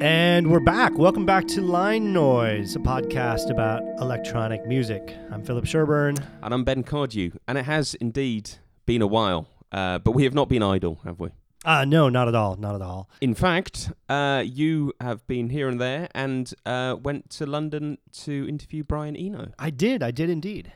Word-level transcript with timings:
And 0.00 0.50
we're 0.50 0.60
back. 0.60 0.98
Welcome 0.98 1.24
back 1.24 1.48
to 1.48 1.62
Line 1.62 2.12
Noise, 2.12 2.76
a 2.76 2.78
podcast 2.78 3.50
about 3.50 3.82
electronic 3.98 4.66
music. 4.66 5.16
I'm 5.30 5.42
Philip 5.42 5.64
Sherburne. 5.64 6.18
And 6.42 6.52
I'm 6.52 6.64
Ben 6.64 6.82
Cardew. 6.82 7.32
And 7.48 7.56
it 7.56 7.64
has 7.64 7.94
indeed 7.94 8.50
been 8.84 9.00
a 9.00 9.06
while, 9.06 9.48
uh, 9.72 9.98
but 10.00 10.10
we 10.10 10.24
have 10.24 10.34
not 10.34 10.50
been 10.50 10.62
idle, 10.62 11.00
have 11.04 11.18
we? 11.18 11.30
Uh, 11.64 11.86
no, 11.86 12.10
not 12.10 12.28
at 12.28 12.34
all. 12.34 12.56
Not 12.56 12.74
at 12.74 12.82
all. 12.82 13.08
In 13.22 13.34
fact, 13.34 13.90
uh, 14.10 14.44
you 14.44 14.92
have 15.00 15.26
been 15.26 15.48
here 15.48 15.66
and 15.66 15.80
there 15.80 16.08
and 16.14 16.52
uh, 16.66 16.96
went 17.02 17.30
to 17.30 17.46
London 17.46 17.96
to 18.24 18.46
interview 18.46 18.84
Brian 18.84 19.16
Eno. 19.16 19.52
I 19.58 19.70
did. 19.70 20.02
I 20.02 20.10
did 20.10 20.28
indeed. 20.28 20.72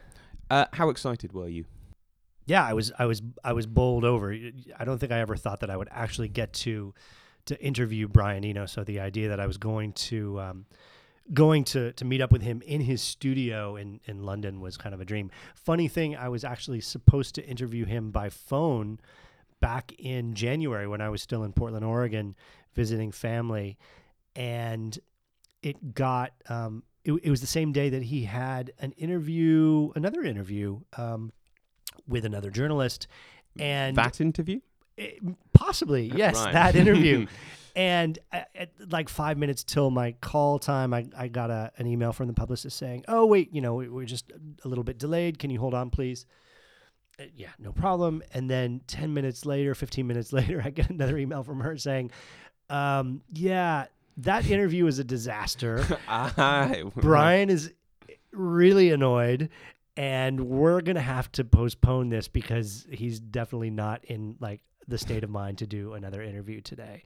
Uh, 0.48 0.64
how 0.72 0.88
excited 0.88 1.34
were 1.34 1.48
you? 1.48 1.66
Yeah, 2.46 2.64
I 2.64 2.72
was. 2.72 2.90
I 2.98 3.04
was. 3.04 3.22
I 3.44 3.52
was 3.52 3.66
bowled 3.66 4.04
over. 4.04 4.32
I 4.32 4.84
don't 4.84 4.98
think 4.98 5.12
I 5.12 5.20
ever 5.20 5.36
thought 5.36 5.60
that 5.60 5.70
I 5.70 5.76
would 5.76 5.88
actually 5.92 6.28
get 6.28 6.52
to 6.54 6.94
to 7.50 7.60
interview 7.60 8.06
Brian 8.06 8.44
Eno. 8.44 8.64
So 8.66 8.84
the 8.84 9.00
idea 9.00 9.28
that 9.28 9.40
I 9.40 9.46
was 9.46 9.58
going 9.58 9.92
to 9.92 10.40
um, 10.40 10.66
going 11.32 11.64
to 11.64 11.92
to 11.92 12.04
meet 12.04 12.20
up 12.20 12.30
with 12.32 12.42
him 12.42 12.62
in 12.62 12.80
his 12.80 13.02
studio 13.02 13.76
in 13.76 14.00
in 14.04 14.22
London 14.24 14.60
was 14.60 14.76
kind 14.76 14.94
of 14.94 15.00
a 15.00 15.04
dream. 15.04 15.30
Funny 15.54 15.88
thing, 15.88 16.16
I 16.16 16.28
was 16.28 16.44
actually 16.44 16.80
supposed 16.80 17.34
to 17.34 17.46
interview 17.46 17.84
him 17.84 18.12
by 18.12 18.30
phone 18.30 19.00
back 19.60 19.92
in 19.98 20.34
January 20.34 20.86
when 20.86 21.00
I 21.00 21.08
was 21.08 21.22
still 21.22 21.42
in 21.42 21.52
Portland, 21.52 21.84
Oregon, 21.84 22.36
visiting 22.74 23.10
family, 23.12 23.76
and 24.36 24.96
it 25.62 25.94
got. 25.94 26.32
Um, 26.48 26.84
it, 27.02 27.12
it 27.22 27.30
was 27.30 27.40
the 27.40 27.46
same 27.46 27.72
day 27.72 27.88
that 27.88 28.02
he 28.02 28.24
had 28.24 28.72
an 28.78 28.92
interview, 28.92 29.90
another 29.96 30.22
interview 30.22 30.80
um, 30.98 31.32
with 32.06 32.24
another 32.24 32.50
journalist, 32.50 33.08
and 33.58 33.96
that 33.96 34.20
interview. 34.20 34.60
It, 34.96 35.18
possibly, 35.60 36.10
yes, 36.14 36.34
Right. 36.36 36.52
that 36.52 36.74
interview. 36.76 37.26
and 37.76 38.18
at, 38.32 38.48
at 38.54 38.70
like 38.90 39.08
five 39.08 39.38
minutes 39.38 39.62
till 39.62 39.90
my 39.90 40.12
call 40.20 40.58
time, 40.58 40.92
I, 40.92 41.06
I 41.16 41.28
got 41.28 41.50
a, 41.50 41.70
an 41.78 41.86
email 41.86 42.12
from 42.12 42.26
the 42.26 42.32
publicist 42.32 42.76
saying, 42.76 43.04
"Oh 43.06 43.26
wait, 43.26 43.54
you 43.54 43.60
know, 43.60 43.74
we- 43.74 43.88
we're 43.88 44.06
just 44.06 44.32
a 44.64 44.68
little 44.68 44.84
bit 44.84 44.98
delayed. 44.98 45.38
Can 45.38 45.50
you 45.50 45.60
hold 45.60 45.74
on, 45.74 45.90
please?" 45.90 46.26
Uh, 47.18 47.24
yeah, 47.36 47.50
no 47.58 47.70
problem. 47.72 48.22
And 48.34 48.48
then 48.50 48.80
ten 48.86 49.12
minutes 49.14 49.46
later, 49.46 49.74
fifteen 49.74 50.06
minutes 50.06 50.32
later, 50.38 50.60
I 50.64 50.70
get 50.70 50.90
another 50.90 51.16
email 51.18 51.42
from 51.44 51.60
her 51.60 51.76
saying, 51.76 52.10
um, 52.68 53.22
"Yeah, 53.32 53.86
that 54.16 54.50
interview 54.50 54.84
was 54.84 54.98
a 54.98 55.04
disaster. 55.04 55.84
Ah, 56.08 56.72
Brian 56.96 57.50
is 57.50 57.72
really 58.32 58.90
annoyed." 58.90 59.48
And 59.96 60.40
we're 60.48 60.80
gonna 60.80 61.00
have 61.02 61.30
to 61.32 61.44
postpone 61.44 62.08
this 62.08 62.26
because 62.26 62.86
he's 62.90 63.20
definitely 63.20 63.70
not 63.70 64.02
in 64.06 64.36
like 64.40 64.60
the 64.90 64.98
state 64.98 65.24
of 65.24 65.30
mind 65.30 65.58
to 65.58 65.66
do 65.66 65.94
another 65.94 66.22
interview 66.22 66.60
today. 66.60 67.04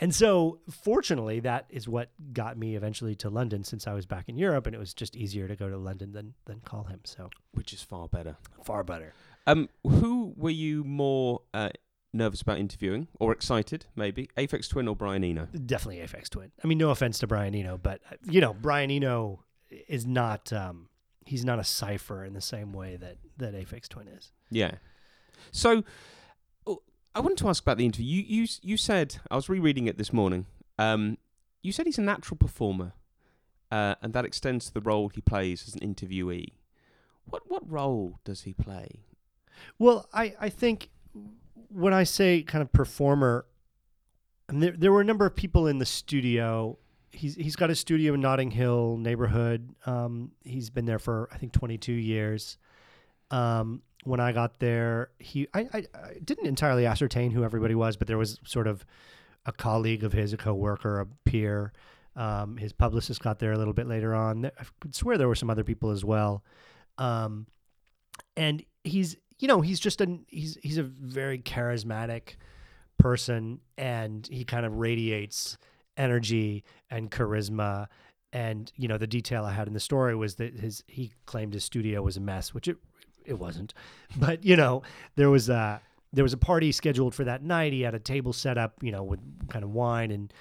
And 0.00 0.12
so, 0.12 0.58
fortunately, 0.68 1.38
that 1.40 1.66
is 1.70 1.86
what 1.86 2.10
got 2.32 2.58
me 2.58 2.74
eventually 2.74 3.14
to 3.16 3.30
London 3.30 3.62
since 3.62 3.86
I 3.86 3.92
was 3.92 4.06
back 4.06 4.28
in 4.28 4.36
Europe, 4.36 4.66
and 4.66 4.74
it 4.74 4.78
was 4.78 4.92
just 4.92 5.14
easier 5.14 5.46
to 5.46 5.54
go 5.54 5.68
to 5.68 5.76
London 5.76 6.12
than 6.12 6.34
than 6.46 6.60
call 6.64 6.84
him. 6.84 7.00
So 7.04 7.30
Which 7.52 7.72
is 7.72 7.80
far 7.82 8.08
better. 8.08 8.36
far 8.64 8.82
better. 8.82 9.12
Um, 9.46 9.68
who 9.84 10.34
were 10.36 10.50
you 10.50 10.82
more 10.82 11.42
uh, 11.52 11.68
nervous 12.12 12.42
about 12.42 12.58
interviewing 12.58 13.06
or 13.20 13.30
excited, 13.30 13.86
maybe? 13.94 14.30
Aphex 14.36 14.68
Twin 14.68 14.88
or 14.88 14.96
Brian 14.96 15.22
Eno? 15.22 15.46
Definitely 15.66 16.04
Aphex 16.04 16.28
Twin. 16.28 16.50
I 16.62 16.66
mean, 16.66 16.78
no 16.78 16.90
offense 16.90 17.18
to 17.20 17.26
Brian 17.28 17.54
Eno, 17.54 17.78
but 17.78 18.00
uh, 18.10 18.16
you 18.28 18.40
know, 18.40 18.52
Brian 18.52 18.90
Eno 18.90 19.44
is 19.86 20.06
not 20.06 20.52
um, 20.52 20.88
he's 21.24 21.44
not 21.44 21.60
a 21.60 21.64
cipher 21.64 22.24
in 22.24 22.32
the 22.34 22.40
same 22.40 22.72
way 22.72 22.96
that 22.96 23.18
that 23.36 23.54
Aphex 23.54 23.86
Twin 23.88 24.08
is. 24.08 24.32
Yeah. 24.50 24.72
So, 25.52 25.84
I 27.14 27.20
wanted 27.20 27.38
to 27.38 27.48
ask 27.48 27.62
about 27.62 27.78
the 27.78 27.84
interview. 27.84 28.06
You 28.06 28.42
you 28.42 28.48
you 28.62 28.76
said 28.76 29.16
I 29.30 29.36
was 29.36 29.48
rereading 29.48 29.86
it 29.86 29.98
this 29.98 30.12
morning. 30.12 30.46
Um, 30.78 31.18
you 31.62 31.72
said 31.72 31.86
he's 31.86 31.98
a 31.98 32.02
natural 32.02 32.36
performer, 32.36 32.92
uh, 33.70 33.94
and 34.02 34.12
that 34.12 34.24
extends 34.24 34.66
to 34.66 34.74
the 34.74 34.80
role 34.80 35.08
he 35.08 35.20
plays 35.20 35.64
as 35.68 35.74
an 35.74 35.80
interviewee. 35.80 36.48
What 37.24 37.42
what 37.48 37.70
role 37.70 38.18
does 38.24 38.42
he 38.42 38.52
play? 38.52 39.04
Well, 39.78 40.08
I, 40.12 40.34
I 40.40 40.48
think 40.48 40.90
when 41.68 41.94
I 41.94 42.02
say 42.02 42.42
kind 42.42 42.62
of 42.62 42.72
performer, 42.72 43.46
there, 44.48 44.72
there 44.72 44.92
were 44.92 45.00
a 45.00 45.04
number 45.04 45.24
of 45.24 45.36
people 45.36 45.68
in 45.68 45.78
the 45.78 45.86
studio. 45.86 46.78
He's 47.12 47.36
he's 47.36 47.54
got 47.54 47.70
a 47.70 47.76
studio 47.76 48.14
in 48.14 48.20
Notting 48.20 48.50
Hill 48.50 48.96
neighborhood. 48.96 49.74
Um, 49.86 50.32
he's 50.42 50.68
been 50.68 50.84
there 50.84 50.98
for 50.98 51.28
I 51.32 51.38
think 51.38 51.52
22 51.52 51.92
years. 51.92 52.58
Um, 53.30 53.82
when 54.04 54.20
I 54.20 54.32
got 54.32 54.58
there, 54.60 55.10
he 55.18 55.48
I, 55.54 55.68
I, 55.72 55.78
I 55.94 56.18
didn't 56.24 56.46
entirely 56.46 56.86
ascertain 56.86 57.30
who 57.30 57.44
everybody 57.44 57.74
was, 57.74 57.96
but 57.96 58.06
there 58.06 58.18
was 58.18 58.38
sort 58.44 58.66
of 58.66 58.84
a 59.46 59.52
colleague 59.52 60.04
of 60.04 60.12
his, 60.12 60.32
a 60.32 60.36
coworker, 60.36 61.00
a 61.00 61.06
peer. 61.24 61.72
Um, 62.16 62.56
his 62.56 62.72
publicist 62.72 63.20
got 63.20 63.40
there 63.40 63.52
a 63.52 63.58
little 63.58 63.72
bit 63.72 63.88
later 63.88 64.14
on. 64.14 64.46
I 64.46 64.64
could 64.80 64.94
swear 64.94 65.18
there 65.18 65.28
were 65.28 65.34
some 65.34 65.50
other 65.50 65.64
people 65.64 65.90
as 65.90 66.04
well. 66.04 66.44
Um, 66.96 67.46
and 68.36 68.62
he's 68.84 69.16
you 69.38 69.48
know 69.48 69.60
he's 69.60 69.80
just 69.80 70.00
a 70.00 70.18
he's 70.28 70.58
he's 70.62 70.78
a 70.78 70.82
very 70.82 71.38
charismatic 71.38 72.36
person 72.98 73.60
and 73.76 74.26
he 74.28 74.44
kind 74.44 74.64
of 74.64 74.76
radiates 74.76 75.58
energy 75.96 76.64
and 76.90 77.10
charisma 77.10 77.86
and 78.32 78.72
you 78.76 78.88
know 78.88 78.98
the 78.98 79.06
detail 79.06 79.44
i 79.44 79.52
had 79.52 79.66
in 79.66 79.74
the 79.74 79.80
story 79.80 80.14
was 80.14 80.36
that 80.36 80.54
his 80.54 80.84
he 80.86 81.12
claimed 81.26 81.52
his 81.52 81.64
studio 81.64 82.02
was 82.02 82.16
a 82.16 82.20
mess 82.20 82.54
which 82.54 82.68
it 82.68 82.76
it 83.24 83.38
wasn't 83.38 83.74
but 84.16 84.44
you 84.44 84.56
know 84.56 84.82
there 85.16 85.30
was 85.30 85.48
a 85.48 85.80
there 86.14 86.24
was 86.24 86.32
a 86.32 86.38
party 86.38 86.72
scheduled 86.72 87.14
for 87.14 87.24
that 87.24 87.42
night. 87.42 87.72
He 87.72 87.82
had 87.82 87.94
a 87.94 87.98
table 87.98 88.32
set 88.32 88.56
up 88.56 88.74
you 88.82 88.92
know 88.92 89.02
with 89.02 89.20
kind 89.50 89.64
of 89.64 89.70
wine 89.70 90.10
and 90.10 90.32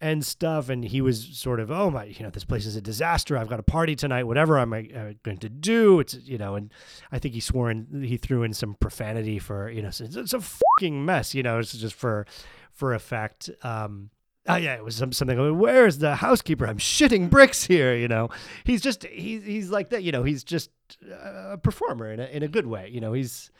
and 0.00 0.24
stuff. 0.24 0.70
And 0.70 0.82
he 0.82 1.00
was 1.02 1.28
sort 1.32 1.60
of 1.60 1.70
oh 1.70 1.90
my 1.90 2.04
you 2.04 2.22
know 2.22 2.30
this 2.30 2.44
place 2.44 2.64
is 2.64 2.76
a 2.76 2.80
disaster. 2.80 3.36
I've 3.36 3.48
got 3.48 3.60
a 3.60 3.64
party 3.64 3.96
tonight. 3.96 4.24
Whatever 4.24 4.58
am 4.58 4.72
i 4.72 4.88
uh, 4.94 5.12
going 5.22 5.38
to 5.38 5.48
do 5.48 6.00
it's 6.00 6.14
you 6.14 6.38
know 6.38 6.54
and 6.54 6.72
i 7.12 7.18
think 7.18 7.34
he 7.34 7.40
swore 7.40 7.70
in 7.70 8.02
he 8.02 8.16
threw 8.16 8.42
in 8.42 8.54
some 8.54 8.74
profanity 8.80 9.38
for 9.38 9.68
you 9.68 9.82
know 9.82 9.88
it's, 9.88 10.00
it's 10.00 10.32
a 10.32 10.40
fucking 10.40 11.04
mess 11.04 11.34
you 11.34 11.42
know 11.42 11.58
it's 11.58 11.72
just 11.72 11.94
for 11.94 12.26
for 12.72 12.94
effect. 12.94 13.50
Um 13.62 14.10
Oh 14.54 14.56
yeah, 14.56 14.74
it 14.74 14.84
was 14.84 14.96
some, 14.96 15.12
something. 15.12 15.38
like, 15.38 15.60
Where's 15.60 15.98
the 15.98 16.16
housekeeper? 16.16 16.66
I'm 16.66 16.78
shitting 16.78 17.30
bricks 17.30 17.64
here. 17.64 17.94
You 17.94 18.08
know, 18.08 18.28
he's 18.64 18.80
just 18.80 19.04
he's 19.04 19.42
he's 19.44 19.70
like 19.70 19.90
that. 19.90 20.02
You 20.02 20.12
know, 20.12 20.22
he's 20.22 20.44
just 20.44 20.70
a 21.10 21.58
performer 21.58 22.12
in 22.12 22.20
a 22.20 22.24
in 22.26 22.42
a 22.42 22.48
good 22.48 22.66
way. 22.66 22.88
You 22.88 23.00
know, 23.00 23.12
he's 23.12 23.50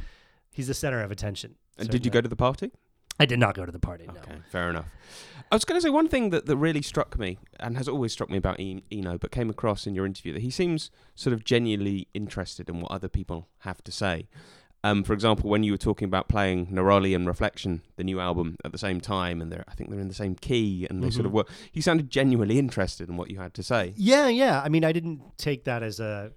he's 0.51 0.67
the 0.67 0.75
center 0.75 1.03
of 1.03 1.11
attention. 1.11 1.57
And 1.79 1.89
did 1.89 2.05
you 2.05 2.11
go 2.11 2.21
to 2.21 2.29
the 2.29 2.37
party? 2.37 2.73
I 3.19 3.27
did 3.27 3.39
not 3.39 3.55
go 3.55 3.67
to 3.67 3.73
the 3.73 3.79
party. 3.79 4.07
No. 4.07 4.15
Okay, 4.21 4.41
fair 4.51 4.71
enough. 4.71 4.87
I 5.53 5.55
was 5.55 5.67
going 5.67 5.79
to 5.79 5.83
say 5.83 5.91
one 5.91 6.09
thing 6.09 6.31
that, 6.31 6.47
that 6.47 6.57
really 6.57 6.81
struck 6.81 7.19
me 7.19 7.37
and 7.59 7.77
has 7.77 7.87
always 7.87 8.13
struck 8.13 8.31
me 8.31 8.39
about 8.39 8.59
Eno, 8.59 9.19
but 9.19 9.31
came 9.31 9.51
across 9.51 9.87
in 9.87 9.95
your 9.95 10.07
interview 10.07 10.33
that 10.33 10.43
he 10.43 10.51
seems 10.51 10.91
sort 11.15 11.35
of 11.35 11.45
genuinely 11.45 12.09
interested 12.15 12.71
in 12.71 12.81
what 12.81 12.91
other 12.91 13.09
people 13.09 13.49
have 13.59 13.85
to 13.85 13.93
say. 13.93 14.29
Um, 14.83 15.05
for 15.05 15.13
example, 15.13 15.51
when 15.51 15.63
you 15.63 15.73
were 15.73 15.79
talking 15.79 16.07
about 16.07 16.27
playing 16.29 16.69
Neroli 16.69 17.15
and 17.15 17.27
Reflection, 17.27 17.83
the 17.97 18.05
new 18.05 18.19
album, 18.19 18.57
at 18.65 18.73
the 18.73 18.79
same 18.79 19.01
time, 19.01 19.43
and 19.43 19.53
they're 19.53 19.65
I 19.69 19.75
think 19.75 19.91
they're 19.91 20.01
in 20.01 20.09
the 20.09 20.15
same 20.15 20.35
key, 20.35 20.87
and 20.89 21.03
they 21.03 21.11
sort 21.11 21.27
of 21.27 21.33
Mhm. 21.33 21.37
work. 21.37 21.49
He 21.71 21.81
sounded 21.83 22.09
genuinely 22.11 22.59
interested 22.59 23.09
in 23.11 23.17
what 23.19 23.31
you 23.31 23.39
had 23.39 23.53
to 23.55 23.63
say. 23.63 23.93
Yeah, 23.97 24.29
yeah. 24.29 24.63
I 24.63 24.69
mean, 24.71 24.85
I 24.85 24.93
didn't 24.93 25.21
take 25.37 25.65
that 25.65 25.83
as 25.83 26.01
a 26.01 26.33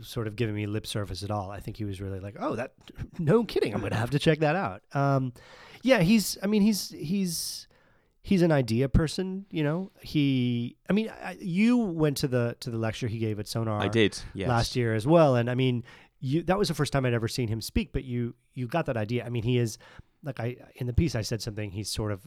sort 0.00 0.26
of 0.26 0.34
giving 0.36 0.54
me 0.54 0.66
lip 0.66 0.86
service 0.86 1.22
at 1.22 1.30
all. 1.30 1.50
I 1.50 1.60
think 1.60 1.76
he 1.76 1.84
was 1.84 2.00
really 2.00 2.20
like, 2.20 2.36
"Oh, 2.40 2.56
that 2.56 2.72
no 3.18 3.44
kidding. 3.44 3.72
I'm 3.74 3.80
going 3.80 3.92
to 3.92 3.98
have 3.98 4.10
to 4.10 4.18
check 4.18 4.40
that 4.40 4.56
out." 4.56 4.82
Um, 4.92 5.32
yeah, 5.82 6.00
he's 6.00 6.38
I 6.42 6.46
mean, 6.48 6.62
he's 6.62 6.90
he's 6.90 7.68
he's 8.22 8.42
an 8.42 8.50
idea 8.52 8.88
person, 8.88 9.46
you 9.50 9.62
know. 9.62 9.92
He 10.00 10.76
I 10.88 10.92
mean, 10.92 11.08
I, 11.22 11.36
you 11.40 11.76
went 11.78 12.16
to 12.18 12.28
the 12.28 12.56
to 12.60 12.70
the 12.70 12.78
lecture 12.78 13.06
he 13.06 13.18
gave 13.18 13.38
at 13.38 13.46
Sonar 13.46 13.80
I 13.80 13.88
did, 13.88 14.18
yes. 14.34 14.48
last 14.48 14.74
year 14.76 14.94
as 14.94 15.06
well, 15.06 15.36
and 15.36 15.48
I 15.48 15.54
mean, 15.54 15.84
you 16.20 16.42
that 16.44 16.58
was 16.58 16.68
the 16.68 16.74
first 16.74 16.92
time 16.92 17.04
I'd 17.06 17.14
ever 17.14 17.28
seen 17.28 17.48
him 17.48 17.60
speak, 17.60 17.92
but 17.92 18.04
you 18.04 18.34
you 18.54 18.66
got 18.66 18.86
that 18.86 18.96
idea. 18.96 19.24
I 19.24 19.30
mean, 19.30 19.42
he 19.42 19.58
is 19.58 19.78
like 20.22 20.38
I 20.38 20.56
in 20.76 20.86
the 20.86 20.92
piece 20.92 21.14
I 21.14 21.22
said 21.22 21.42
something 21.42 21.70
he's 21.70 21.88
sort 21.88 22.12
of 22.12 22.26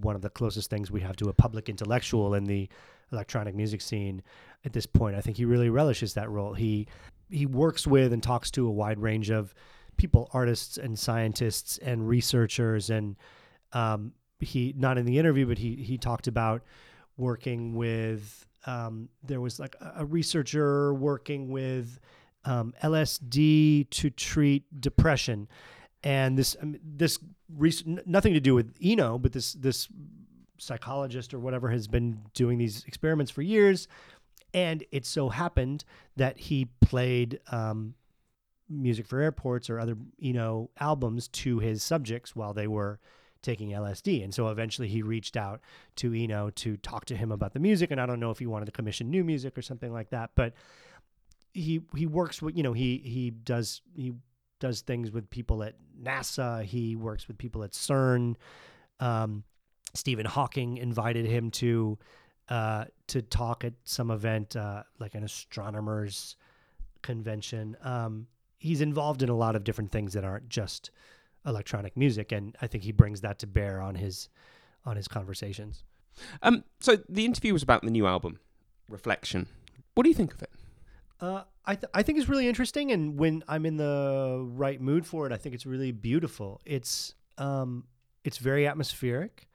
one 0.00 0.16
of 0.16 0.22
the 0.22 0.30
closest 0.30 0.70
things 0.70 0.90
we 0.90 1.02
have 1.02 1.16
to 1.16 1.28
a 1.28 1.32
public 1.32 1.68
intellectual 1.68 2.34
in 2.34 2.44
the 2.44 2.68
electronic 3.12 3.54
music 3.54 3.82
scene 3.82 4.22
at 4.64 4.72
this 4.72 4.86
point. 4.86 5.16
I 5.16 5.20
think 5.20 5.36
he 5.36 5.44
really 5.44 5.68
relishes 5.68 6.14
that 6.14 6.30
role. 6.30 6.54
He 6.54 6.88
he 7.28 7.46
works 7.46 7.86
with 7.86 8.12
and 8.12 8.22
talks 8.22 8.50
to 8.52 8.66
a 8.66 8.70
wide 8.70 8.98
range 8.98 9.30
of 9.30 9.54
people, 9.96 10.30
artists 10.32 10.78
and 10.78 10.98
scientists 10.98 11.78
and 11.78 12.08
researchers, 12.08 12.88
and 12.88 13.16
um, 13.72 14.12
he 14.40 14.74
not 14.76 14.96
in 14.96 15.04
the 15.04 15.18
interview, 15.18 15.46
but 15.46 15.58
he 15.58 15.76
he 15.76 15.98
talked 15.98 16.26
about 16.26 16.62
working 17.16 17.74
with. 17.74 18.46
Um, 18.66 19.08
there 19.22 19.40
was 19.40 19.60
like 19.60 19.76
a, 19.80 19.94
a 19.98 20.04
researcher 20.04 20.92
working 20.92 21.48
with 21.48 22.00
um, 22.44 22.74
LSD 22.82 23.90
to 23.90 24.10
treat 24.10 24.80
depression, 24.80 25.48
and 26.02 26.38
this 26.38 26.56
this 26.60 27.18
nothing 27.48 28.34
to 28.34 28.40
do 28.40 28.54
with 28.54 28.74
Eno, 28.82 29.18
but 29.18 29.32
this 29.32 29.52
this 29.54 29.88
psychologist 30.58 31.32
or 31.32 31.38
whatever 31.38 31.70
has 31.70 31.86
been 31.86 32.20
doing 32.34 32.58
these 32.58 32.84
experiments 32.84 33.30
for 33.30 33.42
years, 33.42 33.88
and 34.54 34.84
it 34.90 35.06
so 35.06 35.28
happened 35.28 35.84
that 36.16 36.38
he 36.38 36.66
played 36.80 37.40
um, 37.50 37.94
music 38.68 39.06
for 39.06 39.20
airports 39.20 39.70
or 39.70 39.78
other 39.78 39.96
Eno 40.22 40.70
albums 40.78 41.28
to 41.28 41.58
his 41.58 41.82
subjects 41.82 42.34
while 42.36 42.52
they 42.52 42.66
were 42.66 42.98
taking 43.42 43.70
LSD. 43.70 44.22
And 44.22 44.34
so 44.34 44.48
eventually 44.48 44.88
he 44.88 45.02
reached 45.02 45.36
out 45.36 45.60
to 45.96 46.12
Eno 46.12 46.50
to 46.50 46.76
talk 46.78 47.04
to 47.06 47.16
him 47.16 47.30
about 47.30 47.52
the 47.52 47.60
music. 47.60 47.90
And 47.90 48.00
I 48.00 48.06
don't 48.06 48.20
know 48.20 48.30
if 48.30 48.38
he 48.38 48.46
wanted 48.46 48.66
to 48.66 48.72
commission 48.72 49.10
new 49.10 49.24
music 49.24 49.56
or 49.56 49.62
something 49.62 49.92
like 49.92 50.10
that, 50.10 50.30
but 50.34 50.54
he 51.60 51.82
he 51.96 52.06
works 52.06 52.40
with 52.40 52.56
you 52.56 52.62
know 52.62 52.72
he 52.72 52.98
he 53.04 53.30
does 53.30 53.82
he 53.94 54.12
does 54.60 54.80
things 54.80 55.10
with 55.10 55.28
people 55.30 55.62
at 55.62 55.74
NASA. 56.00 56.64
He 56.64 56.96
works 56.96 57.28
with 57.28 57.38
people 57.38 57.62
at 57.62 57.72
CERN. 57.72 58.36
Um, 59.00 59.44
Stephen 59.94 60.26
Hawking 60.26 60.78
invited 60.78 61.26
him 61.26 61.50
to 61.52 61.98
uh, 62.48 62.84
to 63.08 63.22
talk 63.22 63.64
at 63.64 63.74
some 63.84 64.10
event, 64.10 64.56
uh, 64.56 64.82
like 64.98 65.14
an 65.14 65.24
astronomers 65.24 66.36
convention. 67.02 67.76
Um, 67.82 68.26
he's 68.58 68.80
involved 68.80 69.22
in 69.22 69.28
a 69.28 69.36
lot 69.36 69.54
of 69.54 69.64
different 69.64 69.92
things 69.92 70.14
that 70.14 70.24
aren't 70.24 70.48
just 70.48 70.90
electronic 71.46 71.96
music, 71.96 72.32
and 72.32 72.56
I 72.60 72.66
think 72.66 72.84
he 72.84 72.92
brings 72.92 73.20
that 73.20 73.38
to 73.40 73.46
bear 73.46 73.80
on 73.80 73.94
his 73.94 74.28
on 74.84 74.96
his 74.96 75.08
conversations. 75.08 75.84
Um, 76.42 76.64
so 76.80 76.96
the 77.08 77.24
interview 77.24 77.52
was 77.52 77.62
about 77.62 77.82
the 77.82 77.90
new 77.90 78.06
album, 78.06 78.40
Reflection. 78.88 79.46
What 79.94 80.04
do 80.04 80.08
you 80.08 80.14
think 80.14 80.32
of 80.34 80.42
it? 80.42 80.50
Uh, 81.20 81.42
I 81.64 81.74
th- 81.74 81.90
I 81.92 82.02
think 82.02 82.18
it's 82.18 82.28
really 82.28 82.48
interesting, 82.48 82.92
and 82.92 83.18
when 83.18 83.42
I'm 83.48 83.66
in 83.66 83.76
the 83.76 84.46
right 84.54 84.80
mood 84.80 85.06
for 85.06 85.26
it, 85.26 85.32
I 85.32 85.36
think 85.36 85.54
it's 85.54 85.66
really 85.66 85.92
beautiful. 85.92 86.60
It's 86.64 87.14
um, 87.36 87.84
it's 88.24 88.38
very 88.38 88.66
atmospheric. 88.66 89.48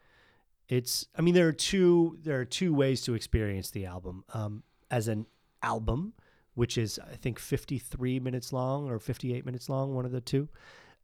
It's 0.67 1.07
I 1.17 1.21
mean 1.21 1.33
there 1.33 1.47
are 1.47 1.53
two 1.53 2.17
there 2.21 2.39
are 2.39 2.45
two 2.45 2.73
ways 2.73 3.01
to 3.03 3.13
experience 3.13 3.71
the 3.71 3.85
album 3.85 4.23
um, 4.33 4.63
as 4.91 5.07
an 5.07 5.25
album, 5.61 6.13
which 6.55 6.77
is 6.77 6.99
I 6.99 7.15
think 7.15 7.39
53 7.39 8.19
minutes 8.19 8.51
long 8.51 8.89
or 8.89 8.99
58 8.99 9.45
minutes 9.45 9.69
long, 9.69 9.93
one 9.93 10.05
of 10.05 10.11
the 10.11 10.21
two. 10.21 10.49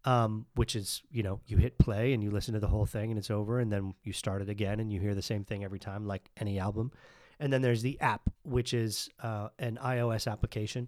Um, 0.06 0.46
which 0.56 0.78
is 0.78 1.02
you 1.12 1.24
know 1.24 1.42
you 1.46 1.58
hit 1.58 1.78
play 1.78 2.14
and 2.14 2.24
you 2.24 2.32
listen 2.32 2.54
to 2.54 2.60
the 2.62 2.68
whole 2.70 2.86
thing 2.86 3.12
and 3.12 3.20
it's 3.20 3.30
over 3.30 3.60
and 3.60 3.70
then 3.70 3.94
you 4.06 4.14
start 4.14 4.42
it 4.42 4.48
again 4.48 4.80
and 4.80 4.94
you 4.94 5.02
hear 5.02 5.14
the 5.14 5.22
same 5.22 5.44
thing 5.44 5.66
every 5.66 5.78
time 5.78 6.06
like 6.06 6.30
any 6.38 6.58
album 6.58 6.94
and 7.40 7.52
then 7.52 7.62
there's 7.62 7.82
the 7.82 8.00
app 8.00 8.22
which 8.44 8.74
is 8.74 9.10
uh, 9.22 9.50
an 9.60 9.80
ios 9.84 10.32
application. 10.32 10.88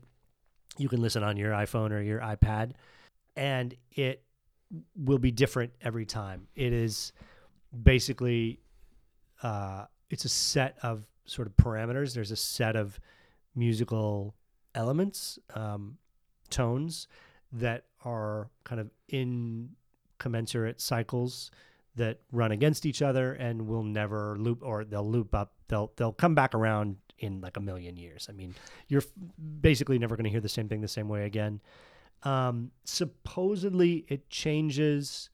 You 0.77 0.89
can 0.89 1.01
listen 1.01 1.24
on 1.24 1.38
your 1.38 1.51
iphone 1.51 1.92
or 1.92 2.01
your 2.01 2.19
ipad 2.19 2.71
and 3.36 3.75
it 3.92 4.24
will 4.95 5.18
be 5.18 5.31
different 5.31 5.74
every 5.81 6.06
time. 6.06 6.48
It 6.56 6.74
is 6.74 7.12
basically 7.83 8.59
uh, 9.44 9.86
it's 10.09 10.25
a 10.25 10.30
set 10.30 10.77
of 10.83 11.06
sort 11.25 11.48
of 11.48 11.56
parameters. 11.56 12.13
There's 12.13 12.31
a 12.31 12.36
set 12.36 12.75
of 12.75 13.00
musical 13.56 14.36
elements 14.75 15.39
um, 15.56 15.98
tones 16.50 17.07
that 17.53 17.86
are 18.06 18.50
kind 18.63 18.80
of 18.80 18.89
in 19.09 19.69
commensurate 20.19 20.80
cycles 20.80 21.51
that 21.96 22.20
run 22.32 22.52
against 22.52 22.86
each 22.86 23.02
other 23.02 23.34
and 23.34 23.68
will 23.68 23.84
never 23.84 24.38
loop 24.40 24.62
or 24.64 24.86
they'll 24.86 25.10
loop 25.10 25.36
up 25.36 25.54
they'll 25.68 25.92
they'll 25.98 26.14
come 26.14 26.36
back 26.36 26.56
around 26.56 26.98
in 27.20 27.42
like 27.42 27.58
a 27.58 27.60
million 27.60 27.98
years. 27.98 28.28
I 28.30 28.34
mean 28.34 28.56
you're 28.88 29.04
basically 29.62 30.00
never 30.00 30.16
going 30.16 30.24
to 30.26 30.30
hear 30.30 30.42
the 30.42 30.50
same 30.50 30.70
thing 30.70 30.82
the 30.82 30.88
same 30.88 31.10
way 31.10 31.26
again. 31.26 31.62
Um, 32.24 32.72
supposedly 32.86 34.06
it 34.08 34.30
changes 34.30 35.30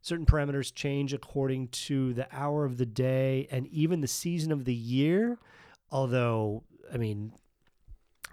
certain 0.00 0.26
parameters 0.26 0.74
change 0.74 1.14
according 1.14 1.68
to 1.68 2.12
the 2.14 2.26
hour 2.30 2.64
of 2.64 2.76
the 2.76 2.86
day 2.86 3.48
and 3.50 3.66
even 3.68 4.00
the 4.00 4.08
season 4.08 4.52
of 4.52 4.64
the 4.64 4.74
year. 4.74 5.38
Although 5.90 6.64
i 6.92 6.96
mean 6.96 7.32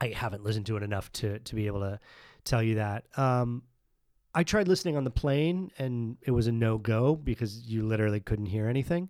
i 0.02 0.08
haven't 0.08 0.44
listened 0.44 0.66
to 0.66 0.78
it 0.78 0.84
enough 0.84 1.12
to 1.14 1.40
to 1.40 1.56
be 1.56 1.68
able 1.68 1.82
to 1.82 2.00
tell 2.44 2.64
you 2.64 2.76
that. 2.76 3.06
Um, 3.18 3.64
I 4.34 4.44
tried 4.44 4.68
listening 4.68 4.96
on 4.96 5.04
the 5.04 5.12
plane 5.12 5.72
and 5.78 6.18
it 6.22 6.32
was 6.32 6.48
a 6.48 6.52
no 6.52 6.78
go 6.78 7.16
because 7.16 7.68
you 7.68 7.84
literally 7.84 8.20
couldn't 8.20 8.46
hear 8.46 8.68
anything. 8.68 9.10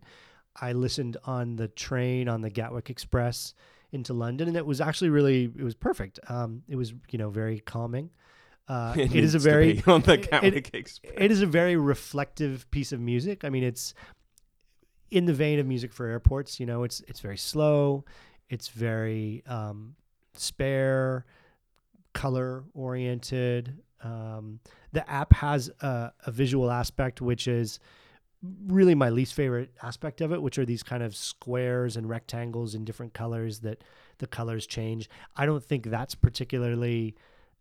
I 0.59 0.73
listened 0.73 1.17
on 1.25 1.55
the 1.55 1.67
train 1.67 2.27
on 2.27 2.41
the 2.41 2.49
Gatwick 2.49 2.89
Express 2.89 3.53
into 3.91 4.13
London 4.13 4.47
and 4.47 4.57
it 4.57 4.65
was 4.65 4.81
actually 4.81 5.09
really 5.09 5.43
it 5.43 5.63
was 5.63 5.75
perfect. 5.75 6.19
Um, 6.27 6.63
it 6.67 6.75
was 6.75 6.93
you 7.09 7.19
know 7.19 7.29
very 7.29 7.59
calming. 7.59 8.09
Uh, 8.67 8.93
it, 8.97 9.15
it 9.15 9.23
is 9.23 9.35
a 9.35 9.39
very 9.39 9.83
on 9.87 10.01
the 10.01 10.17
Gatwick 10.17 10.69
it, 10.73 10.75
Express. 10.75 11.13
It 11.17 11.31
is 11.31 11.41
a 11.41 11.47
very 11.47 11.75
reflective 11.75 12.69
piece 12.71 12.91
of 12.91 12.99
music. 12.99 13.43
I 13.43 13.49
mean, 13.49 13.63
it's 13.63 13.93
in 15.11 15.25
the 15.25 15.33
vein 15.33 15.59
of 15.59 15.67
music 15.67 15.93
for 15.93 16.07
airports. 16.07 16.59
You 16.59 16.65
know, 16.65 16.83
it's 16.83 17.01
it's 17.07 17.19
very 17.19 17.37
slow. 17.37 18.05
It's 18.49 18.69
very 18.69 19.43
um, 19.45 19.95
spare 20.33 21.25
color 22.13 22.63
oriented. 22.73 23.77
Um, 24.03 24.59
the 24.91 25.07
app 25.09 25.33
has 25.33 25.69
a, 25.81 26.11
a, 26.25 26.31
visual 26.31 26.71
aspect, 26.71 27.21
which 27.21 27.47
is 27.47 27.79
really 28.67 28.95
my 28.95 29.09
least 29.09 29.33
favorite 29.33 29.71
aspect 29.83 30.21
of 30.21 30.31
it, 30.31 30.41
which 30.41 30.57
are 30.57 30.65
these 30.65 30.83
kind 30.83 31.03
of 31.03 31.15
squares 31.15 31.95
and 31.95 32.09
rectangles 32.09 32.73
in 32.73 32.83
different 32.83 33.13
colors 33.13 33.59
that 33.59 33.83
the 34.17 34.27
colors 34.27 34.65
change. 34.65 35.09
I 35.35 35.45
don't 35.45 35.63
think 35.63 35.85
that's 35.85 36.15
particularly 36.15 37.15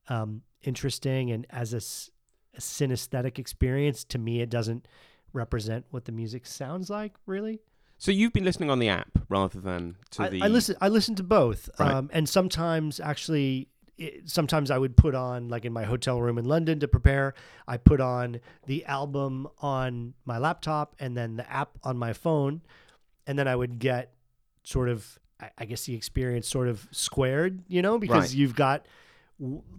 um, 0.08 0.42
interesting. 0.62 1.30
And 1.30 1.46
as 1.50 1.74
a, 1.74 2.56
a 2.56 2.60
synesthetic 2.60 3.38
experience, 3.38 4.04
to 4.04 4.18
me, 4.18 4.40
it 4.40 4.48
doesn't 4.48 4.88
represent 5.32 5.84
what 5.90 6.06
the 6.06 6.12
music 6.12 6.46
sounds 6.46 6.88
like, 6.88 7.12
really. 7.26 7.60
So 7.98 8.10
you've 8.10 8.32
been 8.32 8.44
listening 8.44 8.70
on 8.70 8.78
the 8.78 8.88
app 8.88 9.18
rather 9.28 9.60
than 9.60 9.96
to 10.12 10.22
I, 10.22 10.28
the. 10.30 10.42
I 10.42 10.48
listen. 10.48 10.76
I 10.80 10.88
listen 10.88 11.14
to 11.16 11.22
both, 11.22 11.68
Right. 11.78 11.92
um, 11.92 12.08
and 12.14 12.26
sometimes 12.26 12.98
actually 12.98 13.68
it, 14.00 14.28
sometimes 14.28 14.70
I 14.70 14.78
would 14.78 14.96
put 14.96 15.14
on 15.14 15.48
like 15.48 15.64
in 15.64 15.72
my 15.72 15.84
hotel 15.84 16.20
room 16.20 16.38
in 16.38 16.44
London 16.44 16.80
to 16.80 16.88
prepare. 16.88 17.34
I 17.68 17.76
put 17.76 18.00
on 18.00 18.40
the 18.66 18.84
album 18.86 19.46
on 19.58 20.14
my 20.24 20.38
laptop 20.38 20.96
and 20.98 21.16
then 21.16 21.36
the 21.36 21.48
app 21.50 21.78
on 21.84 21.96
my 21.98 22.12
phone, 22.12 22.62
and 23.26 23.38
then 23.38 23.46
I 23.46 23.54
would 23.54 23.78
get 23.78 24.12
sort 24.64 24.88
of 24.88 25.18
I, 25.40 25.50
I 25.58 25.64
guess 25.66 25.84
the 25.84 25.94
experience 25.94 26.48
sort 26.48 26.68
of 26.68 26.88
squared, 26.90 27.62
you 27.68 27.82
know, 27.82 27.98
because 27.98 28.30
Right. 28.32 28.34
you've 28.34 28.54
got 28.56 28.86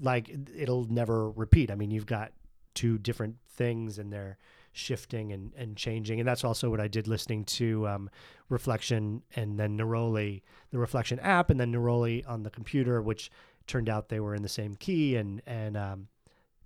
like 0.02 0.30
it'll 0.56 0.86
never 0.86 1.30
repeat. 1.32 1.70
I 1.72 1.76
mean, 1.76 1.92
you've 1.92 2.06
got 2.06 2.32
two 2.74 2.98
different 2.98 3.36
things 3.50 4.00
and 4.00 4.12
they're 4.12 4.38
shifting 4.74 5.34
and, 5.34 5.52
and 5.58 5.76
changing. 5.76 6.20
And 6.20 6.28
that's 6.28 6.44
also 6.46 6.70
what 6.70 6.80
I 6.80 6.88
did 6.88 7.08
listening 7.08 7.44
to 7.46 7.86
um, 7.88 8.10
Reflection 8.50 9.22
and 9.36 9.60
then 9.60 9.78
Neroli, 9.78 10.42
the 10.72 10.80
Reflection 10.80 11.20
app, 11.20 11.50
and 11.50 11.60
then 11.60 11.74
Neroli 11.74 12.24
on 12.28 12.44
the 12.44 12.50
computer, 12.50 13.02
which 13.02 13.30
turned 13.72 13.90
out 13.90 14.10
they 14.10 14.20
were 14.20 14.36
in 14.36 14.44
the 14.44 14.50
same 14.50 14.76
key. 14.76 15.16
And, 15.16 15.42
and 15.48 15.78
um, 15.78 16.08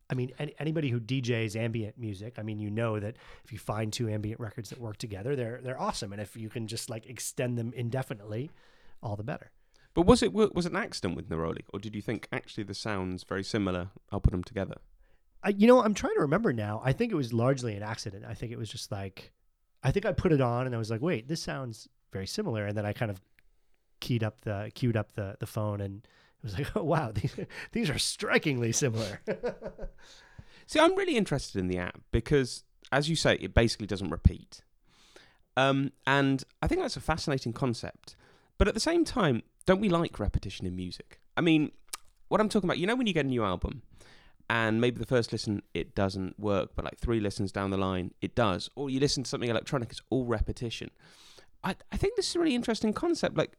I 0.09 0.15
mean, 0.15 0.31
any, 0.39 0.55
anybody 0.59 0.89
who 0.89 0.99
DJs 0.99 1.55
ambient 1.55 1.97
music, 1.97 2.35
I 2.37 2.41
mean, 2.41 2.59
you 2.59 2.69
know 2.69 2.99
that 2.99 3.15
if 3.43 3.53
you 3.53 3.59
find 3.59 3.93
two 3.93 4.09
ambient 4.09 4.39
records 4.39 4.69
that 4.69 4.79
work 4.79 4.97
together, 4.97 5.35
they're, 5.35 5.59
they're 5.61 5.79
awesome. 5.79 6.11
And 6.11 6.21
if 6.21 6.35
you 6.35 6.49
can 6.49 6.67
just 6.67 6.89
like 6.89 7.05
extend 7.05 7.57
them 7.57 7.73
indefinitely, 7.75 8.49
all 9.01 9.15
the 9.15 9.23
better. 9.23 9.51
But 9.93 10.05
was 10.05 10.21
it 10.21 10.33
was 10.33 10.65
it 10.65 10.73
an 10.73 10.75
accident 10.75 11.15
with 11.15 11.29
Neroli, 11.29 11.61
or 11.73 11.79
did 11.79 11.95
you 11.95 12.01
think 12.01 12.27
actually 12.29 12.65
the 12.65 12.73
sounds 12.73 13.23
very 13.23 13.45
similar? 13.45 13.91
I'll 14.11 14.19
put 14.19 14.31
them 14.31 14.43
together. 14.43 14.75
I, 15.41 15.49
you 15.49 15.67
know, 15.67 15.81
I'm 15.81 15.93
trying 15.93 16.15
to 16.15 16.21
remember 16.21 16.51
now. 16.51 16.81
I 16.83 16.91
think 16.91 17.13
it 17.13 17.15
was 17.15 17.31
largely 17.31 17.77
an 17.77 17.83
accident. 17.83 18.25
I 18.27 18.33
think 18.33 18.51
it 18.51 18.57
was 18.57 18.69
just 18.69 18.91
like, 18.91 19.31
I 19.83 19.91
think 19.91 20.05
I 20.05 20.11
put 20.11 20.33
it 20.33 20.41
on 20.41 20.65
and 20.65 20.75
I 20.75 20.77
was 20.77 20.91
like, 20.91 21.01
wait, 21.01 21.29
this 21.29 21.41
sounds 21.41 21.87
very 22.11 22.27
similar. 22.27 22.65
And 22.65 22.77
then 22.77 22.85
I 22.85 22.91
kind 22.91 23.09
of 23.09 23.21
keyed 24.01 24.21
up 24.21 24.41
the 24.41 24.69
queued 24.75 24.97
up 24.97 25.13
the 25.13 25.37
the 25.39 25.45
phone 25.45 25.79
and 25.79 26.05
was 26.45 26.57
like, 26.57 26.75
oh 26.75 26.83
wow, 26.93 27.11
these 27.11 27.35
these 27.73 27.89
are 27.89 27.97
strikingly 27.97 28.71
similar. 28.71 29.21
See, 30.67 30.79
I'm 30.79 30.95
really 30.95 31.17
interested 31.17 31.59
in 31.59 31.67
the 31.67 31.77
app 31.77 31.99
because, 32.11 32.63
as 32.91 33.09
you 33.09 33.15
say, 33.15 33.35
it 33.35 33.53
basically 33.53 33.87
doesn't 33.87 34.09
repeat. 34.09 34.61
Um, 35.57 35.91
and 36.07 36.43
I 36.61 36.67
think 36.67 36.81
that's 36.81 36.97
a 36.97 37.01
fascinating 37.01 37.53
concept. 37.53 38.15
But 38.57 38.67
at 38.67 38.73
the 38.73 38.79
same 38.79 39.05
time, 39.05 39.43
don't 39.65 39.81
we 39.81 39.89
like 39.89 40.19
repetition 40.19 40.65
in 40.65 40.75
music? 40.75 41.19
I 41.37 41.41
mean, 41.41 41.71
what 42.29 42.41
I'm 42.41 42.49
talking 42.49 42.67
about, 42.67 42.79
you 42.79 42.87
know, 42.87 42.95
when 42.95 43.07
you 43.07 43.13
get 43.13 43.25
a 43.25 43.29
new 43.29 43.43
album 43.43 43.83
and 44.49 44.79
maybe 44.79 44.97
the 44.97 45.05
first 45.05 45.31
listen 45.31 45.61
it 45.73 45.95
doesn't 45.95 46.39
work, 46.39 46.71
but 46.75 46.85
like 46.85 46.97
three 46.97 47.19
listens 47.19 47.51
down 47.51 47.69
the 47.69 47.77
line 47.77 48.13
it 48.21 48.35
does, 48.35 48.69
or 48.75 48.89
you 48.89 48.99
listen 48.99 49.23
to 49.23 49.29
something 49.29 49.49
electronic, 49.49 49.91
it's 49.91 50.01
all 50.09 50.25
repetition. 50.25 50.89
I, 51.63 51.75
I 51.91 51.97
think 51.97 52.15
this 52.15 52.29
is 52.29 52.35
a 52.35 52.39
really 52.39 52.55
interesting 52.55 52.93
concept. 52.93 53.37
Like, 53.37 53.57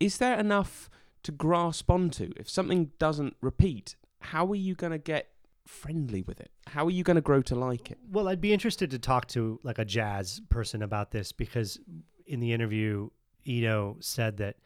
is 0.00 0.18
there 0.18 0.38
enough 0.38 0.88
to 1.22 1.32
grasp 1.32 1.90
onto? 1.90 2.32
If 2.36 2.48
something 2.48 2.92
doesn't 2.98 3.36
repeat, 3.40 3.96
how 4.20 4.46
are 4.50 4.56
you 4.56 4.74
going 4.74 4.92
to 4.92 4.98
get 4.98 5.28
friendly 5.66 6.22
with 6.22 6.40
it? 6.40 6.50
How 6.66 6.86
are 6.86 6.90
you 6.90 7.04
going 7.04 7.16
to 7.16 7.20
grow 7.20 7.42
to 7.42 7.54
like 7.54 7.90
it? 7.90 7.98
well, 8.10 8.28
I'd 8.28 8.40
be 8.40 8.52
interested 8.52 8.90
to 8.90 8.98
talk 8.98 9.28
to 9.28 9.60
like 9.62 9.78
a 9.78 9.84
jazz 9.84 10.40
person 10.48 10.82
about 10.82 11.10
this 11.10 11.32
because 11.32 11.78
in 12.26 12.40
the 12.40 12.52
interview, 12.52 13.10
Eno 13.46 13.96
said 14.00 14.36
that 14.38 14.56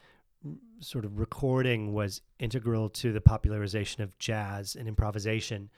sort 0.81 1.05
of 1.05 1.19
recording 1.19 1.93
was 1.93 2.21
integral 2.39 2.89
to 2.89 3.13
the 3.13 3.21
popularization 3.21 4.03
of 4.03 4.19
jazz 4.19 4.75
and 4.75 4.89
improvisation 4.89 5.71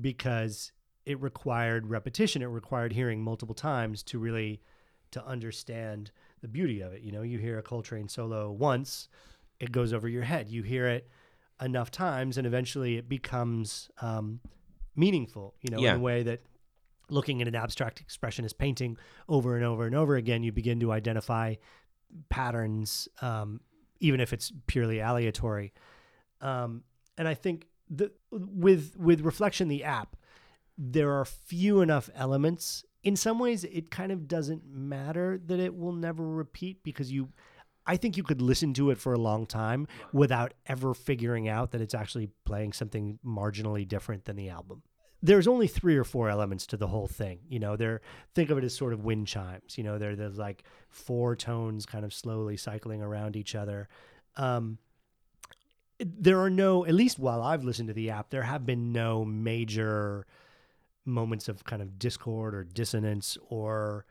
because 0.00 0.72
it 1.06 1.20
required 1.20 1.86
repetition. 1.86 2.42
It 2.42 2.46
required 2.46 2.92
hearing 2.92 3.22
multiple 3.22 3.54
times 3.54 4.02
to 4.04 4.18
really 4.18 4.60
to 5.10 5.24
understand 5.26 6.10
the 6.40 6.48
beauty 6.48 6.80
of 6.80 6.92
it. 6.92 7.02
You 7.02 7.12
know, 7.12 7.22
you 7.22 7.38
hear 7.38 7.58
a 7.58 7.62
Coltrane 7.62 8.08
solo 8.08 8.50
once, 8.50 9.08
it 9.62 9.72
goes 9.72 9.92
over 9.92 10.08
your 10.08 10.24
head. 10.24 10.48
You 10.50 10.62
hear 10.62 10.86
it 10.88 11.08
enough 11.60 11.90
times, 11.90 12.36
and 12.36 12.46
eventually 12.46 12.96
it 12.98 13.08
becomes 13.08 13.88
um, 14.00 14.40
meaningful. 14.96 15.54
You 15.62 15.70
know, 15.70 15.78
Yeah. 15.80 15.92
in 15.94 16.00
a 16.00 16.02
way 16.02 16.22
that 16.24 16.40
looking 17.08 17.40
at 17.40 17.48
an 17.48 17.54
abstract 17.54 18.04
expressionist 18.06 18.58
painting 18.58 18.96
over 19.28 19.56
and 19.56 19.64
over 19.64 19.86
and 19.86 19.94
over 19.94 20.16
again, 20.16 20.42
you 20.42 20.52
begin 20.52 20.80
to 20.80 20.90
identify 20.92 21.54
patterns, 22.28 23.08
um, 23.20 23.60
even 24.00 24.20
if 24.20 24.32
it's 24.32 24.52
purely 24.66 24.96
aleatory. 25.00 25.72
Um, 26.40 26.82
and 27.16 27.28
I 27.28 27.34
think 27.34 27.68
the 27.88 28.10
with 28.30 28.96
with 28.98 29.20
reflection, 29.20 29.68
the 29.68 29.84
app, 29.84 30.16
there 30.78 31.12
are 31.12 31.24
few 31.24 31.80
enough 31.80 32.10
elements. 32.14 32.84
In 33.04 33.16
some 33.16 33.38
ways, 33.38 33.64
it 33.64 33.90
kind 33.90 34.12
of 34.12 34.26
doesn't 34.28 34.64
matter 34.66 35.38
that 35.46 35.60
it 35.60 35.76
will 35.76 35.92
never 35.92 36.26
repeat 36.26 36.82
because 36.82 37.12
you. 37.12 37.28
I 37.86 37.96
think 37.96 38.16
you 38.16 38.22
could 38.22 38.40
listen 38.40 38.74
to 38.74 38.90
it 38.90 38.98
for 38.98 39.12
a 39.12 39.18
long 39.18 39.46
time 39.46 39.88
without 40.12 40.54
ever 40.66 40.94
figuring 40.94 41.48
out 41.48 41.72
that 41.72 41.80
it's 41.80 41.94
actually 41.94 42.30
playing 42.44 42.72
something 42.72 43.18
marginally 43.24 43.86
different 43.86 44.24
than 44.24 44.36
the 44.36 44.48
album 44.48 44.82
there's 45.22 45.46
only 45.46 45.68
three 45.68 45.96
or 45.96 46.04
four 46.04 46.28
elements 46.28 46.66
to 46.66 46.76
the 46.76 46.88
whole 46.88 47.06
thing. 47.06 47.38
You 47.48 47.60
know, 47.60 47.76
there 47.76 48.00
think 48.34 48.50
of 48.50 48.58
it 48.58 48.64
as 48.64 48.74
sort 48.74 48.92
of 48.92 49.04
wind 49.04 49.28
chimes. 49.28 49.78
You 49.78 49.84
know, 49.84 49.96
there 49.96 50.16
there's 50.16 50.36
like 50.36 50.64
four 50.90 51.36
tones 51.36 51.86
kind 51.86 52.04
of 52.04 52.12
slowly 52.12 52.56
cycling 52.56 53.02
around 53.02 53.36
each 53.36 53.54
other. 53.54 53.88
Um, 54.36 54.78
there 56.00 56.40
are 56.40 56.50
no, 56.50 56.84
at 56.84 56.94
least 56.94 57.20
while 57.20 57.40
I've 57.40 57.62
listened 57.62 57.86
to 57.88 57.94
the 57.94 58.10
app, 58.10 58.30
there 58.30 58.42
have 58.42 58.66
been 58.66 58.92
no 58.92 59.24
major 59.24 60.26
moments 61.04 61.48
of 61.48 61.62
kind 61.62 61.80
of 61.80 61.98
discord 61.98 62.54
or 62.54 62.64
dissonance 62.64 63.38
or 63.48 64.04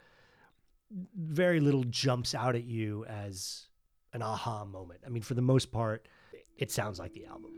very 1.16 1.60
little 1.60 1.84
jumps 1.86 2.36
out 2.36 2.56
at 2.56 2.64
you 2.64 3.06
as 3.06 3.68
an 4.14 4.22
aha 4.22 4.66
moment. 4.66 5.02
I 5.06 5.10
mean, 5.10 5.24
for 5.24 5.34
the 5.34 5.42
most 5.42 5.72
part, 5.72 6.08
it 6.58 6.72
sounds 6.72 7.00
like 7.00 7.14
the 7.14 7.26
album. 7.26 7.52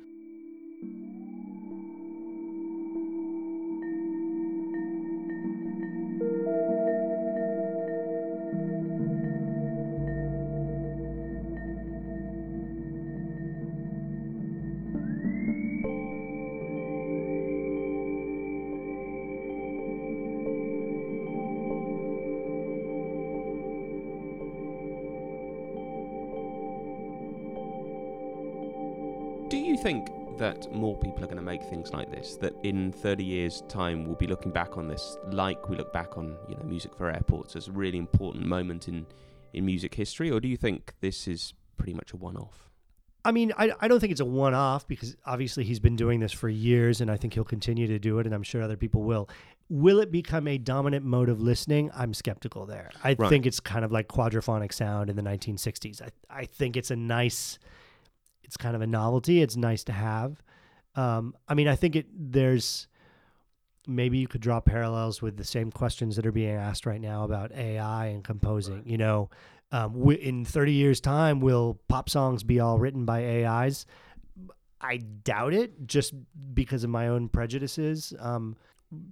Think 29.83 30.09
that 30.37 30.73
more 30.73 30.97
people 30.97 31.23
are 31.23 31.27
going 31.27 31.37
to 31.37 31.43
make 31.43 31.61
things 31.63 31.93
like 31.93 32.09
this? 32.09 32.37
That 32.37 32.53
in 32.63 32.91
30 32.91 33.23
years' 33.23 33.61
time, 33.67 34.05
we'll 34.05 34.15
be 34.15 34.27
looking 34.27 34.51
back 34.51 34.77
on 34.77 34.87
this 34.87 35.17
like 35.27 35.69
we 35.69 35.75
look 35.77 35.93
back 35.93 36.17
on, 36.17 36.35
you 36.49 36.55
know, 36.55 36.63
music 36.63 36.95
for 36.95 37.09
airports 37.11 37.55
as 37.55 37.67
a 37.67 37.71
really 37.71 37.97
important 37.97 38.45
moment 38.45 38.87
in 38.87 39.05
in 39.53 39.65
music 39.65 39.93
history, 39.93 40.31
or 40.31 40.39
do 40.39 40.47
you 40.47 40.57
think 40.57 40.93
this 41.01 41.27
is 41.27 41.53
pretty 41.77 41.93
much 41.93 42.11
a 42.11 42.17
one-off? 42.17 42.71
I 43.23 43.31
mean, 43.31 43.53
I, 43.55 43.71
I 43.79 43.87
don't 43.87 43.99
think 43.99 44.11
it's 44.11 44.19
a 44.19 44.25
one 44.25 44.55
off 44.55 44.87
because 44.87 45.15
obviously 45.27 45.63
he's 45.63 45.79
been 45.79 45.95
doing 45.95 46.19
this 46.19 46.31
for 46.31 46.49
years 46.49 47.01
and 47.01 47.11
I 47.11 47.17
think 47.17 47.35
he'll 47.35 47.43
continue 47.43 47.85
to 47.87 47.99
do 47.99 48.17
it 48.17 48.25
and 48.25 48.33
I'm 48.33 48.41
sure 48.41 48.63
other 48.63 48.75
people 48.77 49.03
will. 49.03 49.29
Will 49.69 49.99
it 49.99 50.11
become 50.11 50.47
a 50.47 50.57
dominant 50.57 51.05
mode 51.05 51.29
of 51.29 51.39
listening? 51.39 51.91
I'm 51.95 52.15
skeptical 52.15 52.65
there. 52.65 52.89
I 53.03 53.13
Right. 53.17 53.29
think 53.29 53.45
it's 53.45 53.59
kind 53.59 53.85
of 53.85 53.91
like 53.91 54.07
quadraphonic 54.07 54.73
sound 54.73 55.09
in 55.11 55.15
the 55.15 55.21
1960s. 55.21 56.01
I, 56.01 56.09
I 56.29 56.45
think 56.45 56.75
it's 56.75 56.89
a 56.89 56.95
nice, 56.95 57.59
it's 58.43 58.57
kind 58.57 58.75
of 58.75 58.81
a 58.81 58.87
novelty. 58.87 59.41
It's 59.41 59.55
nice 59.55 59.83
to 59.85 59.91
have. 59.91 60.41
Um, 60.95 61.35
I 61.47 61.53
mean, 61.53 61.67
I 61.67 61.75
think 61.75 61.95
it, 61.95 62.07
there's, 62.13 62.87
maybe 63.87 64.17
you 64.17 64.27
could 64.27 64.41
draw 64.41 64.59
parallels 64.59 65.21
with 65.21 65.37
the 65.37 65.43
same 65.43 65.71
questions 65.71 66.15
that 66.15 66.25
are 66.25 66.31
being 66.31 66.55
asked 66.55 66.85
right 66.85 67.01
now 67.01 67.23
about 67.23 67.51
AI 67.51 68.07
and 68.07 68.23
composing. 68.23 68.83
You 68.85 68.97
know, 68.97 69.29
um, 69.71 69.93
wi- 69.93 70.21
in 70.21 70.45
30 70.45 70.71
years' 70.71 71.01
time, 71.01 71.39
will 71.39 71.79
pop 71.87 72.09
songs 72.09 72.43
be 72.43 72.59
all 72.59 72.77
written 72.77 73.05
by 73.05 73.45
AIs? 73.45 73.85
I 74.79 74.97
doubt 74.97 75.53
it, 75.53 75.87
just 75.87 76.13
because 76.53 76.83
of 76.83 76.89
my 76.89 77.07
own 77.07 77.29
prejudices. 77.29 78.13
Um, 78.19 78.57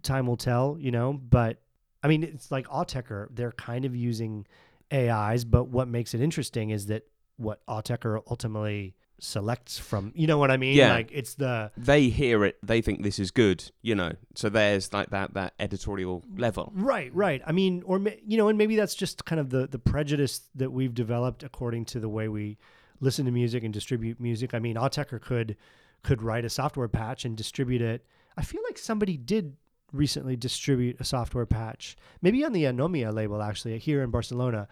time 0.04 0.28
will 0.28 0.38
tell, 0.38 0.78
you 0.80 0.92
know. 0.92 1.14
But 1.14 1.62
I 2.04 2.08
mean, 2.08 2.24
it's 2.24 2.52
like 2.52 2.68
Autechre; 2.68 3.28
they're 3.32 3.54
kind 3.54 3.86
of 3.86 3.96
using 3.96 4.46
AIs, 4.94 5.46
but 5.46 5.70
what 5.70 5.88
makes 5.88 6.14
it 6.14 6.22
interesting 6.22 6.70
is 6.72 6.88
that 6.88 7.04
what 7.38 7.66
Autechre 7.68 8.22
ultimately 8.30 8.96
selects 9.22 9.78
from, 9.78 10.12
you 10.16 10.26
know 10.26 10.40
what 10.40 10.50
I 10.50 10.58
mean? 10.58 10.76
Yeah. 10.76 10.94
Like 10.94 11.12
it's 11.14 11.36
the 11.36 11.72
They 11.78 12.10
hear 12.10 12.44
it, 12.44 12.58
they 12.64 12.82
think 12.82 13.04
this 13.04 13.20
is 13.20 13.32
good, 13.32 13.72
you 13.82 13.94
know. 13.96 14.14
So 14.36 14.50
there's 14.50 14.92
like 14.92 15.12
that 15.12 15.36
that 15.36 15.54
editorial 15.60 16.24
level. 16.36 16.72
Right, 16.76 17.14
right. 17.14 17.42
I 17.46 17.52
mean, 17.52 17.84
or 17.86 18.00
you 18.26 18.38
know, 18.38 18.50
and 18.50 18.58
maybe 18.58 18.76
that's 18.76 18.96
just 18.96 19.24
kind 19.26 19.40
of 19.40 19.52
the 19.52 19.68
the 19.68 19.80
prejudice 19.80 20.50
that 20.56 20.72
we've 20.72 20.94
developed 20.94 21.44
according 21.44 21.86
to 21.86 22.00
the 22.00 22.10
way 22.10 22.28
we 22.28 22.58
listen 23.00 23.26
to 23.26 23.32
music 23.32 23.64
and 23.64 23.74
distribute 23.74 24.20
music. 24.20 24.54
I 24.54 24.60
mean, 24.60 24.76
Autechre 24.76 25.22
could 25.22 25.56
could 26.04 26.24
write 26.24 26.44
a 26.44 26.50
software 26.50 26.88
patch 26.88 27.24
and 27.24 27.38
distribute 27.38 27.82
it. 27.82 28.06
I 28.36 28.42
feel 28.42 28.62
like 28.68 28.78
somebody 28.78 29.18
did 29.18 29.56
recently 29.94 30.36
distribute 30.36 31.00
a 31.00 31.04
software 31.04 31.46
patch, 31.46 31.96
maybe 32.22 32.44
on 32.44 32.54
the 32.54 32.64
Anomia 32.64 33.14
label, 33.14 33.42
actually 33.42 33.78
here 33.78 34.02
in 34.02 34.10
Barcelona. 34.10 34.68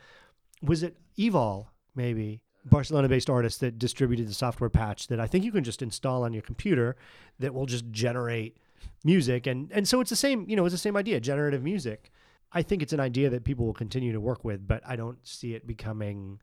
Was 0.63 0.81
it 0.81 0.97
Evol? 1.17 1.67
Maybe 1.95 2.41
Barcelona-based 2.65 3.29
artist 3.29 3.59
that 3.61 3.79
distributed 3.79 4.27
the 4.27 4.33
software 4.33 4.69
patch 4.69 5.07
that 5.07 5.19
I 5.19 5.27
think 5.27 5.45
you 5.45 5.51
can 5.51 5.63
just 5.63 5.81
install 5.81 6.23
on 6.23 6.33
your 6.33 6.41
computer 6.41 6.95
that 7.39 7.53
will 7.53 7.65
just 7.65 7.89
generate 7.91 8.57
music. 9.03 9.47
And 9.47 9.71
and 9.71 9.87
so 9.87 10.01
it's 10.01 10.09
the 10.09 10.15
same 10.15 10.45
you 10.47 10.55
know 10.55 10.65
it's 10.65 10.73
the 10.73 10.77
same 10.77 10.97
idea 10.97 11.19
generative 11.19 11.63
music. 11.63 12.11
I 12.51 12.61
think 12.63 12.81
it's 12.81 12.93
an 12.93 12.99
idea 12.99 13.29
that 13.29 13.43
people 13.43 13.65
will 13.65 13.73
continue 13.73 14.11
to 14.11 14.19
work 14.19 14.43
with 14.43 14.67
but 14.67 14.81
i 14.83 14.95
don't 14.95 15.19
see 15.25 15.53
it 15.53 15.67
becoming 15.67 16.41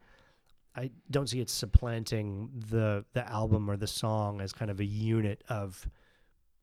i 0.76 0.88
don't 1.10 1.28
see 1.28 1.40
it 1.40 1.50
supplanting 1.50 2.48
the 2.70 3.04
the 3.12 3.28
album 3.28 3.68
or 3.68 3.76
the 3.76 3.88
song 3.88 4.40
as 4.40 4.52
kind 4.52 4.70
of 4.70 4.78
a 4.78 4.84
unit 4.84 5.42
of 5.48 5.88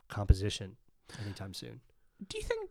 composition 0.08 0.78
anytime 1.24 1.54
soon. 1.54 1.82
Do 2.28 2.38
you 2.38 2.44
think 2.44 2.70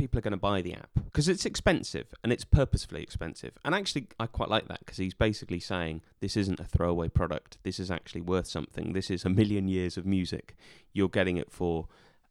people 0.00 0.18
are 0.18 0.22
going 0.22 0.32
to 0.32 0.36
buy 0.38 0.62
the 0.62 0.74
app 0.74 0.90
because 1.04 1.28
it's 1.28 1.44
expensive 1.46 2.06
and 2.24 2.32
it's 2.32 2.44
purposefully 2.44 3.02
expensive? 3.02 3.52
And 3.64 3.74
actually, 3.74 4.06
I 4.18 4.26
quite 4.26 4.48
like 4.48 4.66
that 4.68 4.80
because 4.80 4.96
he's 4.96 5.14
basically 5.14 5.60
saying 5.60 6.02
this 6.20 6.36
isn't 6.36 6.58
a 6.58 6.64
throwaway 6.64 7.08
product. 7.08 7.58
This 7.62 7.78
is 7.78 7.90
actually 7.90 8.22
worth 8.22 8.46
something. 8.46 8.92
This 8.94 9.10
is 9.10 9.24
a 9.24 9.28
million 9.28 9.68
years 9.68 9.96
of 9.96 10.04
music. 10.06 10.56
You're 10.92 11.08
getting 11.08 11.36
it 11.36 11.50
for 11.52 11.86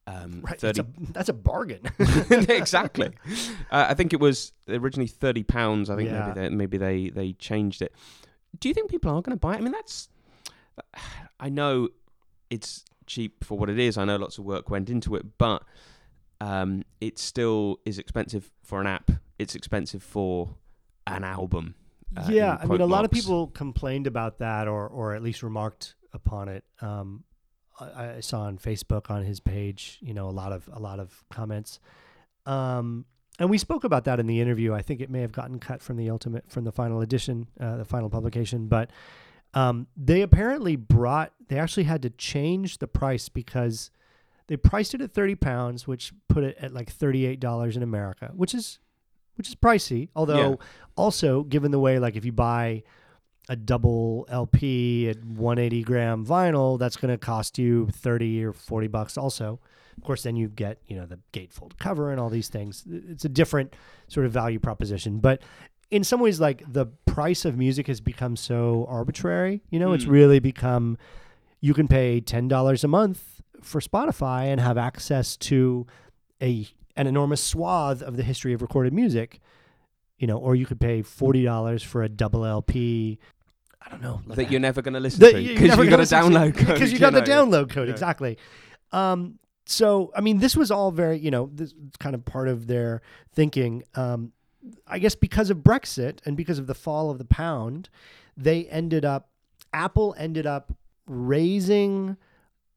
um, 0.08 0.42
right 0.42 0.60
thirty. 0.60 0.82
that's 0.82 1.10
a, 1.10 1.14
that's 1.14 1.30
a 1.30 1.34
bargain 1.34 1.82
exactly. 2.00 3.12
Uh, 3.72 3.86
I 3.90 3.94
think 3.94 4.12
it 4.12 4.20
was 4.20 4.52
originally 4.68 5.08
thirty 5.08 5.44
pounds. 5.44 5.90
I 5.90 5.96
think 5.96 6.10
Yeah. 6.10 6.28
maybe 6.34 6.40
they, 6.40 6.50
maybe 6.50 6.78
they 6.78 7.10
they 7.10 7.34
changed 7.34 7.82
it. 7.84 7.94
Do 8.60 8.68
you 8.68 8.74
think 8.74 8.90
people 8.90 9.12
are 9.12 9.22
going 9.22 9.38
to 9.38 9.40
buy 9.40 9.54
it? 9.54 9.58
I 9.58 9.62
mean, 9.62 9.72
that's. 9.74 10.10
I 11.40 11.50
know 11.50 11.90
it's 12.50 12.84
cheap 13.06 13.44
for 13.44 13.58
what 13.58 13.70
it 13.70 13.78
is. 13.80 13.98
I 13.98 14.06
know 14.06 14.16
lots 14.18 14.38
of 14.40 14.46
work 14.46 14.70
went 14.70 14.90
into 14.90 15.16
it, 15.16 15.38
but 15.38 15.64
um, 16.42 16.84
it 17.02 17.20
still 17.20 17.80
is 17.86 18.00
expensive 18.00 18.52
for 18.64 18.82
an 18.82 18.88
app. 18.88 19.12
It's 19.38 19.56
expensive 19.56 20.04
for 20.04 20.56
an 21.08 21.24
album. 21.24 21.76
uh, 22.16 22.28
yeah, 22.30 22.58
I 22.60 22.66
mean, 22.66 22.82
a 22.82 22.86
lot 22.86 23.06
of 23.06 23.12
people 23.12 23.48
complained 23.48 24.08
about 24.08 24.40
that, 24.40 24.68
or 24.68 24.88
or 24.88 25.14
at 25.14 25.22
least 25.22 25.44
remarked 25.44 25.96
upon 26.14 26.50
it. 26.50 26.64
Um, 26.82 27.24
I, 27.80 28.16
I 28.16 28.20
saw 28.20 28.42
on 28.42 28.58
Facebook 28.58 29.10
on 29.10 29.24
his 29.24 29.40
page, 29.40 30.00
you 30.02 30.14
know, 30.14 30.28
a 30.28 30.32
lot 30.32 30.52
of 30.52 30.70
a 30.72 30.80
lot 30.80 31.00
of 31.00 31.24
comments. 31.30 31.80
Um, 32.46 33.06
and 33.40 33.50
we 33.50 33.58
spoke 33.58 33.84
about 33.84 34.04
that 34.06 34.20
in 34.20 34.28
the 34.28 34.42
interview. 34.42 34.74
I 34.74 34.82
think 34.82 35.00
it 35.00 35.10
may 35.10 35.22
have 35.22 35.32
gotten 35.32 35.60
cut 35.60 35.82
from 35.82 35.98
the 35.98 36.10
ultimate 36.10 36.50
from 36.50 36.64
the 36.64 36.72
final 36.72 37.02
edition, 37.02 37.48
uh, 37.60 37.78
the 37.78 37.86
final 37.86 38.10
publication, 38.10 38.68
but 38.68 38.92
um, 39.54 39.88
they 39.96 40.22
apparently 40.22 40.76
brought. 40.76 41.34
They 41.48 41.58
actually 41.58 41.84
had 41.84 42.02
to 42.04 42.10
change 42.10 42.80
the 42.80 42.88
price 42.88 43.30
because 43.30 43.92
they 44.50 44.58
priced 44.58 44.94
it 44.94 45.00
at 45.02 45.14
thirty 45.14 45.36
pounds, 45.36 45.88
which 45.88 46.12
put 46.28 46.44
it 46.44 46.58
at 46.60 46.74
like 46.74 46.90
thirty 46.92 47.26
eight 47.26 47.40
dollars 47.40 47.78
in 47.78 47.84
America, 47.84 48.32
which 48.36 48.54
is 48.54 48.80
which 49.36 49.48
is 49.48 49.56
pricey. 49.56 50.10
Although 50.16 50.50
Yeah. 50.50 50.56
also 50.98 51.44
given 51.44 51.72
the 51.72 51.80
way 51.80 51.98
like 52.00 52.18
if 52.18 52.26
you 52.26 52.34
buy 52.34 52.84
a 53.48 53.56
double 53.56 54.28
LP 54.30 55.10
at 55.10 55.24
180 55.24 55.82
gram 55.84 56.24
vinyl, 56.26 56.78
that's 56.78 56.98
going 56.98 57.10
to 57.12 57.18
cost 57.18 57.58
you 57.58 57.88
30 57.94 58.44
or 58.46 58.54
40 58.54 58.88
bucks 58.88 59.18
also. 59.18 59.60
Of 59.98 60.04
course, 60.04 60.22
then 60.24 60.36
you 60.36 60.50
get, 60.50 60.78
you 60.88 60.96
know, 60.96 61.06
the 61.08 61.20
gatefold 61.34 61.78
cover 61.80 62.12
and 62.12 62.20
all 62.20 62.30
these 62.30 62.48
things. 62.48 62.84
It's 62.88 63.26
a 63.26 63.30
different 63.30 63.76
sort 64.08 64.28
of 64.28 64.32
value 64.32 64.60
proposition. 64.60 65.20
But 65.20 65.42
in 65.90 66.04
some 66.04 66.20
ways, 66.20 66.40
like 66.40 66.62
the 66.72 66.86
price 67.08 67.44
of 67.44 67.58
music 67.58 67.88
has 67.88 68.00
become 68.02 68.36
so 68.36 68.86
arbitrary. 68.88 69.64
You 69.72 69.80
know, 69.80 69.94
it's 69.94 70.06
Mm. 70.06 70.12
really 70.12 70.40
become 70.40 70.98
you 71.60 71.74
can 71.74 71.88
pay 71.88 72.22
$10 72.22 72.84
a 72.84 72.88
month 72.88 73.42
for 73.62 73.80
Spotify 73.82 74.46
and 74.46 74.60
have 74.62 74.78
access 74.78 75.38
to 75.38 75.86
a 76.42 76.68
an 76.96 77.08
enormous 77.08 77.42
swath 77.44 78.02
of 78.02 78.18
the 78.18 78.24
history 78.24 78.54
of 78.54 78.62
recorded 78.62 78.94
music. 78.94 79.40
You 80.18 80.28
know, 80.28 80.38
or 80.38 80.56
you 80.56 80.66
could 80.66 80.80
pay 80.82 81.02
forty 81.02 81.44
dollars 81.44 81.82
for 81.84 82.04
a 82.04 82.10
double 82.10 82.46
LP. 82.46 83.20
I 83.82 83.90
don't 83.90 84.02
know. 84.02 84.22
like 84.26 84.36
that 84.36 84.52
you're 84.52 84.60
never 84.60 84.82
going 84.82 84.94
to 84.96 85.00
listen 85.00 85.22
to 85.22 85.26
because 85.34 85.42
you 85.44 85.68
got 85.68 85.80
a 85.80 85.86
gonna 85.86 85.98
listen 85.98 86.20
to- 86.22 86.28
download 86.30 86.58
code. 86.58 86.68
because 86.68 86.92
you 86.92 87.00
got 87.00 87.14
the 87.14 87.22
download 87.22 87.70
code 87.70 87.88
Yeah. 87.88 87.94
exactly. 87.94 88.38
Um, 88.92 89.40
so 89.66 90.12
I 90.16 90.20
mean, 90.22 90.40
this 90.40 90.58
was 90.58 90.70
all 90.72 90.92
very, 90.92 91.18
you 91.18 91.32
know, 91.32 91.50
this 91.54 91.70
is 91.72 91.76
kind 92.00 92.14
of 92.16 92.26
part 92.26 92.50
of 92.50 92.68
their 92.68 93.02
thinking. 93.34 93.84
Um, 93.96 94.34
I 94.86 95.00
guess 95.00 95.16
because 95.16 95.50
of 95.50 95.60
Brexit 95.60 96.20
and 96.26 96.36
because 96.36 96.60
of 96.60 96.68
the 96.68 96.76
fall 96.76 97.10
of 97.10 97.18
the 97.18 97.24
pound, 97.26 97.88
they 98.36 98.66
ended 98.66 99.06
up, 99.06 99.30
Apple 99.72 100.14
ended 100.18 100.46
up 100.46 100.74
raising 101.08 102.18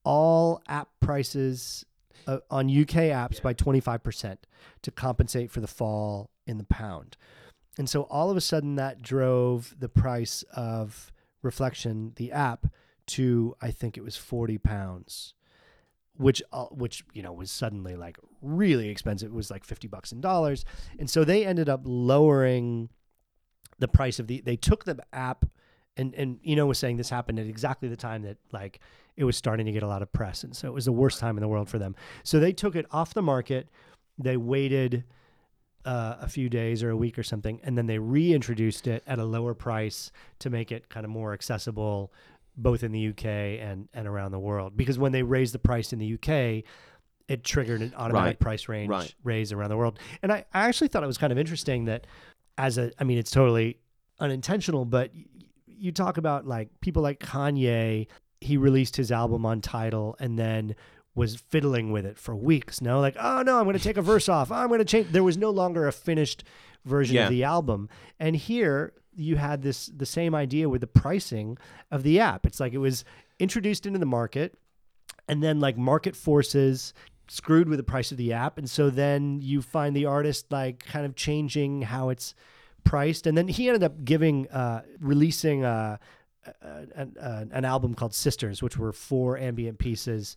all 0.04 0.62
app 0.68 0.88
prices 1.00 1.84
uh, 2.26 2.38
on 2.50 2.66
UK 2.66 3.10
apps 3.10 3.42
by 3.42 3.54
25% 3.54 4.36
to 4.82 4.90
compensate 4.90 5.50
for 5.50 5.60
the 5.60 5.66
fall 5.66 6.30
in 6.46 6.58
the 6.58 6.64
pound. 6.64 7.16
And 7.78 7.88
so 7.88 8.02
all 8.02 8.30
of 8.30 8.36
a 8.36 8.40
sudden 8.40 8.76
that 8.76 9.02
drove 9.02 9.74
the 9.78 9.88
price 9.88 10.44
of 10.54 11.12
Reflection, 11.42 12.12
the 12.16 12.30
app, 12.30 12.66
to 13.08 13.56
I 13.60 13.72
think 13.72 13.96
it 13.96 14.04
was 14.04 14.16
40 14.16 14.58
pounds 14.58 15.34
which 16.16 16.42
uh, 16.52 16.66
which 16.66 17.04
you 17.12 17.22
know 17.22 17.32
was 17.32 17.50
suddenly 17.50 17.96
like 17.96 18.18
really 18.40 18.88
expensive. 18.88 19.30
It 19.30 19.34
was 19.34 19.50
like 19.50 19.64
fifty 19.64 19.88
bucks 19.88 20.12
in 20.12 20.20
dollars, 20.20 20.64
and 20.98 21.08
so 21.08 21.24
they 21.24 21.44
ended 21.44 21.68
up 21.68 21.82
lowering 21.84 22.90
the 23.78 23.88
price 23.88 24.18
of 24.18 24.26
the. 24.26 24.40
They 24.40 24.56
took 24.56 24.84
the 24.84 24.98
app, 25.12 25.46
and 25.96 26.14
and 26.14 26.38
you 26.42 26.56
know 26.56 26.66
was 26.66 26.78
saying 26.78 26.96
this 26.96 27.10
happened 27.10 27.38
at 27.38 27.46
exactly 27.46 27.88
the 27.88 27.96
time 27.96 28.22
that 28.22 28.38
like 28.52 28.80
it 29.16 29.24
was 29.24 29.36
starting 29.36 29.66
to 29.66 29.72
get 29.72 29.82
a 29.82 29.86
lot 29.86 30.02
of 30.02 30.12
press, 30.12 30.42
and 30.44 30.56
so 30.56 30.68
it 30.68 30.72
was 30.74 30.84
the 30.86 30.92
worst 30.92 31.18
time 31.18 31.36
in 31.36 31.42
the 31.42 31.48
world 31.48 31.68
for 31.68 31.78
them. 31.78 31.94
So 32.22 32.40
they 32.40 32.52
took 32.52 32.74
it 32.76 32.86
off 32.90 33.14
the 33.14 33.22
market. 33.22 33.68
They 34.18 34.36
waited. 34.36 35.04
Uh, 35.84 36.16
a 36.20 36.28
few 36.28 36.48
days 36.48 36.80
or 36.84 36.90
a 36.90 36.96
week 36.96 37.18
or 37.18 37.24
something, 37.24 37.58
and 37.64 37.76
then 37.76 37.86
they 37.88 37.98
reintroduced 37.98 38.86
it 38.86 39.02
at 39.04 39.18
a 39.18 39.24
lower 39.24 39.52
price 39.52 40.12
to 40.38 40.48
make 40.48 40.70
it 40.70 40.88
kind 40.88 41.04
of 41.04 41.10
more 41.10 41.32
accessible 41.32 42.12
both 42.56 42.84
in 42.84 42.92
the 42.92 43.08
UK 43.08 43.24
and 43.60 43.88
and 43.92 44.06
around 44.06 44.30
the 44.30 44.38
world. 44.38 44.76
Because 44.76 44.96
when 44.96 45.10
they 45.10 45.24
raised 45.24 45.52
the 45.52 45.58
price 45.58 45.92
in 45.92 45.98
the 45.98 46.14
UK, 46.14 46.62
it 47.26 47.42
triggered 47.42 47.82
an 47.82 47.92
automatic 47.96 48.34
Right. 48.34 48.38
price 48.38 48.68
range 48.68 48.90
Right. 48.90 49.12
raise 49.24 49.50
around 49.50 49.70
the 49.70 49.76
world. 49.76 49.98
And 50.22 50.30
I, 50.32 50.44
I 50.54 50.68
actually 50.68 50.86
thought 50.86 51.02
it 51.02 51.08
was 51.08 51.18
kind 51.18 51.32
of 51.32 51.38
interesting 51.38 51.86
that 51.86 52.06
as 52.56 52.78
a 52.78 52.92
I 53.00 53.02
mean 53.02 53.18
it's 53.18 53.32
totally 53.32 53.80
unintentional, 54.20 54.84
but 54.84 55.10
you 55.82 55.92
talk 55.92 56.16
about 56.16 56.46
like 56.46 56.68
people 56.80 57.02
like 57.02 57.18
Kanye, 57.18 58.06
he 58.40 58.56
released 58.56 58.96
his 58.96 59.10
album 59.10 59.44
on 59.44 59.60
Tidal 59.60 60.16
and 60.20 60.38
then 60.38 60.74
was 61.14 61.36
fiddling 61.36 61.90
with 61.92 62.06
it 62.06 62.16
for 62.18 62.34
weeks. 62.34 62.80
No, 62.80 63.00
like, 63.00 63.16
oh 63.20 63.42
no, 63.42 63.58
I'm 63.58 63.64
going 63.64 63.76
to 63.76 63.82
take 63.82 63.96
a 63.96 64.02
verse 64.02 64.28
off. 64.28 64.50
Oh, 64.50 64.54
I'm 64.54 64.68
going 64.68 64.78
to 64.78 64.84
change. 64.84 65.08
There 65.08 65.24
was 65.24 65.36
no 65.36 65.50
longer 65.50 65.86
a 65.86 65.92
finished 65.92 66.44
version 66.84 67.16
Yeah. 67.16 67.24
of 67.24 67.30
the 67.30 67.44
album. 67.44 67.88
And 68.18 68.36
here 68.36 68.92
you 69.14 69.36
had 69.36 69.62
this 69.62 69.86
the 69.86 70.06
same 70.06 70.34
idea 70.34 70.68
with 70.68 70.80
the 70.80 70.86
pricing 70.86 71.58
of 71.90 72.02
the 72.02 72.18
app. 72.20 72.46
It's 72.46 72.60
like 72.60 72.72
it 72.72 72.78
was 72.78 73.04
introduced 73.38 73.84
into 73.86 73.98
the 73.98 74.06
market, 74.06 74.56
and 75.28 75.42
then 75.42 75.60
like 75.60 75.76
market 75.76 76.16
forces 76.16 76.94
screwed 77.28 77.68
with 77.68 77.78
the 77.78 77.82
price 77.84 78.10
of 78.12 78.18
the 78.18 78.32
app, 78.32 78.56
and 78.56 78.70
so 78.70 78.88
then 78.88 79.40
you 79.42 79.60
find 79.62 79.94
the 79.96 80.06
artist 80.06 80.46
like 80.50 80.84
kind 80.84 81.04
of 81.04 81.14
changing 81.16 81.82
how 81.82 82.08
it's 82.08 82.34
priced, 82.84 83.26
and 83.26 83.36
then 83.36 83.48
he 83.48 83.68
ended 83.68 83.82
up 83.82 84.04
giving 84.04 84.48
uh, 84.48 84.82
releasing. 85.00 85.64
Uh, 85.64 85.98
an, 86.62 87.16
an, 87.20 87.50
an 87.52 87.64
album 87.64 87.94
called 87.94 88.12
Sisters, 88.12 88.64
which 88.64 88.76
were 88.76 88.92
four 88.92 89.38
ambient 89.38 89.78
pieces, 89.78 90.36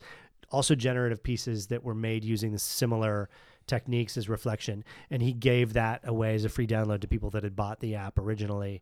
also 0.51 0.75
generative 0.75 1.23
pieces 1.23 1.65
that 1.67 1.83
were 1.83 1.95
made 1.95 2.23
using 2.23 2.51
the 2.51 2.59
similar 2.59 3.27
techniques 3.67 4.17
as 4.17 4.29
Reflection. 4.29 4.83
And 5.09 5.21
he 5.21 5.33
gave 5.33 5.73
that 5.73 6.01
away 6.03 6.35
as 6.35 6.45
a 6.45 6.49
free 6.49 6.67
download 6.67 7.01
to 7.01 7.07
people 7.07 7.29
that 7.31 7.43
had 7.43 7.55
bought 7.55 7.79
the 7.79 7.95
app 7.95 8.19
originally, 8.19 8.81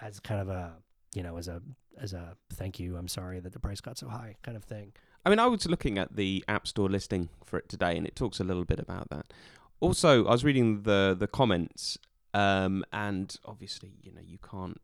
as 0.00 0.20
kind 0.20 0.40
of 0.40 0.48
a 0.48 0.74
you 1.14 1.22
know 1.22 1.36
as 1.38 1.48
a 1.48 1.62
as 2.00 2.12
a 2.12 2.36
thank 2.52 2.78
you. 2.78 2.96
I'm 2.96 3.08
sorry 3.08 3.40
that 3.40 3.52
the 3.52 3.60
price 3.60 3.80
got 3.80 3.98
so 3.98 4.08
high, 4.08 4.36
kind 4.42 4.56
of 4.56 4.64
thing. 4.64 4.92
I 5.24 5.30
mean, 5.30 5.38
I 5.38 5.46
was 5.46 5.66
looking 5.66 5.98
at 5.98 6.16
the 6.16 6.44
App 6.48 6.66
Store 6.66 6.88
listing 6.88 7.28
for 7.44 7.58
it 7.58 7.68
today, 7.68 7.96
and 7.96 8.06
it 8.06 8.14
talks 8.14 8.40
a 8.40 8.44
little 8.44 8.64
bit 8.64 8.78
about 8.78 9.10
that. 9.10 9.32
Also, 9.80 10.26
I 10.26 10.30
was 10.30 10.44
reading 10.44 10.82
the 10.82 11.16
the 11.18 11.26
comments, 11.26 11.98
um, 12.34 12.84
and 12.92 13.36
obviously, 13.44 13.92
you 14.02 14.12
know, 14.12 14.20
you 14.24 14.38
can't 14.38 14.80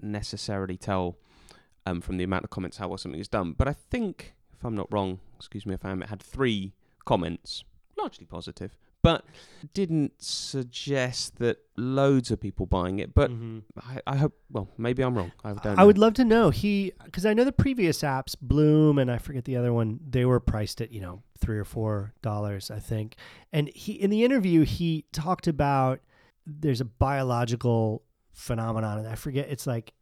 necessarily 0.00 0.76
tell 0.76 1.16
um, 1.86 2.00
from 2.00 2.16
the 2.18 2.24
amount 2.24 2.44
of 2.44 2.50
comments 2.50 2.76
how 2.76 2.88
well 2.88 2.98
something 2.98 3.20
is 3.20 3.28
done. 3.28 3.52
But 3.52 3.68
I 3.68 3.72
think, 3.72 4.34
if 4.56 4.64
I'm 4.64 4.74
not 4.74 4.92
wrong, 4.92 5.20
excuse 5.36 5.66
me 5.66 5.74
if 5.74 5.84
I 5.84 5.90
am, 5.90 6.02
it 6.02 6.08
had 6.08 6.22
three 6.22 6.74
comments, 7.04 7.64
largely 7.96 8.26
positive, 8.26 8.76
but 9.02 9.24
didn't 9.74 10.12
suggest 10.22 11.38
that 11.38 11.58
loads 11.76 12.30
of 12.30 12.40
people 12.40 12.66
buying 12.66 12.98
it. 12.98 13.14
But 13.14 13.30
Mhm. 13.30 13.62
I, 13.80 14.00
I 14.06 14.16
hope, 14.16 14.34
well, 14.50 14.68
maybe 14.76 15.02
I'm 15.02 15.16
wrong. 15.16 15.32
I 15.44 15.52
don't. 15.54 15.78
I 15.78 15.84
would 15.84 15.98
love 15.98 16.14
to 16.14 16.24
know 16.24 16.50
he 16.50 16.92
because 17.04 17.24
I 17.24 17.32
know 17.32 17.44
the 17.44 17.52
previous 17.52 18.02
apps, 18.02 18.34
Bloom 18.40 18.98
and 18.98 19.10
I 19.10 19.18
forget 19.18 19.44
the 19.44 19.56
other 19.56 19.72
one, 19.72 20.00
they 20.06 20.24
were 20.24 20.40
priced 20.40 20.80
at 20.80 20.90
you 20.92 21.00
know 21.00 21.22
three 21.38 21.58
or 21.58 21.64
four 21.64 22.12
dollars, 22.22 22.70
I 22.70 22.80
think. 22.80 23.14
And 23.52 23.68
he 23.74 23.92
in 23.92 24.10
the 24.10 24.24
interview 24.24 24.64
he 24.64 25.04
talked 25.12 25.46
about 25.46 26.00
there's 26.48 26.80
a 26.80 26.84
biological 26.84 28.02
phenomenon, 28.32 28.98
and 28.98 29.08
I 29.08 29.14
forget 29.14 29.48
it's 29.50 29.66
like 29.66 29.92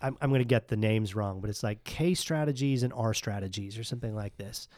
I'm 0.00 0.16
I'm 0.20 0.30
going 0.30 0.40
to 0.40 0.44
get 0.44 0.68
the 0.68 0.76
names 0.76 1.14
wrong, 1.14 1.40
but 1.40 1.50
it's 1.50 1.62
like 1.62 1.84
K 1.84 2.14
strategies 2.14 2.82
and 2.82 2.92
R 2.92 3.12
strategies 3.14 3.78
or 3.78 3.84
something 3.84 4.14
like 4.14 4.36
this. 4.36 4.68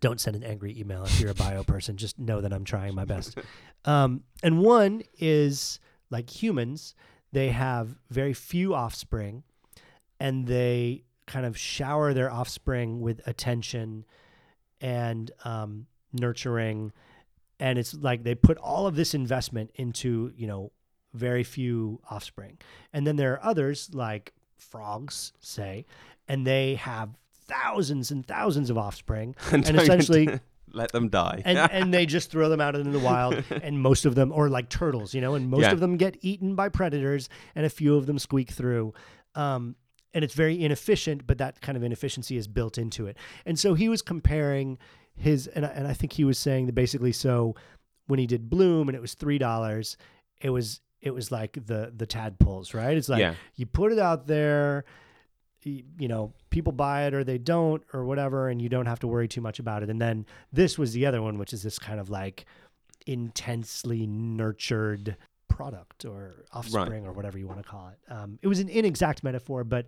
Don't 0.00 0.20
send 0.20 0.36
an 0.36 0.44
angry 0.44 0.78
email 0.78 1.04
if 1.04 1.20
you're 1.20 1.30
a 1.30 1.34
bio 1.34 1.64
person. 1.64 1.96
Just 1.96 2.18
know 2.18 2.40
that 2.40 2.52
I'm 2.52 2.64
trying 2.64 2.94
my 2.94 3.04
best. 3.04 3.38
Um, 3.84 4.22
and 4.42 4.60
one 4.60 5.02
is 5.18 5.80
like 6.10 6.30
humans, 6.30 6.94
they 7.32 7.48
have 7.48 7.96
very 8.10 8.32
few 8.32 8.74
offspring 8.74 9.42
and 10.20 10.46
they 10.46 11.04
kind 11.26 11.46
of 11.46 11.56
shower 11.56 12.12
their 12.12 12.30
offspring 12.30 13.00
with 13.00 13.26
attention 13.26 14.04
and 14.80 15.30
um, 15.44 15.86
nurturing. 16.12 16.92
And 17.60 17.78
it's 17.78 17.94
like 17.94 18.22
they 18.24 18.34
put 18.34 18.58
all 18.58 18.86
of 18.86 18.96
this 18.96 19.14
investment 19.14 19.70
into, 19.74 20.32
you 20.36 20.46
know, 20.46 20.72
very 21.12 21.44
few 21.44 22.00
offspring. 22.10 22.58
And 22.92 23.06
then 23.06 23.16
there 23.16 23.34
are 23.34 23.44
others 23.44 23.90
like 23.92 24.32
frogs, 24.56 25.32
say, 25.40 25.86
and 26.28 26.46
they 26.46 26.76
have 26.76 27.10
thousands 27.46 28.10
and 28.10 28.24
thousands 28.26 28.70
of 28.70 28.78
offspring 28.78 29.34
and 29.52 29.64
Don't 29.64 29.76
essentially 29.76 30.38
let 30.72 30.92
them 30.92 31.08
die. 31.08 31.42
and 31.44 31.58
and 31.72 31.92
they 31.92 32.06
just 32.06 32.30
throw 32.30 32.48
them 32.48 32.60
out 32.60 32.76
into 32.76 32.90
the 32.92 33.00
wild 33.00 33.42
and 33.50 33.80
most 33.80 34.04
of 34.06 34.14
them 34.14 34.30
or 34.32 34.48
like 34.48 34.68
turtles 34.68 35.12
you 35.14 35.20
know 35.20 35.34
and 35.34 35.50
most 35.50 35.62
Yeah. 35.62 35.72
of 35.72 35.80
them 35.80 35.96
get 35.96 36.16
eaten 36.20 36.54
by 36.54 36.68
predators 36.68 37.28
and 37.56 37.66
a 37.66 37.70
few 37.70 37.96
of 37.96 38.06
them 38.06 38.20
squeak 38.20 38.52
through 38.52 38.94
um 39.34 39.74
and 40.14 40.22
it's 40.22 40.34
very 40.34 40.62
inefficient 40.62 41.26
but 41.26 41.38
that 41.38 41.60
kind 41.60 41.76
of 41.76 41.82
inefficiency 41.82 42.36
is 42.36 42.46
built 42.46 42.78
into 42.78 43.08
it 43.08 43.16
and 43.44 43.58
so 43.58 43.74
he 43.74 43.88
was 43.88 44.00
comparing 44.00 44.78
his 45.20 45.46
and 45.48 45.64
I, 45.66 45.68
and 45.68 45.86
I 45.86 45.92
think 45.92 46.12
he 46.12 46.24
was 46.24 46.38
saying 46.38 46.66
that 46.66 46.74
basically 46.74 47.12
so 47.12 47.54
when 48.06 48.18
he 48.18 48.26
did 48.26 48.50
bloom 48.50 48.88
and 48.88 48.96
it 48.96 49.00
was 49.00 49.14
three 49.14 49.38
dollars 49.38 49.96
it 50.40 50.50
was 50.50 50.80
it 51.00 51.12
was 51.12 51.30
like 51.30 51.58
the 51.66 51.92
the 51.96 52.06
tadpoles 52.06 52.74
right? 52.74 52.96
It's 52.96 53.08
like 53.08 53.20
yeah. 53.20 53.34
you 53.56 53.66
put 53.66 53.92
it 53.92 53.98
out 53.98 54.26
there 54.26 54.84
you 55.62 56.08
know 56.08 56.32
people 56.48 56.72
buy 56.72 57.02
it 57.02 57.12
or 57.12 57.22
they 57.22 57.36
don't 57.36 57.82
or 57.92 58.06
whatever 58.06 58.48
and 58.48 58.62
you 58.62 58.70
don't 58.70 58.86
have 58.86 58.98
to 59.00 59.06
worry 59.06 59.28
too 59.28 59.42
much 59.42 59.58
about 59.58 59.82
it. 59.82 59.90
And 59.90 60.00
then 60.00 60.24
this 60.52 60.78
was 60.78 60.92
the 60.92 61.06
other 61.06 61.20
one 61.20 61.38
which 61.38 61.52
is 61.52 61.62
this 61.62 61.78
kind 61.78 62.00
of 62.00 62.08
like 62.08 62.46
intensely 63.06 64.06
nurtured 64.06 65.16
product 65.48 66.04
or 66.04 66.44
offspring 66.52 67.06
or 67.06 67.12
whatever 67.12 67.36
you 67.36 67.46
want 67.46 67.62
to 67.62 67.68
call 67.68 67.88
it. 67.88 68.12
Um, 68.12 68.38
it 68.40 68.48
was 68.48 68.60
an 68.60 68.68
inexact 68.68 69.22
metaphor 69.22 69.64
but 69.64 69.86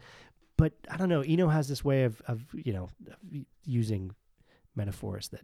but 0.59 0.73
i 0.90 0.97
don't 0.97 1.09
know 1.09 1.23
eno 1.23 1.49
has 1.49 1.68
this 1.68 1.85
way 1.85 2.05
of, 2.05 2.21
of 2.29 2.42
you 2.53 2.73
know 2.73 2.88
using 3.64 4.14
metaphors 4.74 5.28
that 5.28 5.42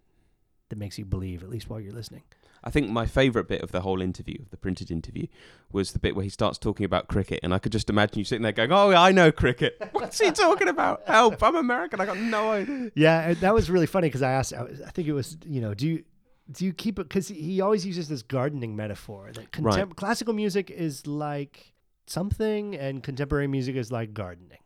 that 0.71 0.77
makes 0.77 0.99
you 0.99 1.05
believe 1.05 1.43
at 1.43 1.49
least 1.49 1.69
while 1.71 1.81
you're 1.81 1.93
listening 1.93 2.23
I 2.65 2.71
think 2.71 2.89
my 2.91 3.07
favourite 3.07 3.47
bit 3.47 3.63
of 3.63 3.71
the 3.71 3.83
whole 3.83 4.03
interview, 4.03 4.43
of 4.43 4.51
the 4.51 4.57
printed 4.57 4.91
interview, 4.91 5.29
was 5.71 5.93
the 5.93 6.01
bit 6.01 6.17
where 6.17 6.25
he 6.25 6.29
starts 6.29 6.59
talking 6.59 6.85
about 6.85 7.07
cricket, 7.07 7.39
and 7.45 7.55
I 7.55 7.61
could 7.61 7.71
just 7.71 7.89
imagine 7.89 8.19
you 8.19 8.25
sitting 8.25 8.43
there 8.43 8.51
going, 8.51 8.73
"Oh, 8.73 8.91
I 8.91 9.13
know 9.13 9.31
cricket. 9.31 9.81
What's 9.93 10.19
he 10.19 10.33
talking 10.33 10.67
about? 10.67 11.03
Help! 11.07 11.41
I'm 11.41 11.55
American. 11.55 12.01
I 12.01 12.07
got 12.07 12.19
no 12.19 12.51
idea." 12.51 12.91
Yeah, 12.97 13.29
uh, 13.31 13.35
that 13.43 13.55
was 13.55 13.71
really 13.71 13.87
funny 13.87 14.09
because 14.09 14.23
I 14.23 14.33
asked. 14.33 14.53
I, 14.55 14.65
was- 14.65 14.83
I 14.83 14.91
think 14.91 15.07
it 15.07 15.13
was 15.13 15.37
you 15.47 15.61
know, 15.61 15.73
do 15.73 15.87
you 15.87 16.05
do 16.51 16.65
you 16.65 16.73
keep 16.73 16.99
it? 16.99 17.05
Because 17.05 17.29
he 17.29 17.61
always 17.61 17.87
uses 17.87 18.09
this 18.09 18.23
gardening 18.23 18.75
metaphor 18.75 19.31
that 19.35 19.53
contem- 19.53 19.65
Right. 19.65 19.95
classical 19.97 20.35
music 20.35 20.69
is 20.69 21.07
like 21.07 21.75
something, 22.09 22.75
and 22.75 23.05
contemporary 23.05 23.47
music 23.47 23.77
is 23.77 23.93
like 23.93 24.13
gardening. 24.15 24.59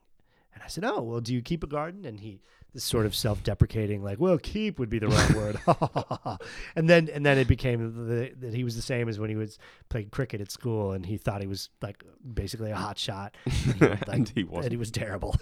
And 0.55 0.63
I 0.63 0.69
said, 0.69 0.85
oh 0.85 1.03
well, 1.03 1.21
do 1.21 1.35
you 1.35 1.43
keep 1.43 1.63
a 1.63 1.67
garden? 1.67 2.07
And 2.07 2.21
he 2.21 2.41
this 2.75 2.85
sort 2.85 3.07
of 3.07 3.15
self-deprecating, 3.15 4.03
like, 4.03 4.19
well, 4.19 4.39
keep 4.39 4.79
would 4.79 4.89
be 4.89 4.99
the 4.99 5.09
right 5.09 5.35
word. 5.35 5.61
and 6.77 6.89
then 6.89 7.09
and 7.13 7.25
then 7.25 7.39
it 7.39 7.47
became 7.49 8.09
the, 8.09 8.33
that 8.41 8.55
he 8.55 8.65
was 8.65 8.77
the 8.77 8.83
same 8.83 9.09
as 9.09 9.19
when 9.19 9.31
he 9.31 9.37
was 9.37 9.59
playing 9.89 10.11
cricket 10.11 10.41
at 10.41 10.51
school, 10.51 10.93
and 10.93 11.07
he 11.07 11.17
thought 11.17 11.41
he 11.41 11.47
was 11.47 11.69
like 11.81 12.05
basically 12.35 12.71
a 12.71 12.77
hot 12.77 12.99
shot, 12.99 13.35
and 13.45 13.55
he, 13.55 13.87
like, 13.87 14.09
and 14.09 14.33
he 14.35 14.45
wasn't. 14.45 14.73
he 14.73 14.77
was 14.77 14.91
terrible. 14.91 15.37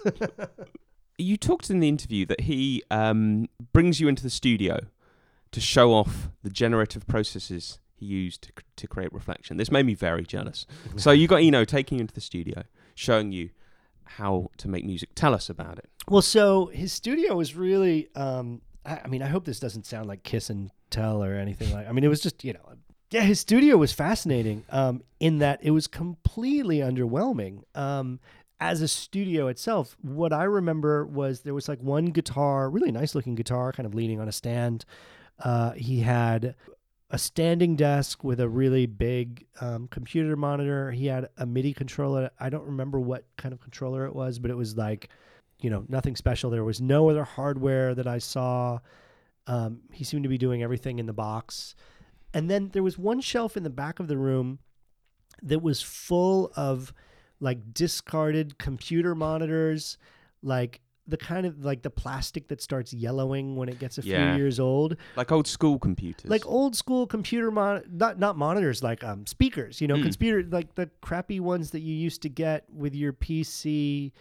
You 1.17 1.37
talked 1.37 1.69
in 1.69 1.79
the 1.79 1.87
interview 1.89 2.25
that 2.25 2.41
he 2.41 2.83
um, 2.89 3.47
brings 3.73 3.99
you 3.99 4.07
into 4.07 4.23
the 4.23 4.29
studio 4.29 4.79
to 5.51 5.61
show 5.61 5.93
off 5.93 6.29
the 6.43 6.49
generative 6.49 7.05
processes 7.05 7.79
he 7.95 8.07
used 8.07 8.41
to, 8.43 8.49
c- 8.49 8.65
to 8.77 8.87
create 8.87 9.13
reflection. 9.13 9.57
This 9.57 9.69
made 9.69 9.85
me 9.85 9.93
very 9.93 10.23
jealous. 10.23 10.65
So 10.95 11.11
you 11.11 11.27
got 11.27 11.41
Eno 11.41 11.63
taking 11.65 11.99
you 11.99 12.01
into 12.01 12.15
the 12.15 12.21
studio, 12.21 12.63
showing 12.95 13.31
you 13.31 13.51
how 14.03 14.49
to 14.57 14.67
make 14.67 14.83
music. 14.85 15.09
Tell 15.13 15.35
us 15.35 15.49
about 15.49 15.77
it. 15.77 15.89
Well, 16.09 16.21
so 16.21 16.67
his 16.67 16.91
studio 16.91 17.35
was 17.35 17.55
really 17.55 18.09
um, 18.15 18.61
I, 18.85 19.01
I 19.05 19.07
mean, 19.07 19.21
I 19.21 19.27
hope 19.27 19.45
this 19.45 19.59
doesn't 19.59 19.85
sound 19.85 20.07
like 20.07 20.23
kiss 20.23 20.49
and 20.49 20.71
tell 20.89 21.23
or 21.23 21.35
anything 21.35 21.73
like. 21.73 21.87
I 21.87 21.91
mean, 21.91 22.03
it 22.03 22.09
was 22.09 22.21
just 22.21 22.43
you 22.43 22.53
know, 22.53 22.73
yeah, 23.11 23.21
his 23.21 23.39
studio 23.39 23.77
was 23.77 23.91
fascinating. 23.91 24.63
Um, 24.69 25.03
in 25.19 25.39
that 25.39 25.59
it 25.63 25.71
was 25.71 25.87
completely 25.87 26.79
underwhelming. 26.79 27.63
Um, 27.75 28.19
as 28.59 28.81
a 28.81 28.87
studio 28.87 29.47
itself, 29.47 29.97
what 30.01 30.31
I 30.31 30.43
remember 30.43 31.05
was 31.05 31.41
there 31.41 31.53
was 31.53 31.67
like 31.67 31.79
one 31.81 32.05
guitar, 32.05 32.69
really 32.69 32.91
nice 32.91 33.15
looking 33.15 33.33
guitar, 33.33 33.71
kind 33.71 33.87
of 33.87 33.95
leaning 33.95 34.19
on 34.19 34.27
a 34.27 34.31
stand. 34.31 34.85
Uh, 35.39 35.71
he 35.71 36.01
had 36.01 36.53
a 37.09 37.17
standing 37.17 37.75
desk 37.75 38.23
with 38.23 38.39
a 38.39 38.47
really 38.47 38.85
big 38.85 39.45
um, 39.59 39.87
computer 39.87 40.35
monitor. 40.35 40.91
He 40.91 41.07
had 41.07 41.29
a 41.37 41.45
MIDI 41.45 41.73
controller. 41.73 42.29
I 42.39 42.49
don't 42.49 42.65
remember 42.65 42.99
what 42.99 43.25
kind 43.35 43.51
of 43.51 43.59
controller 43.59 44.05
it 44.05 44.15
was, 44.15 44.37
but 44.37 44.51
it 44.51 44.57
was 44.57 44.77
like, 44.77 45.09
you 45.61 45.69
know, 45.69 45.85
nothing 45.87 46.15
special. 46.15 46.49
There 46.49 46.63
was 46.63 46.81
no 46.81 47.09
other 47.09 47.23
hardware 47.23 47.93
that 47.95 48.07
I 48.07 48.17
saw. 48.17 48.79
Um, 49.47 49.81
he 49.91 50.03
seemed 50.03 50.23
to 50.23 50.29
be 50.29 50.37
doing 50.37 50.61
everything 50.63 50.99
in 50.99 51.05
the 51.05 51.13
box. 51.13 51.75
And 52.33 52.49
then 52.49 52.69
there 52.73 52.83
was 52.83 52.97
one 52.97 53.21
shelf 53.21 53.57
in 53.57 53.63
the 53.63 53.69
back 53.69 53.99
of 53.99 54.07
the 54.07 54.17
room 54.17 54.59
that 55.43 55.61
was 55.61 55.81
full 55.81 56.51
of 56.55 56.93
like 57.39 57.73
discarded 57.73 58.57
computer 58.57 59.15
monitors, 59.15 59.97
like 60.43 60.81
the 61.07 61.17
kind 61.17 61.45
of 61.47 61.65
like 61.65 61.81
the 61.81 61.89
plastic 61.89 62.47
that 62.49 62.61
starts 62.61 62.93
yellowing 62.93 63.55
when 63.55 63.67
it 63.67 63.79
gets 63.79 63.97
a 63.97 64.01
Yeah. 64.03 64.29
few 64.33 64.37
years 64.37 64.59
old 64.59 64.95
Like 65.15 65.31
old 65.31 65.47
school 65.47 65.79
computers. 65.79 66.29
like 66.29 66.45
old 66.45 66.75
school 66.75 67.07
computer 67.07 67.49
mon 67.49 67.81
not 67.91 68.19
not 68.19 68.37
monitors 68.37 68.83
like 68.83 69.03
um 69.03 69.25
speakers 69.25 69.81
you 69.81 69.87
know 69.87 69.95
Mm. 69.97 70.03
computer 70.03 70.47
like 70.49 70.75
the 70.75 70.89
crappy 71.01 71.39
ones 71.39 71.71
that 71.71 71.79
you 71.81 71.93
used 71.93 72.21
to 72.21 72.29
get 72.29 72.65
with 72.71 72.93
your 72.95 73.11
PC 73.13 74.11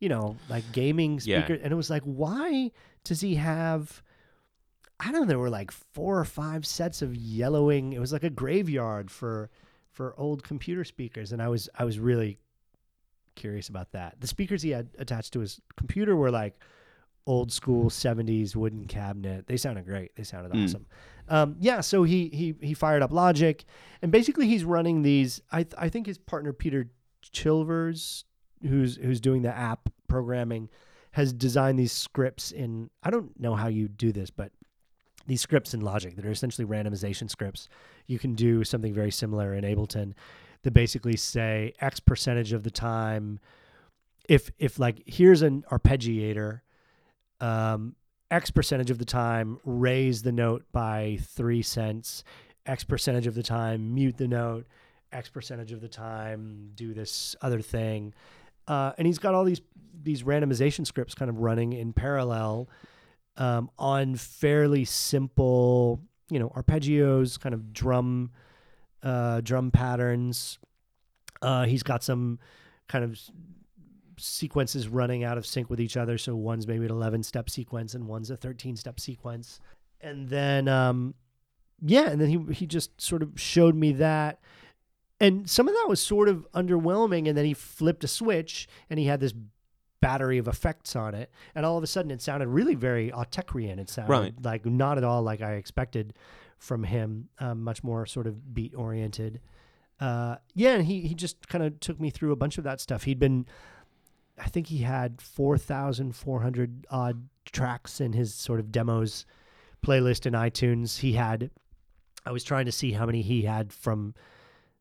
you 0.00 0.08
know 0.08 0.36
like 0.48 0.64
gaming 0.72 1.20
Yeah. 1.22 1.40
speaker 1.44 1.60
and 1.62 1.72
it 1.72 1.76
was 1.76 1.90
like 1.90 2.02
why 2.04 2.70
does 3.04 3.20
he 3.20 3.34
have 3.36 4.02
I 5.00 5.12
don't 5.12 5.22
know 5.22 5.26
there 5.26 5.38
were 5.38 5.50
like 5.50 5.70
four 5.70 6.18
or 6.18 6.24
five 6.24 6.66
sets 6.66 7.02
of 7.02 7.14
yellowing 7.14 7.92
it 7.92 7.98
was 8.00 8.12
like 8.12 8.24
a 8.24 8.30
graveyard 8.30 9.10
for 9.10 9.50
for 9.90 10.14
old 10.18 10.42
computer 10.44 10.84
speakers 10.84 11.32
and 11.32 11.42
I 11.42 11.48
was 11.48 11.68
I 11.76 11.84
was 11.84 11.98
really 11.98 12.38
curious 13.34 13.68
about 13.68 13.92
that 13.92 14.20
the 14.20 14.26
speakers 14.26 14.62
he 14.62 14.70
had 14.70 14.88
attached 14.98 15.32
to 15.34 15.40
his 15.40 15.60
computer 15.76 16.16
were 16.16 16.30
like 16.30 16.54
old 17.26 17.52
school 17.52 17.90
70s 17.90 18.56
wooden 18.56 18.86
cabinet 18.86 19.46
they 19.46 19.56
sounded 19.56 19.84
great 19.84 20.14
they 20.16 20.24
sounded 20.24 20.52
Mm. 20.52 20.64
awesome 20.64 20.86
um, 21.30 21.56
yeah, 21.60 21.82
so 21.82 22.04
he 22.04 22.28
he 22.30 22.54
he 22.66 22.72
fired 22.72 23.02
up 23.02 23.12
Logic, 23.12 23.62
and 24.00 24.10
basically 24.10 24.46
he's 24.48 24.64
running 24.64 25.02
these. 25.02 25.42
I 25.52 25.64
th- 25.64 25.74
I 25.76 25.90
think 25.90 26.06
his 26.06 26.16
partner 26.16 26.54
Peter 26.54 26.88
Chilvers, 27.22 28.24
who's 28.62 28.96
who's 28.96 29.20
doing 29.20 29.42
the 29.42 29.56
app 29.56 29.88
programming, 30.08 30.68
has 31.12 31.32
designed 31.32 31.78
these 31.78 31.92
scripts 31.92 32.50
in. 32.50 32.90
I 33.02 33.10
don't 33.10 33.38
know 33.38 33.54
how 33.54 33.68
you 33.68 33.88
do 33.88 34.12
this, 34.12 34.30
but 34.30 34.52
these 35.26 35.40
scripts 35.40 35.74
in 35.74 35.80
Logic 35.80 36.16
that 36.16 36.24
are 36.24 36.30
essentially 36.30 36.66
randomization 36.66 37.30
scripts. 37.30 37.68
You 38.06 38.18
can 38.18 38.34
do 38.34 38.64
something 38.64 38.94
very 38.94 39.10
similar 39.10 39.54
in 39.54 39.64
Ableton 39.64 40.14
that 40.62 40.72
basically 40.72 41.16
say 41.16 41.74
X 41.80 42.00
percentage 42.00 42.52
of 42.52 42.62
the 42.64 42.70
time. 42.70 43.38
If 44.28 44.50
if 44.58 44.78
like 44.78 45.02
here's 45.06 45.42
an 45.42 45.64
arpeggiator, 45.70 46.62
um, 47.40 47.94
X 48.30 48.50
percentage 48.50 48.90
of 48.90 48.98
the 48.98 49.04
time 49.04 49.58
raise 49.64 50.22
the 50.22 50.32
note 50.32 50.64
by 50.72 51.18
three 51.22 51.62
cents, 51.62 52.24
X 52.66 52.84
percentage 52.84 53.26
of 53.26 53.34
the 53.34 53.42
time 53.42 53.94
mute 53.94 54.16
the 54.16 54.28
note, 54.28 54.66
X 55.12 55.30
percentage 55.30 55.72
of 55.72 55.80
the 55.80 55.88
time 55.88 56.70
do 56.74 56.92
this 56.92 57.36
other 57.40 57.60
thing. 57.60 58.12
Uh, 58.68 58.92
and 58.98 59.06
he's 59.06 59.18
got 59.18 59.34
all 59.34 59.44
these 59.44 59.60
these 60.00 60.22
randomization 60.22 60.86
scripts 60.86 61.14
kind 61.14 61.28
of 61.28 61.40
running 61.40 61.72
in 61.72 61.92
parallel 61.92 62.68
um, 63.36 63.70
on 63.78 64.14
fairly 64.14 64.84
simple, 64.84 66.00
you 66.30 66.38
know, 66.38 66.50
arpeggios, 66.50 67.40
kind 67.40 67.54
of 67.54 67.72
drum 67.72 68.30
uh, 69.02 69.40
drum 69.40 69.70
patterns. 69.70 70.58
Uh, 71.40 71.64
he's 71.64 71.82
got 71.82 72.04
some 72.04 72.38
kind 72.88 73.04
of 73.04 73.18
sequences 74.18 74.88
running 74.88 75.24
out 75.24 75.38
of 75.38 75.46
sync 75.46 75.70
with 75.70 75.80
each 75.80 75.96
other. 75.96 76.18
So 76.18 76.34
one's 76.34 76.66
maybe 76.66 76.84
an 76.84 76.90
11 76.90 77.22
step 77.22 77.48
sequence 77.48 77.94
and 77.94 78.06
one's 78.06 78.30
a 78.30 78.36
13 78.36 78.76
step 78.76 79.00
sequence. 79.00 79.60
And 80.00 80.28
then, 80.28 80.68
um, 80.68 81.14
yeah, 81.80 82.08
and 82.08 82.20
then 82.20 82.28
he, 82.28 82.54
he 82.54 82.66
just 82.66 83.00
sort 83.00 83.22
of 83.22 83.32
showed 83.40 83.74
me 83.74 83.92
that. 83.92 84.40
And 85.20 85.48
some 85.50 85.66
of 85.68 85.74
that 85.74 85.86
was 85.88 86.00
sort 86.00 86.28
of 86.28 86.46
underwhelming. 86.52 87.28
And 87.28 87.36
then 87.36 87.44
he 87.44 87.54
flipped 87.54 88.04
a 88.04 88.08
switch 88.08 88.68
and 88.88 88.98
he 89.00 89.06
had 89.06 89.20
this 89.20 89.34
battery 90.00 90.38
of 90.38 90.46
effects 90.46 90.94
on 90.94 91.14
it. 91.14 91.30
And 91.56 91.66
all 91.66 91.76
of 91.76 91.82
a 91.82 91.88
sudden 91.88 92.10
it 92.12 92.22
sounded 92.22 92.46
really 92.48 92.76
very 92.76 93.10
Autekrian. 93.10 93.78
It 93.78 93.88
sounded 93.90 94.10
Right. 94.12 94.34
like 94.42 94.64
not 94.64 94.96
at 94.96 95.02
all 95.04 95.22
like 95.22 95.40
I 95.42 95.54
expected 95.54 96.14
from 96.58 96.84
him, 96.84 97.28
um, 97.40 97.62
much 97.64 97.82
more 97.82 98.06
sort 98.06 98.26
of 98.26 98.54
beat 98.54 98.74
oriented. 98.76 99.40
Uh, 100.00 100.36
yeah, 100.54 100.74
and 100.74 100.84
he, 100.86 101.00
he 101.02 101.14
just 101.14 101.48
kind 101.48 101.64
of 101.64 101.80
took 101.80 101.98
me 102.00 102.10
through 102.10 102.30
a 102.30 102.36
bunch 102.36 102.56
of 102.58 102.62
that 102.64 102.80
stuff. 102.80 103.02
He'd 103.02 103.18
been, 103.18 103.46
I 104.38 104.48
think 104.48 104.68
he 104.68 104.78
had 104.78 105.20
4,400 105.20 106.86
odd 106.90 107.28
tracks 107.44 108.00
in 108.00 108.12
his 108.12 108.34
sort 108.34 108.60
of 108.60 108.70
demos 108.70 109.26
playlist 109.84 110.26
in 110.26 110.34
iTunes. 110.34 110.98
He 110.98 111.14
had, 111.14 111.50
I 112.24 112.30
was 112.32 112.44
trying 112.44 112.66
to 112.66 112.72
see 112.72 112.92
how 112.92 113.06
many 113.06 113.22
he 113.22 113.42
had 113.42 113.72
from, 113.72 114.14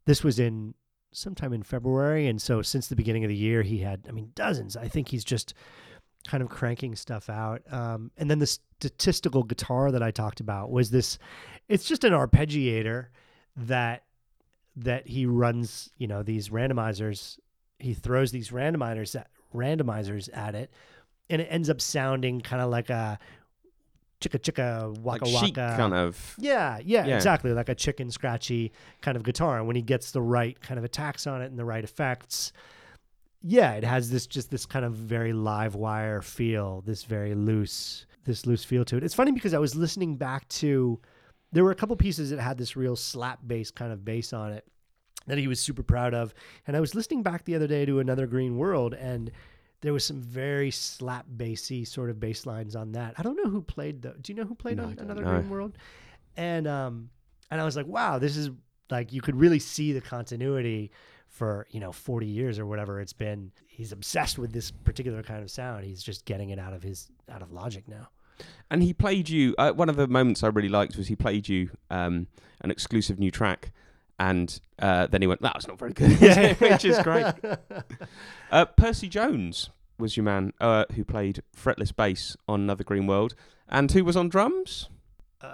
this 0.08 0.24
was 0.24 0.40
in 0.40 0.74
sometime 1.12 1.54
in 1.54 1.64
February. 1.64 2.28
And 2.28 2.42
so 2.42 2.62
since 2.62 2.88
the 2.88 2.96
beginning 2.96 3.26
of 3.26 3.30
the 3.30 3.36
year, 3.36 3.62
he 3.62 3.80
had, 3.80 4.06
I 4.08 4.12
mean, 4.12 4.32
dozens. 4.36 4.78
I 4.78 4.88
think 4.88 5.10
he's 5.10 5.26
just 5.26 5.54
kind 6.28 6.42
of 6.42 6.50
cranking 6.50 6.96
stuff 6.96 7.30
out. 7.30 7.62
Um, 7.70 8.12
and 8.18 8.32
then 8.32 8.40
the 8.40 8.48
statistical 8.48 9.44
guitar 9.44 9.92
that 9.92 10.02
I 10.02 10.12
talked 10.12 10.40
about 10.40 10.72
was 10.72 10.90
this, 10.92 11.20
it's 11.68 11.86
just 11.86 12.06
an 12.06 12.14
arpeggiator 12.14 13.08
that, 13.58 14.06
that 14.78 15.08
he 15.08 15.26
runs, 15.26 15.92
you 15.98 16.08
know, 16.08 16.24
these 16.24 16.50
randomizers. 16.50 17.38
He 17.80 17.94
throws 17.94 18.32
these 18.32 18.50
randomizers 18.50 19.20
at, 19.20 19.28
randomizers 19.54 20.30
at 20.34 20.56
it, 20.56 20.72
and 21.30 21.42
it 21.42 21.48
ends 21.50 21.70
up 21.70 21.82
sounding 21.82 22.40
kind 22.40 22.62
of 22.62 22.70
like 22.70 22.90
a 22.90 23.20
chicka 24.22 24.40
chicka 24.40 25.06
like 25.06 25.22
waka 25.22 25.26
chic 25.46 25.58
waka. 25.58 25.76
kind 25.78 25.94
of. 25.94 26.36
Yeah, 26.40 26.80
yeah, 26.84 27.06
Yeah. 27.06 27.16
exactly. 27.16 27.52
Like 27.54 27.70
a 27.70 27.76
chicken 27.76 28.10
scratchy 28.12 28.72
kind 29.02 29.16
of 29.16 29.24
guitar. 29.24 29.58
And 29.60 29.68
when 29.68 29.76
he 29.76 29.82
gets 29.82 30.12
the 30.12 30.22
right 30.22 30.60
kind 30.60 30.78
of 30.78 30.84
attacks 30.84 31.28
on 31.28 31.42
it 31.42 31.46
and 31.52 31.58
the 31.60 31.66
right 31.66 31.84
effects, 31.84 32.52
yeah, 33.44 33.74
it 33.74 33.84
has 33.84 34.10
this 34.10 34.26
just 34.28 34.50
this 34.50 34.66
kind 34.66 34.84
of 34.86 34.94
very 34.94 35.34
live 35.34 35.76
wire 35.76 36.22
feel, 36.22 36.82
this 36.86 37.04
very 37.04 37.36
loose, 37.36 38.06
this 38.26 38.46
loose 38.46 38.64
feel 38.64 38.84
to 38.86 38.98
it. 38.98 39.04
It's 39.04 39.14
funny 39.14 39.32
because 39.32 39.54
I 39.54 39.60
was 39.60 39.76
listening 39.76 40.16
back 40.16 40.48
to 40.50 41.00
there 41.52 41.64
were 41.64 41.72
a 41.72 41.76
couple 41.76 41.96
pieces 41.96 42.32
that 42.32 42.40
had 42.40 42.58
this 42.58 42.76
real 42.76 42.96
slap 42.96 43.40
bass 43.46 43.72
kind 43.72 43.94
of 43.94 44.04
bass 44.04 44.34
on 44.34 44.52
it 44.54 44.66
that 45.28 45.38
he 45.38 45.48
was 45.48 45.60
super 45.60 45.84
proud 45.84 46.14
of. 46.14 46.34
And 46.66 46.76
I 46.76 46.80
was 46.80 46.96
listening 46.96 47.22
back 47.22 47.46
the 47.46 47.56
other 47.56 47.68
day 47.68 47.86
to 47.86 48.00
Another 48.00 48.28
Green 48.28 48.58
World 48.58 48.94
and 48.94 49.30
there 49.82 49.94
was 49.94 50.04
some 50.04 50.22
very 50.22 50.72
slap 50.72 51.26
bassy 51.30 51.86
sort 51.86 52.10
of 52.10 52.20
bass 52.20 52.46
lines 52.46 52.76
on 52.76 52.94
that. 52.94 53.14
I 53.18 53.24
don't 53.24 53.36
know 53.36 53.50
who 53.50 53.62
played 53.62 54.02
the 54.02 54.16
do 54.22 54.32
you 54.32 54.38
know 54.38 54.46
who 54.46 54.56
played 54.56 54.78
No, 54.78 54.86
on 54.86 54.98
Another 55.00 55.24
know. 55.24 55.32
Green 55.32 55.50
World? 55.50 55.78
And 56.36 56.68
um 56.68 57.10
and 57.52 57.62
I 57.62 57.64
was 57.64 57.76
like, 57.76 57.88
wow, 57.88 58.20
this 58.20 58.36
is 58.38 58.50
like 58.90 59.14
you 59.14 59.22
could 59.22 59.36
really 59.36 59.60
see 59.60 59.94
the 59.94 60.02
continuity 60.02 60.92
for, 61.28 61.68
you 61.70 61.80
know, 61.80 61.92
40 61.92 62.26
years 62.26 62.58
or 62.58 62.66
whatever 62.66 63.00
it's 63.02 63.14
been. 63.14 63.52
He's 63.68 63.92
obsessed 63.92 64.38
with 64.40 64.52
this 64.54 64.72
particular 64.72 65.22
kind 65.24 65.44
of 65.44 65.52
sound. 65.52 65.86
He's 65.86 66.02
just 66.02 66.26
getting 66.26 66.50
it 66.50 66.60
out 66.60 66.74
of 66.74 66.84
his 66.84 67.10
out 67.30 67.42
of 67.42 67.52
logic 67.52 67.88
now. 67.88 68.10
And 68.70 68.84
he 68.84 68.94
played 68.94 69.30
you. 69.30 69.56
Uh, 69.58 69.72
one 69.72 69.90
of 69.90 69.96
the 69.96 70.08
moments 70.08 70.44
I 70.44 70.48
really 70.48 70.70
liked 70.70 70.96
was 70.96 71.08
he 71.08 71.16
played 71.16 71.48
you 71.50 71.70
um, 71.90 72.28
an 72.62 72.70
exclusive 72.72 73.18
new 73.20 73.32
track, 73.32 73.72
and 74.20 74.60
uh, 74.80 75.08
then 75.08 75.22
he 75.22 75.28
went, 75.28 75.42
"That 75.42 75.56
was 75.56 75.68
not 75.68 75.80
very 75.80 75.94
good," 75.94 76.20
which 76.60 76.86
is 76.86 77.00
great. 77.00 77.34
Uh, 78.50 78.64
Percy 78.64 79.10
Jones 79.10 79.72
was 80.00 80.16
your 80.16 80.24
man 80.24 80.54
uh, 80.62 80.86
who 80.96 81.04
played 81.04 81.42
fretless 81.54 81.94
bass 81.94 82.38
on 82.48 82.62
Another 82.62 82.86
Green 82.86 83.08
World, 83.08 83.36
and 83.68 83.92
who 83.92 84.06
was 84.06 84.16
on 84.16 84.30
drums? 84.30 84.88
Uh, 85.42 85.50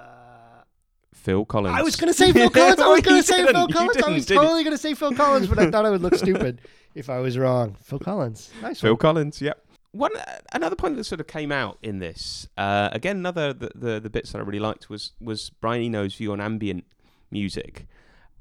Phil 1.12 1.44
Collins. 1.46 1.76
I 1.76 1.82
was 1.82 1.96
gonna 1.96 2.14
say 2.14 2.32
Phil 2.32 2.50
Collins. 2.52 2.80
I 2.80 2.88
was 2.88 3.02
gonna 3.02 3.16
you 3.18 3.22
say. 3.24 3.46
Phil 3.46 3.68
Collins. 3.68 3.98
I 4.04 4.10
was 4.12 4.26
totally 4.28 4.64
gonna 4.64 4.78
say 4.78 4.94
Phil 4.94 5.14
Collins, 5.14 5.48
but 5.48 5.58
I 5.58 5.72
thought 5.72 5.86
I 5.86 5.90
would 5.90 6.02
look 6.02 6.16
stupid 6.16 6.62
if 6.94 7.10
I 7.10 7.20
was 7.20 7.38
wrong. 7.38 7.78
Phil 7.82 7.98
Collins. 8.00 8.52
Nice 8.62 8.80
Phil 8.82 8.92
one. 8.94 9.00
Collins. 9.00 9.42
Yep. 9.42 9.60
One 9.92 10.12
another 10.52 10.76
point 10.76 10.96
that 10.98 11.04
sort 11.04 11.22
of 11.22 11.28
came 11.28 11.52
out 11.52 11.78
in 11.82 12.00
this. 12.00 12.48
Uh, 12.58 12.90
again, 12.92 13.18
another 13.18 13.54
the, 13.54 13.72
the 13.74 14.00
the 14.00 14.10
bits 14.10 14.32
that 14.32 14.40
I 14.40 14.42
really 14.42 14.60
liked 14.60 14.90
was 14.90 15.14
was 15.22 15.50
Brian 15.62 15.82
Eno's 15.82 16.14
view 16.16 16.32
on 16.32 16.42
ambient 16.42 16.84
music, 17.32 17.88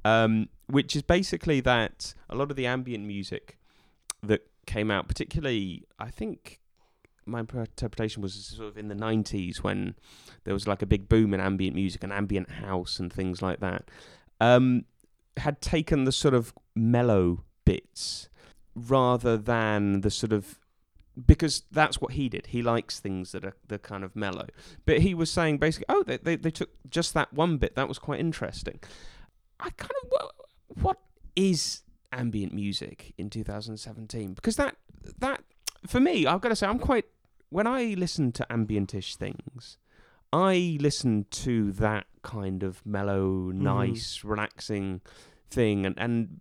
um, 0.04 0.48
which 0.66 0.96
is 0.96 1.02
basically 1.02 1.60
that 1.60 2.14
a 2.28 2.34
lot 2.34 2.50
of 2.50 2.56
the 2.56 2.66
ambient 2.66 3.04
music 3.04 3.58
that 4.22 4.46
came 4.66 4.90
out, 4.90 5.08
particularly 5.08 5.84
I 5.98 6.10
think 6.10 6.60
my 7.24 7.40
interpretation 7.40 8.22
was 8.22 8.34
sort 8.34 8.68
of 8.68 8.76
in 8.76 8.88
the 8.88 8.94
90s 8.94 9.58
when 9.58 9.94
there 10.44 10.54
was 10.54 10.66
like 10.66 10.82
a 10.82 10.86
big 10.86 11.08
boom 11.08 11.32
in 11.32 11.40
ambient 11.40 11.76
music 11.76 12.02
and 12.02 12.12
ambient 12.12 12.50
house 12.50 12.98
and 12.98 13.12
things 13.12 13.40
like 13.40 13.60
that 13.60 13.84
um, 14.40 14.84
had 15.36 15.60
taken 15.60 16.04
the 16.04 16.12
sort 16.12 16.34
of 16.34 16.52
mellow 16.74 17.44
bits 17.64 18.28
rather 18.74 19.36
than 19.36 20.00
the 20.00 20.10
sort 20.10 20.32
of 20.32 20.58
because 21.26 21.62
that's 21.70 22.00
what 22.00 22.12
he 22.12 22.28
did. 22.28 22.46
He 22.46 22.62
likes 22.62 22.98
things 22.98 23.32
that 23.32 23.44
are 23.44 23.54
the 23.68 23.78
kind 23.78 24.02
of 24.02 24.16
mellow. 24.16 24.46
But 24.86 25.00
he 25.00 25.12
was 25.12 25.30
saying 25.30 25.58
basically, 25.58 25.84
oh, 25.90 26.02
they, 26.02 26.16
they, 26.16 26.36
they 26.36 26.50
took 26.50 26.70
just 26.88 27.12
that 27.12 27.32
one 27.34 27.58
bit. 27.58 27.74
That 27.76 27.86
was 27.86 27.98
quite 27.98 28.18
interesting. 28.18 28.80
I 29.62 29.70
kind 29.70 29.92
of 30.02 30.08
what, 30.10 30.34
what 30.82 30.98
is 31.36 31.82
ambient 32.12 32.52
music 32.52 33.14
in 33.16 33.30
2017? 33.30 34.34
Because 34.34 34.56
that 34.56 34.76
that 35.18 35.42
for 35.86 36.00
me, 36.00 36.26
I've 36.26 36.40
got 36.40 36.50
to 36.50 36.56
say, 36.56 36.66
I'm 36.66 36.78
quite 36.78 37.06
when 37.48 37.66
I 37.66 37.94
listen 37.98 38.32
to 38.32 38.46
ambientish 38.50 39.16
things, 39.16 39.78
I 40.32 40.78
listen 40.80 41.26
to 41.30 41.72
that 41.72 42.06
kind 42.22 42.62
of 42.62 42.84
mellow, 42.86 43.26
mm-hmm. 43.26 43.62
nice, 43.62 44.24
relaxing 44.24 45.00
thing, 45.50 45.84
and 45.86 45.94
and 45.98 46.40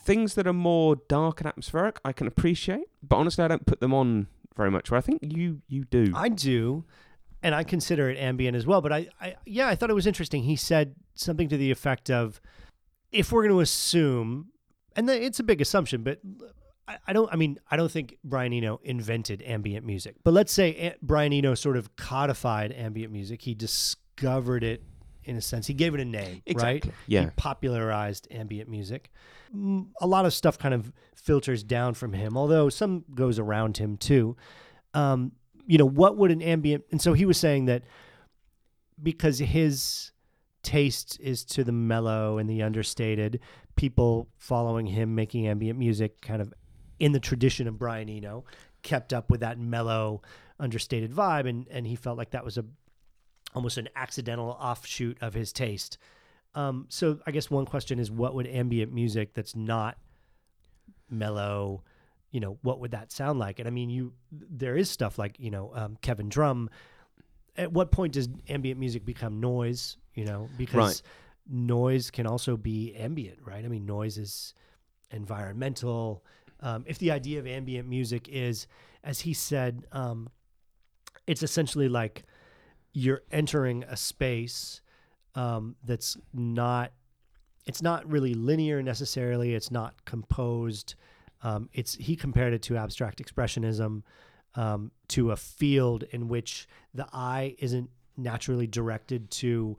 things 0.00 0.34
that 0.34 0.46
are 0.46 0.52
more 0.52 0.96
dark 1.08 1.40
and 1.40 1.48
atmospheric, 1.48 1.98
I 2.04 2.12
can 2.12 2.26
appreciate. 2.26 2.88
But 3.02 3.16
honestly, 3.16 3.44
I 3.44 3.48
don't 3.48 3.66
put 3.66 3.80
them 3.80 3.94
on 3.94 4.28
very 4.56 4.70
much. 4.70 4.90
Where 4.90 4.98
I 4.98 5.00
think 5.00 5.20
you 5.22 5.62
you 5.66 5.84
do. 5.84 6.12
I 6.14 6.28
do, 6.28 6.84
and 7.42 7.54
I 7.54 7.64
consider 7.64 8.10
it 8.10 8.18
ambient 8.18 8.56
as 8.56 8.66
well. 8.66 8.80
But 8.80 8.92
I, 8.92 9.08
I 9.20 9.36
yeah, 9.46 9.68
I 9.68 9.74
thought 9.74 9.90
it 9.90 9.94
was 9.94 10.06
interesting. 10.06 10.42
He 10.42 10.56
said 10.56 10.94
something 11.20 11.48
to 11.48 11.56
the 11.56 11.70
effect 11.70 12.10
of, 12.10 12.40
"If 13.12 13.32
we're 13.32 13.42
going 13.42 13.54
to 13.54 13.60
assume, 13.60 14.48
and 14.96 15.08
it's 15.10 15.40
a 15.40 15.44
big 15.44 15.60
assumption, 15.60 16.02
but." 16.02 16.20
I- 17.06 17.12
don't. 17.12 17.30
I 17.30 17.36
mean, 17.36 17.58
I 17.70 17.76
don't 17.76 17.90
think 17.92 18.16
Brian 18.24 18.50
Eno 18.54 18.80
invented 18.82 19.42
ambient 19.42 19.84
music, 19.84 20.16
but 20.24 20.32
let's 20.32 20.50
say 20.50 20.94
Brian 21.02 21.34
Eno 21.34 21.54
sort 21.54 21.76
of 21.76 21.94
codified 21.96 22.72
ambient 22.72 23.12
music. 23.12 23.42
He 23.42 23.54
discovered 23.54 24.64
it 24.64 24.82
in 25.24 25.36
a 25.36 25.42
sense. 25.42 25.66
He 25.66 25.74
gave 25.74 25.92
it 25.92 26.00
a 26.00 26.04
name, 26.06 26.40
right? 26.62 26.92
Yeah. 27.06 27.24
He 27.24 27.30
popularized 27.36 28.26
ambient 28.30 28.70
music. 28.70 29.10
Mm, 29.54 29.88
A 30.00 30.06
lot 30.06 30.24
of 30.24 30.32
stuff 30.32 30.58
kind 30.58 30.72
of 30.72 30.90
filters 31.14 31.62
down 31.62 31.92
from 31.92 32.14
him, 32.14 32.38
although 32.38 32.70
some 32.70 33.04
goes 33.14 33.38
around 33.38 33.76
him 33.76 33.98
too. 33.98 34.34
Um, 34.94 35.32
you 35.66 35.76
know, 35.76 35.84
what 35.84 36.16
would 36.16 36.30
an 36.30 36.40
ambient? 36.40 36.84
And 36.90 37.02
so 37.02 37.12
he 37.12 37.26
was 37.26 37.36
saying 37.36 37.66
that 37.66 37.82
because 39.02 39.38
his 39.40 40.10
taste 40.68 41.18
is 41.18 41.44
to 41.46 41.64
the 41.64 41.72
mellow 41.72 42.36
and 42.36 42.48
the 42.48 42.62
understated, 42.62 43.40
people 43.74 44.28
following 44.36 44.84
him 44.84 45.14
making 45.14 45.48
ambient 45.48 45.78
music 45.78 46.20
kind 46.20 46.42
of 46.42 46.52
in 46.98 47.12
the 47.12 47.20
tradition 47.20 47.66
of 47.66 47.78
Brian 47.78 48.10
Eno 48.10 48.44
kept 48.82 49.14
up 49.14 49.30
with 49.30 49.40
that 49.40 49.58
mellow, 49.58 50.20
understated 50.60 51.10
vibe, 51.10 51.48
and 51.48 51.66
and 51.70 51.86
he 51.86 51.96
felt 51.96 52.18
like 52.18 52.30
that 52.30 52.44
was 52.44 52.58
a 52.58 52.66
almost 53.54 53.78
an 53.78 53.88
accidental 53.96 54.50
offshoot 54.60 55.16
of 55.22 55.32
his 55.32 55.54
taste. 55.54 55.96
Um, 56.54 56.84
so 56.90 57.18
I 57.26 57.30
guess 57.30 57.50
one 57.50 57.64
question 57.64 57.98
is, 57.98 58.10
what 58.10 58.34
would 58.34 58.46
ambient 58.46 58.92
music 58.92 59.32
that's 59.32 59.56
not 59.56 59.96
mellow, 61.08 61.82
you 62.30 62.40
know, 62.40 62.58
what 62.60 62.78
would 62.80 62.90
that 62.90 63.10
sound 63.10 63.38
like? 63.38 63.58
And 63.58 63.66
I 63.66 63.70
mean, 63.70 63.88
you 63.88 64.12
there 64.30 64.76
is 64.76 64.90
stuff 64.90 65.18
like 65.18 65.36
you 65.38 65.50
know 65.50 65.72
um, 65.74 65.96
Kevin 66.02 66.28
Drumm. 66.28 66.68
At 67.58 67.72
what 67.72 67.90
point 67.90 68.14
does 68.14 68.28
ambient 68.48 68.80
music 68.80 69.04
become 69.04 69.40
noise? 69.40 69.98
You 70.14 70.24
know, 70.24 70.48
because 70.56 70.74
Right. 70.74 71.02
noise 71.48 72.10
can 72.10 72.26
also 72.26 72.56
be 72.56 72.94
ambient, 72.94 73.38
right? 73.44 73.64
I 73.64 73.68
mean, 73.68 73.84
noise 73.84 74.16
is 74.16 74.54
environmental. 75.10 76.24
Um, 76.60 76.84
if 76.86 76.98
the 76.98 77.10
idea 77.10 77.38
of 77.38 77.46
ambient 77.46 77.88
music 77.88 78.28
is, 78.28 78.66
as 79.04 79.20
he 79.20 79.34
said, 79.34 79.84
um, 79.92 80.28
it's 81.26 81.42
essentially 81.42 81.88
like 81.88 82.24
you're 82.92 83.22
entering 83.30 83.84
a 83.84 83.96
space 83.96 84.80
um, 85.34 85.76
that's 85.84 86.16
not 86.32 86.92
it's 87.66 87.82
not 87.82 88.10
really 88.10 88.32
linear 88.32 88.82
necessarily 88.82 89.54
it's 89.54 89.70
not 89.70 90.04
composed 90.06 90.94
um, 91.42 91.68
it's 91.72 91.94
he 91.94 92.16
compared 92.16 92.52
it 92.54 92.62
to 92.62 92.76
abstract 92.76 93.22
expressionism 93.22 94.02
um, 94.54 94.90
to 95.08 95.30
a 95.30 95.36
field 95.36 96.04
in 96.10 96.28
which 96.28 96.66
the 96.94 97.06
eye 97.12 97.54
isn't 97.58 97.90
naturally 98.16 98.66
directed 98.66 99.30
to 99.30 99.76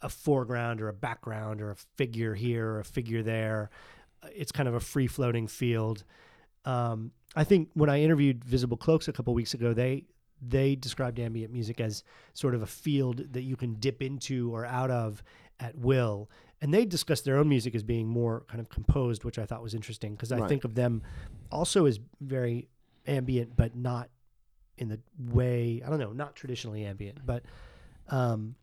a 0.00 0.08
foreground 0.08 0.80
or 0.80 0.88
a 0.88 0.92
background 0.92 1.60
or 1.60 1.70
a 1.70 1.76
figure 1.96 2.34
here 2.34 2.66
or 2.68 2.80
a 2.80 2.84
figure 2.84 3.22
there 3.22 3.70
it's 4.34 4.52
kind 4.52 4.68
of 4.68 4.74
a 4.74 4.80
free 4.80 5.06
floating 5.06 5.46
field 5.46 6.04
um, 6.64 7.10
i 7.36 7.44
think 7.44 7.68
when 7.74 7.90
i 7.90 8.00
interviewed 8.00 8.44
visible 8.44 8.76
cloaks 8.76 9.08
a 9.08 9.12
couple 9.12 9.34
weeks 9.34 9.54
ago 9.54 9.72
they 9.74 10.04
they 10.46 10.74
described 10.76 11.18
ambient 11.18 11.52
music 11.52 11.80
as 11.80 12.04
sort 12.34 12.54
of 12.54 12.62
a 12.62 12.66
field 12.66 13.32
that 13.32 13.42
you 13.42 13.56
can 13.56 13.74
dip 13.74 14.02
into 14.02 14.54
or 14.54 14.66
out 14.66 14.90
of 14.90 15.22
at 15.60 15.76
will. 15.78 16.28
And 16.60 16.74
they 16.74 16.84
discussed 16.84 17.24
their 17.24 17.38
own 17.38 17.48
music 17.48 17.74
as 17.74 17.82
being 17.82 18.06
more 18.06 18.44
kind 18.48 18.60
of 18.60 18.68
composed, 18.68 19.24
which 19.24 19.38
I 19.38 19.46
thought 19.46 19.62
was 19.62 19.74
interesting 19.74 20.14
because 20.14 20.32
I 20.32 20.40
Right. 20.40 20.48
think 20.48 20.64
of 20.64 20.74
them 20.74 21.02
also 21.50 21.86
as 21.86 21.98
very 22.20 22.68
ambient, 23.06 23.56
but 23.56 23.76
not 23.76 24.08
in 24.76 24.88
the 24.88 25.00
way, 25.18 25.82
I 25.84 25.90
don't 25.90 25.98
know, 25.98 26.12
not 26.12 26.34
traditionally 26.36 26.84
ambient. 26.84 27.24
But 27.24 27.44
um, 28.08 28.56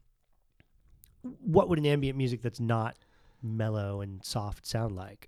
what 1.22 1.70
would 1.70 1.80
an 1.80 1.86
ambient 1.86 2.18
music 2.18 2.42
that's 2.42 2.60
not 2.60 2.96
mellow 3.42 4.02
and 4.02 4.24
soft 4.24 4.66
sound 4.66 4.96
like? 4.96 5.28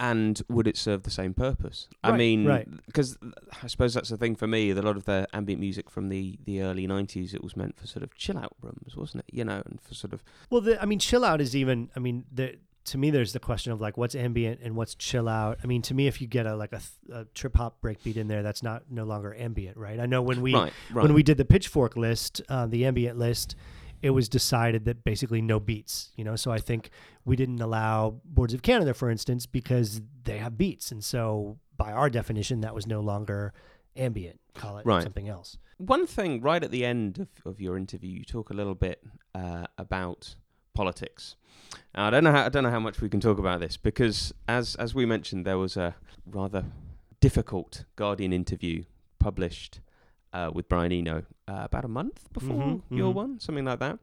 and 0.00 0.40
would 0.48 0.68
it 0.68 0.76
serve 0.76 1.02
the 1.02 1.10
same 1.10 1.34
purpose? 1.34 1.88
I 2.04 2.10
Right, 2.10 2.18
mean, 2.18 2.46
right. 2.46 2.68
because 2.86 3.18
I 3.62 3.66
suppose 3.66 3.94
that's 3.94 4.10
the 4.10 4.16
thing 4.16 4.36
for 4.36 4.46
me. 4.46 4.72
that 4.72 4.84
A 4.84 4.86
lot 4.86 4.96
of 4.96 5.06
the 5.06 5.26
ambient 5.32 5.58
music 5.60 5.90
from 5.90 6.08
the 6.08 6.38
the 6.44 6.62
early 6.62 6.86
'90s, 6.86 7.34
it 7.34 7.42
was 7.42 7.56
meant 7.56 7.76
for 7.76 7.88
sort 7.88 8.04
of 8.04 8.14
chill 8.14 8.38
out 8.38 8.54
rooms, 8.62 8.94
wasn't 8.96 9.24
it? 9.26 9.34
You 9.34 9.44
know, 9.44 9.60
and 9.66 9.80
for 9.80 9.94
sort 9.94 10.12
of 10.12 10.22
Well, 10.50 10.60
the, 10.60 10.80
I 10.80 10.84
mean, 10.86 11.00
chill 11.00 11.24
out 11.24 11.40
is 11.40 11.56
even. 11.56 11.90
I 11.96 11.98
mean, 11.98 12.26
the, 12.30 12.58
to 12.88 12.98
me, 12.98 13.10
there's 13.10 13.32
the 13.32 13.40
question 13.40 13.72
of 13.72 13.80
like 13.80 13.96
what's 13.96 14.14
ambient 14.14 14.60
and 14.62 14.76
what's 14.76 14.94
chill 14.94 15.28
out. 15.28 15.58
I 15.62 15.66
mean, 15.66 15.82
to 15.82 15.94
me, 15.94 16.06
if 16.06 16.20
you 16.20 16.26
get 16.26 16.46
a 16.46 16.54
like 16.56 16.72
a, 16.72 16.80
a 17.12 17.24
trip 17.34 17.56
hop 17.56 17.80
breakbeat 17.82 18.16
in 18.16 18.28
there, 18.28 18.42
that's 18.42 18.62
not 18.62 18.84
no 18.90 19.04
longer 19.04 19.34
ambient, 19.34 19.76
right? 19.76 19.98
I 20.00 20.06
know 20.06 20.22
when 20.22 20.40
we 20.40 20.54
right, 20.54 20.72
right. 20.92 21.02
when 21.02 21.14
we 21.14 21.22
did 21.22 21.36
the 21.36 21.44
Pitchfork 21.44 21.96
list, 21.96 22.42
uh, 22.48 22.66
the 22.66 22.84
ambient 22.86 23.18
list, 23.18 23.56
it 24.02 24.10
was 24.10 24.28
decided 24.28 24.84
that 24.86 25.04
basically 25.04 25.42
no 25.42 25.58
beats. 25.60 26.10
You 26.16 26.24
know, 26.24 26.36
so 26.36 26.50
I 26.50 26.58
think 26.58 26.90
we 27.24 27.36
didn't 27.36 27.60
allow 27.60 28.20
Boards 28.24 28.54
of 28.54 28.62
Canada, 28.62 28.94
for 28.94 29.10
instance, 29.10 29.46
because 29.46 30.00
they 30.24 30.38
have 30.38 30.56
beats, 30.58 30.90
and 30.90 31.02
so 31.04 31.58
by 31.76 31.92
our 31.92 32.10
definition, 32.10 32.60
that 32.62 32.74
was 32.74 32.86
no 32.86 33.00
longer 33.00 33.52
ambient. 33.96 34.40
Call 34.54 34.78
it 34.78 34.86
Right. 34.86 35.02
something 35.02 35.28
else. 35.28 35.58
One 35.76 36.06
thing 36.08 36.40
right 36.40 36.62
at 36.62 36.72
the 36.72 36.84
end 36.84 37.18
of, 37.20 37.28
of 37.44 37.60
your 37.60 37.76
interview, 37.76 38.10
you 38.10 38.24
talk 38.24 38.50
a 38.50 38.54
little 38.54 38.74
bit 38.74 39.00
uh, 39.34 39.66
about 39.76 40.34
politics. 40.78 41.36
Now, 41.94 42.06
I 42.06 42.10
don't 42.10 42.24
know 42.24 42.32
how 42.36 42.44
I 42.46 42.50
don't 42.52 42.64
know 42.66 42.70
how 42.78 42.84
much 42.88 43.00
we 43.04 43.08
can 43.14 43.20
talk 43.20 43.38
about 43.44 43.58
this 43.64 43.76
because, 43.88 44.18
as 44.46 44.74
as 44.84 44.94
we 44.98 45.04
mentioned, 45.14 45.44
there 45.48 45.58
was 45.58 45.76
a 45.76 45.88
rather 46.40 46.62
difficult 47.20 47.84
Guardian 47.96 48.32
interview 48.32 48.84
published 49.18 49.80
uh, 50.32 50.50
with 50.56 50.68
Brian 50.68 50.92
Eno 50.92 51.16
uh, 51.52 51.62
about 51.68 51.84
a 51.84 51.88
month 52.00 52.32
before 52.32 52.56
Mhm, 52.56 52.82
your 53.00 53.10
mhm. 53.12 53.22
one, 53.22 53.40
something 53.40 53.64
like 53.64 53.80
that. 53.80 53.98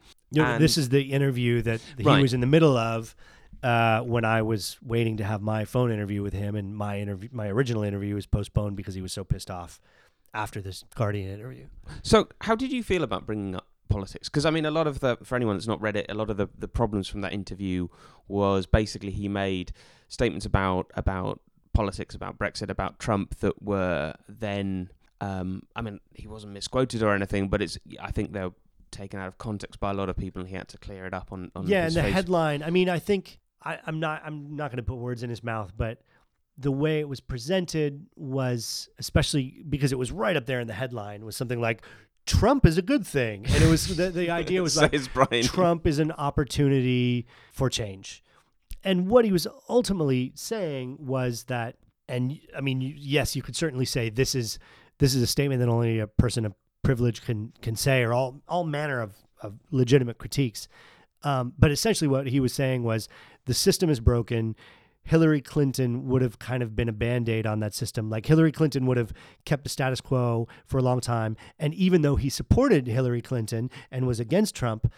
This 0.65 0.77
is 0.77 0.89
the 0.89 1.03
interview 1.17 1.61
that 1.61 1.79
he 1.97 2.03
Right. 2.09 2.21
was 2.21 2.33
in 2.33 2.41
the 2.41 2.51
middle 2.55 2.75
of 2.77 3.15
uh, 3.63 4.01
when 4.01 4.25
I 4.25 4.41
was 4.41 4.77
waiting 4.83 5.15
to 5.17 5.23
have 5.23 5.41
my 5.41 5.65
phone 5.65 5.89
interview 5.91 6.21
with 6.21 6.33
him, 6.33 6.55
and 6.59 6.75
my 6.75 6.99
interview, 6.99 7.29
my 7.31 7.47
original 7.47 7.83
interview, 7.83 8.13
was 8.15 8.27
postponed 8.27 8.75
because 8.75 8.95
he 8.99 9.01
was 9.01 9.13
so 9.13 9.23
pissed 9.23 9.49
off 9.49 9.79
after 10.33 10.61
this 10.61 10.83
Guardian 10.99 11.29
interview. 11.37 11.65
So, 12.03 12.27
how 12.41 12.55
did 12.55 12.71
you 12.71 12.83
feel 12.83 13.03
about 13.03 13.25
bringing 13.25 13.55
up 13.55 13.65
politics? 13.89 14.29
Because 14.29 14.45
I 14.45 14.51
mean, 14.51 14.65
a 14.65 14.71
lot 14.71 14.87
of 14.87 14.99
the 14.99 15.17
for 15.23 15.35
anyone 15.35 15.55
that's 15.55 15.67
not 15.67 15.81
read 15.81 15.95
it, 15.95 16.05
a 16.09 16.13
lot 16.13 16.29
of 16.29 16.37
the, 16.37 16.47
the 16.57 16.67
problems 16.67 17.07
from 17.07 17.21
that 17.21 17.33
interview 17.33 17.87
was 18.27 18.65
basically 18.65 19.11
he 19.11 19.27
made 19.27 19.71
statements 20.07 20.45
about 20.45 20.91
about 20.95 21.39
politics, 21.73 22.15
about 22.15 22.37
Brexit, 22.37 22.69
about 22.69 22.99
Trump 22.99 23.35
that 23.39 23.61
were 23.61 24.15
then. 24.27 24.89
Um, 25.21 25.63
I 25.75 25.81
mean, 25.81 25.99
he 26.13 26.27
wasn't 26.27 26.53
misquoted 26.53 27.01
or 27.01 27.13
anything, 27.13 27.47
but 27.47 27.61
it's. 27.61 27.77
I 28.01 28.11
think 28.11 28.33
they're 28.33 28.51
taken 28.91 29.19
out 29.19 29.27
of 29.27 29.37
context 29.37 29.79
by 29.79 29.91
a 29.91 29.93
lot 29.93 30.09
of 30.09 30.17
people, 30.17 30.41
and 30.41 30.49
he 30.49 30.55
had 30.55 30.67
to 30.69 30.77
clear 30.77 31.05
it 31.05 31.13
up 31.13 31.31
on. 31.31 31.51
on 31.55 31.67
yeah, 31.67 31.85
and 31.85 31.95
the 31.95 32.03
face. 32.03 32.13
headline. 32.13 32.63
I 32.63 32.69
mean, 32.69 32.89
I 32.89 32.99
think 32.99 33.39
I, 33.63 33.79
I'm 33.85 33.99
not. 33.99 34.21
I'm 34.25 34.55
not 34.55 34.71
going 34.71 34.77
to 34.77 34.83
put 34.83 34.95
words 34.95 35.23
in 35.23 35.29
his 35.29 35.43
mouth, 35.43 35.71
but 35.77 36.01
the 36.57 36.71
way 36.71 36.99
it 36.99 37.09
was 37.09 37.19
presented 37.19 38.05
was, 38.15 38.89
especially 38.97 39.63
because 39.67 39.91
it 39.91 39.99
was 39.99 40.11
right 40.11 40.37
up 40.37 40.45
there 40.45 40.59
in 40.59 40.67
the 40.67 40.73
headline, 40.73 41.25
was 41.25 41.35
something 41.35 41.59
like 41.59 41.81
"Trump 42.25 42.65
is 42.65 42.77
a 42.77 42.81
good 42.81 43.05
thing," 43.05 43.45
and 43.47 43.63
it 43.63 43.69
was 43.69 43.95
the, 43.95 44.09
the 44.09 44.29
idea 44.41 44.61
was 44.61 44.77
like 44.77 44.93
Brian. 45.13 45.43
Trump 45.43 45.87
is 45.87 45.99
an 45.99 46.11
opportunity 46.11 47.25
for 47.51 47.69
change. 47.69 48.23
And 48.83 49.07
what 49.07 49.25
he 49.25 49.31
was 49.31 49.47
ultimately 49.67 50.31
saying 50.35 50.97
was 50.99 51.45
that, 51.45 51.75
and 52.07 52.39
I 52.55 52.61
mean, 52.61 52.81
yes, 52.81 53.35
you 53.35 53.41
could 53.41 53.55
certainly 53.55 53.85
say 53.85 54.09
this 54.09 54.35
is 54.35 54.59
this 54.99 55.15
is 55.15 55.23
a 55.23 55.27
statement 55.27 55.59
that 55.59 55.69
only 55.69 55.99
a 55.99 56.07
person 56.07 56.45
of 56.45 56.53
privilege 56.83 57.23
can 57.23 57.51
can 57.61 57.75
say, 57.75 58.03
or 58.03 58.13
all 58.13 58.41
all 58.47 58.63
manner 58.63 59.01
of, 59.01 59.15
of 59.41 59.59
legitimate 59.71 60.17
critiques. 60.17 60.67
Um, 61.23 61.53
but 61.57 61.71
essentially, 61.71 62.07
what 62.07 62.27
he 62.27 62.39
was 62.39 62.53
saying 62.53 62.83
was 62.83 63.09
the 63.45 63.53
system 63.53 63.89
is 63.89 63.99
broken. 63.99 64.55
Hillary 65.05 65.41
Clinton 65.41 66.07
would 66.07 66.21
have 66.21 66.39
kind 66.39 66.61
of 66.61 66.75
been 66.75 66.89
a 66.89 66.93
band 66.93 67.29
aid 67.29 67.45
on 67.45 67.59
that 67.59 67.73
system. 67.73 68.09
Like 68.09 68.25
Hillary 68.25 68.51
Clinton 68.51 68.85
would 68.87 68.97
have 68.97 69.13
kept 69.45 69.63
the 69.63 69.69
status 69.69 70.01
quo 70.01 70.47
for 70.65 70.77
a 70.77 70.81
long 70.81 70.99
time. 70.99 71.37
And 71.57 71.73
even 71.73 72.01
though 72.01 72.15
he 72.15 72.29
supported 72.29 72.87
Hillary 72.87 73.21
Clinton 73.21 73.69
and 73.91 74.07
was 74.07 74.19
against 74.19 74.55
Trump, 74.55 74.91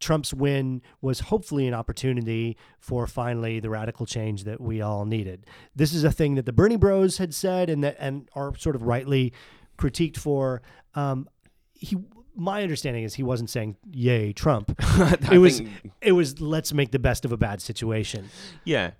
Trump's 0.00 0.34
win 0.34 0.82
was 1.00 1.20
hopefully 1.20 1.68
an 1.68 1.74
opportunity 1.74 2.56
for 2.80 3.06
finally 3.06 3.60
the 3.60 3.70
radical 3.70 4.04
change 4.04 4.42
that 4.44 4.60
we 4.60 4.82
all 4.82 5.04
needed. 5.04 5.46
This 5.76 5.94
is 5.94 6.02
a 6.02 6.10
thing 6.10 6.34
that 6.34 6.44
the 6.44 6.52
Bernie 6.52 6.76
Bros 6.76 7.18
had 7.18 7.32
said 7.32 7.70
and 7.70 7.84
that 7.84 7.96
and 8.00 8.28
are 8.34 8.54
sort 8.56 8.74
of 8.74 8.82
rightly 8.82 9.32
critiqued 9.78 10.16
for. 10.16 10.60
Um, 10.96 11.28
he, 11.72 11.96
my 12.34 12.64
understanding 12.64 13.04
is 13.04 13.14
he 13.14 13.22
wasn't 13.22 13.48
saying 13.48 13.76
"Yay, 13.92 14.32
Trump." 14.32 14.74
it 15.30 15.38
was 15.38 15.58
think- 15.60 15.92
it 16.00 16.12
was 16.12 16.40
let's 16.40 16.72
make 16.72 16.90
the 16.90 16.98
best 16.98 17.24
of 17.24 17.30
a 17.30 17.36
bad 17.36 17.62
situation. 17.62 18.28
yeah. 18.64 18.90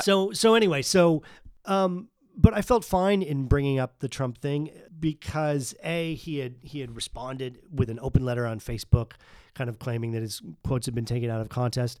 So 0.00 0.32
so 0.32 0.54
anyway, 0.54 0.82
so 0.82 1.22
um, 1.64 2.08
but 2.36 2.54
I 2.54 2.62
felt 2.62 2.84
fine 2.84 3.22
in 3.22 3.46
bringing 3.46 3.78
up 3.78 3.98
the 3.98 4.08
Trump 4.08 4.38
thing 4.38 4.70
because 4.98 5.74
a 5.82 6.14
he 6.14 6.38
had 6.38 6.56
he 6.62 6.80
had 6.80 6.96
responded 6.96 7.58
with 7.70 7.90
an 7.90 7.98
open 8.00 8.24
letter 8.24 8.46
on 8.46 8.60
Facebook, 8.60 9.12
kind 9.54 9.68
of 9.68 9.78
claiming 9.78 10.12
that 10.12 10.22
his 10.22 10.40
quotes 10.64 10.86
had 10.86 10.94
been 10.94 11.04
taken 11.04 11.30
out 11.30 11.40
of 11.40 11.48
contest, 11.48 11.98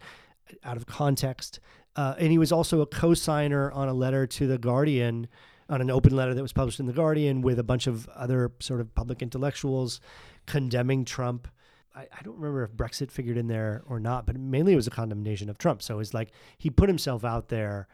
out 0.64 0.76
of 0.76 0.86
context, 0.86 1.60
uh, 1.96 2.14
and 2.18 2.30
he 2.30 2.38
was 2.38 2.52
also 2.52 2.80
a 2.80 2.86
co-signer 2.86 3.70
on 3.72 3.88
a 3.88 3.94
letter 3.94 4.26
to 4.26 4.46
the 4.46 4.58
Guardian. 4.58 5.28
On 5.68 5.80
an 5.80 5.90
open 5.90 6.14
letter 6.14 6.34
that 6.34 6.42
was 6.42 6.52
published 6.52 6.80
in 6.80 6.86
the 6.86 6.92
Guardian 6.92 7.40
with 7.40 7.58
a 7.58 7.62
bunch 7.62 7.86
of 7.86 8.06
other 8.08 8.52
sort 8.60 8.82
of 8.82 8.94
public 8.94 9.22
intellectuals 9.22 10.00
condemning 10.44 11.06
Trump. 11.06 11.48
I, 11.94 12.02
I 12.02 12.22
don't 12.22 12.36
remember 12.36 12.62
if 12.64 12.72
Brexit 12.72 13.10
figured 13.10 13.36
in 13.36 13.48
there 13.48 13.82
or 13.86 14.00
not, 14.00 14.26
but 14.26 14.36
mainly 14.36 14.72
it 14.72 14.76
was 14.76 14.86
a 14.86 14.90
condemnation 14.90 15.48
of 15.50 15.58
Trump. 15.58 15.82
So 15.82 15.98
it's 15.98 16.14
like 16.14 16.32
he 16.58 16.70
put 16.70 16.88
himself 16.88 17.24
out 17.24 17.48
there. 17.48 17.88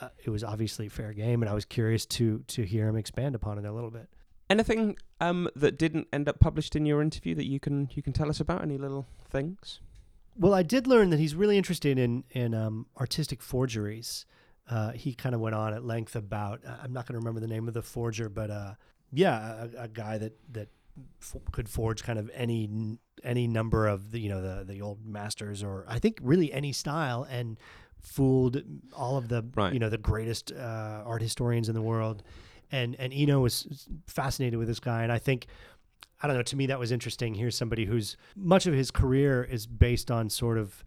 Uh, 0.00 0.08
it 0.24 0.30
was 0.30 0.44
obviously 0.44 0.88
fair 0.88 1.12
game, 1.12 1.42
and 1.42 1.50
I 1.50 1.54
was 1.54 1.64
curious 1.64 2.06
to 2.06 2.44
to 2.48 2.62
hear 2.62 2.88
him 2.88 2.96
expand 2.96 3.34
upon 3.34 3.58
it 3.58 3.64
a 3.64 3.72
little 3.72 3.90
bit. 3.90 4.08
Anything 4.48 4.96
um, 5.20 5.48
that 5.54 5.78
didn't 5.78 6.08
end 6.12 6.28
up 6.28 6.40
published 6.40 6.74
in 6.74 6.86
your 6.86 7.02
interview 7.02 7.34
that 7.34 7.46
you 7.46 7.60
can 7.60 7.88
you 7.92 8.02
can 8.02 8.12
tell 8.12 8.28
us 8.28 8.40
about? 8.40 8.62
Any 8.62 8.78
little 8.78 9.06
things? 9.28 9.80
Well, 10.36 10.54
I 10.54 10.62
did 10.62 10.86
learn 10.86 11.10
that 11.10 11.18
he's 11.18 11.34
really 11.34 11.58
interested 11.58 11.98
in 11.98 12.24
in 12.30 12.54
um, 12.54 12.86
artistic 12.98 13.42
forgeries. 13.42 14.26
Uh, 14.68 14.92
he 14.92 15.14
kind 15.14 15.34
of 15.34 15.40
went 15.40 15.54
on 15.54 15.74
at 15.74 15.84
length 15.84 16.14
about. 16.14 16.64
uh, 16.64 16.76
I'm 16.82 16.92
not 16.92 17.06
going 17.06 17.14
to 17.14 17.18
remember 17.18 17.40
the 17.40 17.52
name 17.52 17.66
of 17.66 17.74
the 17.74 17.82
forger, 17.82 18.28
but 18.28 18.50
uh, 18.50 18.74
yeah, 19.12 19.66
a, 19.76 19.82
a 19.84 19.88
guy 19.88 20.18
that 20.18 20.32
that 20.52 20.68
f- 21.20 21.36
could 21.52 21.68
forge 21.68 22.02
kind 22.02 22.18
of 22.18 22.30
any 22.32 22.98
any 23.24 23.46
number 23.46 23.86
of 23.86 24.10
the 24.12 24.18
you 24.20 24.28
know 24.28 24.40
the 24.42 24.64
the 24.64 24.80
old 24.82 25.04
masters, 25.06 25.62
or 25.62 25.84
I 25.88 25.98
think 25.98 26.18
really 26.22 26.52
any 26.52 26.72
style, 26.72 27.26
and 27.30 27.58
fooled 28.00 28.62
all 28.94 29.16
of 29.16 29.28
the 29.28 29.44
Right. 29.54 29.72
you 29.72 29.78
know 29.78 29.88
the 29.90 29.98
greatest 29.98 30.52
uh, 30.52 31.02
art 31.04 31.22
historians 31.22 31.68
in 31.68 31.74
the 31.74 31.82
world. 31.82 32.22
And 32.72 32.94
and 32.98 33.12
Eno 33.12 33.40
was 33.40 33.88
fascinated 34.06 34.58
with 34.58 34.68
this 34.68 34.80
guy, 34.80 35.02
and 35.02 35.10
I 35.12 35.18
think 35.18 35.46
I 36.22 36.26
don't 36.26 36.36
know. 36.36 36.42
To 36.42 36.56
me, 36.56 36.66
that 36.66 36.78
was 36.78 36.92
interesting. 36.92 37.34
Here's 37.34 37.56
somebody 37.56 37.84
who's 37.84 38.16
much 38.36 38.66
of 38.66 38.74
his 38.74 38.90
career 38.90 39.42
is 39.42 39.66
based 39.66 40.10
on 40.10 40.28
sort 40.30 40.56
of 40.58 40.84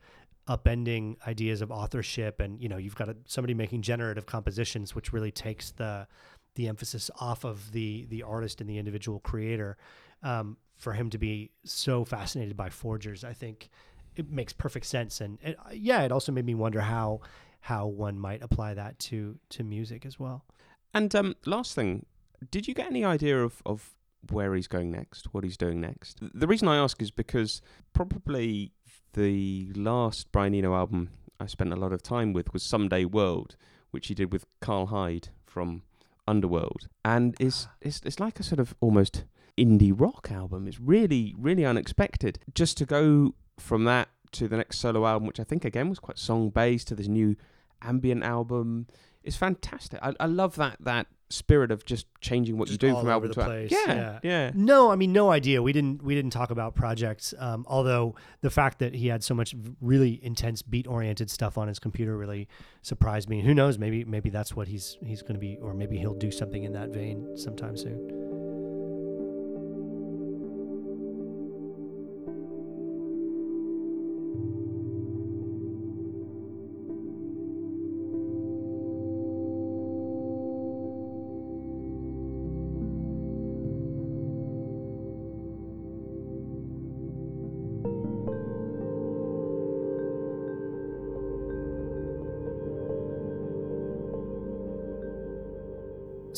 upending 0.48 1.16
ideas 1.28 1.62
of 1.62 1.72
authorship, 1.72 2.40
and 2.40 2.62
you 2.62 2.70
know, 2.70 2.78
you've 2.78 2.96
got 2.96 3.10
a, 3.10 3.16
somebody 3.26 3.54
making 3.54 3.82
generative 3.82 4.26
compositions, 4.26 4.96
which 4.96 5.12
really 5.14 5.32
takes 5.32 5.72
the 5.72 6.08
the 6.56 6.68
emphasis 6.68 7.10
off 7.20 7.44
of 7.44 7.72
the 7.72 8.06
the 8.10 8.24
artist 8.24 8.62
and 8.62 8.70
the 8.70 8.78
individual 8.78 9.20
creator. 9.20 9.78
Um, 10.22 10.58
for 10.84 10.94
him 10.94 11.10
to 11.10 11.18
be 11.18 11.50
so 11.64 12.04
fascinated 12.04 12.56
by 12.56 12.70
forgers, 12.70 13.24
I 13.24 13.34
think 13.34 13.70
it 14.16 14.30
makes 14.30 14.54
perfect 14.54 14.86
sense. 14.86 15.22
And 15.22 15.40
it, 15.42 15.58
yeah, 15.74 16.02
it 16.04 16.12
also 16.12 16.32
made 16.32 16.46
me 16.46 16.56
wonder 16.56 16.82
how 16.82 17.22
how 17.62 17.88
one 17.88 18.20
might 18.20 18.44
apply 18.44 18.74
that 18.74 19.00
to 19.00 19.40
to 19.50 19.64
music 19.64 20.06
as 20.06 20.20
well. 20.20 20.46
And 20.94 21.16
um, 21.16 21.36
last 21.46 21.74
thing, 21.74 22.06
did 22.52 22.68
you 22.68 22.74
get 22.74 22.88
any 22.88 23.04
idea 23.04 23.42
of, 23.42 23.64
of 23.66 23.96
where 24.30 24.54
he's 24.54 24.68
going 24.68 24.92
next, 24.92 25.34
what 25.34 25.44
he's 25.44 25.58
doing 25.58 25.82
next? 25.82 26.20
The 26.22 26.46
reason 26.46 26.68
I 26.68 26.78
ask 26.78 27.02
is 27.02 27.10
because 27.10 27.62
probably 27.94 28.74
the 29.14 29.72
last 29.76 30.32
Brian 30.32 30.54
Eno 30.54 30.76
album 30.76 31.10
I 31.40 31.48
spent 31.48 31.74
a 31.74 31.78
lot 31.78 31.94
of 31.94 32.04
time 32.04 32.34
with 32.34 32.54
was 32.54 32.62
Someday 32.62 33.06
World, 33.06 33.56
which 33.92 34.08
he 34.08 34.14
did 34.14 34.32
with 34.32 34.46
Karl 34.60 34.88
Hyde 34.88 35.30
from 35.46 35.84
Underworld, 36.28 36.88
and 37.04 37.36
is 37.40 37.68
it's, 37.82 38.02
it's 38.06 38.20
like 38.20 38.40
a 38.40 38.44
sort 38.44 38.60
of 38.60 38.76
almost 38.80 39.26
indie 39.58 39.94
rock 39.96 40.30
album. 40.32 40.68
It's 40.68 40.80
really 40.80 41.36
really 41.38 41.66
unexpected. 41.66 42.40
Just 42.54 42.78
to 42.78 42.86
go 42.86 43.36
from 43.60 43.86
that 43.86 44.10
to 44.34 44.48
the 44.48 44.58
next 44.58 44.80
solo 44.80 45.06
album, 45.06 45.28
which 45.28 45.40
I 45.40 45.44
think 45.44 45.64
again 45.66 45.90
was 45.90 46.00
quite 46.00 46.18
song 46.18 46.50
based, 46.50 46.88
to 46.90 46.96
this 46.96 47.08
new 47.08 47.36
ambient 47.82 48.24
album. 48.24 48.88
It's 49.24 49.38
fantastic. 49.38 50.00
I, 50.02 50.14
I 50.20 50.26
love 50.26 50.56
that 50.56 50.78
that 50.82 51.08
spirit 51.30 51.72
of 51.72 51.84
just 51.84 52.06
changing 52.22 52.58
what 52.58 52.68
Just 52.68 52.82
you 52.82 52.90
do 52.90 52.96
from 53.00 53.10
album 53.10 53.32
to 53.32 53.42
album. 53.42 53.68
Yeah, 53.70 53.80
yeah. 53.88 54.20
yeah. 54.22 54.52
No, 54.54 54.92
I 54.92 54.96
mean 54.96 55.12
no 55.14 55.32
idea. 55.32 55.62
We 55.62 55.74
didn't 55.74 56.04
we 56.04 56.14
didn't 56.14 56.32
talk 56.32 56.52
about 56.52 56.76
projects. 56.76 57.34
Um, 57.38 57.66
although 57.68 58.16
the 58.42 58.50
fact 58.50 58.80
that 58.80 58.94
he 58.94 59.08
had 59.08 59.24
so 59.24 59.34
much 59.34 59.56
really 59.82 60.24
intense 60.24 60.62
beat 60.62 60.88
oriented 60.88 61.30
stuff 61.30 61.58
on 61.58 61.68
his 61.68 61.80
computer 61.80 62.18
really 62.18 62.48
surprised 62.82 63.30
me. 63.30 63.42
Who 63.42 63.54
knows? 63.54 63.78
Maybe 63.80 64.04
maybe 64.06 64.30
that's 64.30 64.56
what 64.56 64.68
he's 64.68 64.98
he's 65.04 65.22
going 65.22 65.36
to 65.36 65.40
be, 65.40 65.58
or 65.62 65.74
maybe 65.74 65.98
he'll 65.98 66.14
do 66.14 66.32
something 66.32 66.64
in 66.64 66.74
that 66.74 66.90
vein 66.90 67.38
sometime 67.38 67.78
soon. 67.78 68.73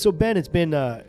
So 0.06 0.12
Ben, 0.12 0.38
it's 0.38 0.48
been 0.48 0.76
uh, 0.76 1.02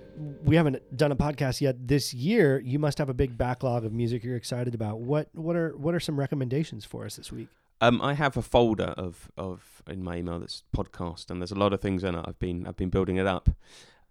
we 0.42 0.56
haven't 0.56 0.96
done 0.96 1.12
a 1.12 1.16
podcast 1.16 1.60
yet 1.60 1.86
this 1.86 2.14
year. 2.14 2.58
You 2.60 2.78
must 2.78 2.96
have 2.96 3.10
a 3.10 3.12
big 3.12 3.36
backlog 3.36 3.84
of 3.84 3.92
music 3.92 4.24
you're 4.24 4.36
excited 4.36 4.74
about. 4.74 5.00
What 5.00 5.28
what 5.34 5.54
are 5.54 5.76
what 5.76 5.94
are 5.94 6.00
some 6.00 6.18
recommendations 6.18 6.86
for 6.86 7.04
us 7.04 7.16
this 7.16 7.30
week? 7.30 7.48
Um, 7.82 8.00
I 8.00 8.14
have 8.14 8.38
a 8.38 8.40
folder 8.40 8.94
of, 8.96 9.30
of 9.36 9.82
in 9.86 10.02
my 10.02 10.16
email 10.16 10.40
that's 10.40 10.62
podcast, 10.74 11.30
and 11.30 11.42
there's 11.42 11.52
a 11.52 11.56
lot 11.56 11.74
of 11.74 11.82
things 11.82 12.04
in 12.04 12.14
it. 12.14 12.24
I've 12.26 12.38
been 12.38 12.66
I've 12.66 12.78
been 12.78 12.88
building 12.88 13.16
it 13.16 13.26
up. 13.26 13.50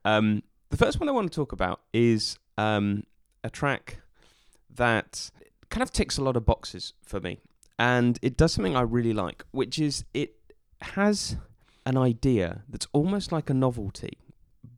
Um, 0.04 0.44
the 0.70 0.78
first 0.78 1.00
one 1.00 1.10
I 1.10 1.14
want 1.14 1.32
to 1.32 1.36
talk 1.36 1.52
about 1.52 1.82
is 1.92 2.38
um, 2.60 3.06
a 3.44 3.50
track 3.50 4.02
that 4.76 5.32
kind 5.72 5.82
of 5.82 5.90
ticks 5.90 6.20
a 6.20 6.22
lot 6.22 6.38
of 6.38 6.46
boxes 6.46 6.94
for 7.02 7.20
me, 7.20 7.40
and 7.80 8.20
it 8.22 8.38
does 8.38 8.54
something 8.54 8.76
I 8.76 8.82
really 8.82 9.14
like, 9.14 9.46
which 9.50 9.80
is 9.80 10.06
it 10.14 10.36
has 10.82 11.38
an 11.88 11.98
idea 11.98 12.62
that's 12.70 12.88
almost 12.94 13.32
like 13.32 13.50
a 13.50 13.54
novelty, 13.56 14.20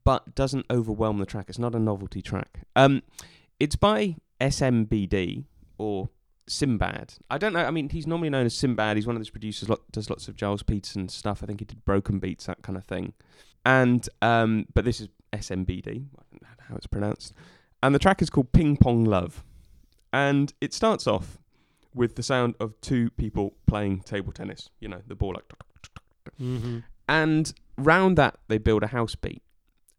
but 0.08 0.36
doesn't 0.36 0.66
overwhelm 0.72 1.18
the 1.18 1.26
track. 1.26 1.50
It's 1.50 1.60
not 1.60 1.76
a 1.76 1.80
novelty 1.80 2.22
track. 2.22 2.62
Um, 2.78 3.04
it's 3.60 3.76
by 3.76 4.16
SMBD 4.40 5.44
or 5.78 6.08
Simbad. 6.50 7.18
I 7.30 7.38
don't 7.38 7.52
know. 7.52 7.66
I 7.66 7.72
mean, 7.72 7.90
he's 7.90 8.08
normally 8.08 8.30
known 8.30 8.46
as 8.46 8.56
Simbad. 8.56 8.96
He's 8.96 9.06
one 9.06 9.18
of 9.18 9.20
those 9.20 9.30
producers. 9.30 9.68
Lot, 9.68 9.82
does 9.92 10.10
lots 10.10 10.30
of 10.30 10.38
Gilles 10.40 10.64
Peterson 10.64 11.10
stuff. 11.10 11.44
I 11.44 11.46
think 11.46 11.60
he 11.60 11.66
did 11.66 11.84
Broken 11.84 12.20
Beats, 12.20 12.46
that 12.46 12.62
kind 12.62 12.78
of 12.78 12.86
thing. 12.86 13.16
And 13.66 14.08
um, 14.22 14.68
but 14.74 14.86
this 14.86 15.02
is 15.02 15.10
SMBD. 15.34 15.88
I 15.88 16.24
don't 16.32 16.42
know 16.42 16.48
how 16.70 16.78
it's 16.78 16.88
pronounced. 16.88 17.34
And 17.84 17.94
the 17.94 18.00
track 18.00 18.22
is 18.22 18.30
called 18.30 18.54
Ping 18.54 18.78
Pong 18.78 19.04
Love, 19.04 19.44
and 20.14 20.54
it 20.62 20.74
starts 20.74 21.06
off 21.06 21.38
with 21.94 22.16
the 22.16 22.24
sound 22.24 22.56
of 22.62 22.80
two 22.80 23.10
people 23.10 23.56
playing 23.66 24.04
table 24.04 24.32
tennis. 24.32 24.70
You 24.80 24.88
know, 24.88 25.02
the 25.06 25.16
ball 25.16 25.34
like. 25.34 25.52
Mm-hmm. 26.42 26.78
And 27.10 27.54
round 27.78 28.18
that 28.18 28.38
they 28.48 28.58
build 28.58 28.84
a 28.84 28.88
house 28.88 29.16
beat, 29.16 29.42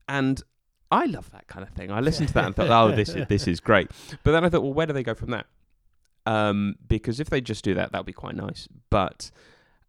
and 0.09 0.43
I 0.91 1.05
love 1.07 1.31
that 1.33 1.47
kind 1.47 1.63
of 1.63 1.71
thing. 1.75 1.91
I 1.91 2.01
listened 2.01 2.29
to 2.29 2.35
that 2.35 2.47
and 2.47 2.57
thought, 2.57 2.71
oh, 2.71 2.95
this 2.95 3.11
is 3.11 3.27
this 3.29 3.47
is 3.47 3.61
great. 3.61 3.91
But 4.25 4.33
then 4.33 4.45
I 4.45 4.49
thought, 4.49 4.63
well, 4.63 4.73
where 4.73 4.87
do 4.87 4.93
they 4.93 5.03
go 5.03 5.15
from 5.15 5.31
that? 5.31 5.47
Um, 6.27 6.77
because 6.87 7.21
if 7.21 7.31
they 7.31 7.41
just 7.41 7.65
do 7.65 7.75
that, 7.75 7.93
that 7.93 7.99
would 7.99 8.07
be 8.07 8.13
quite 8.13 8.37
nice. 8.37 8.69
But 8.91 9.31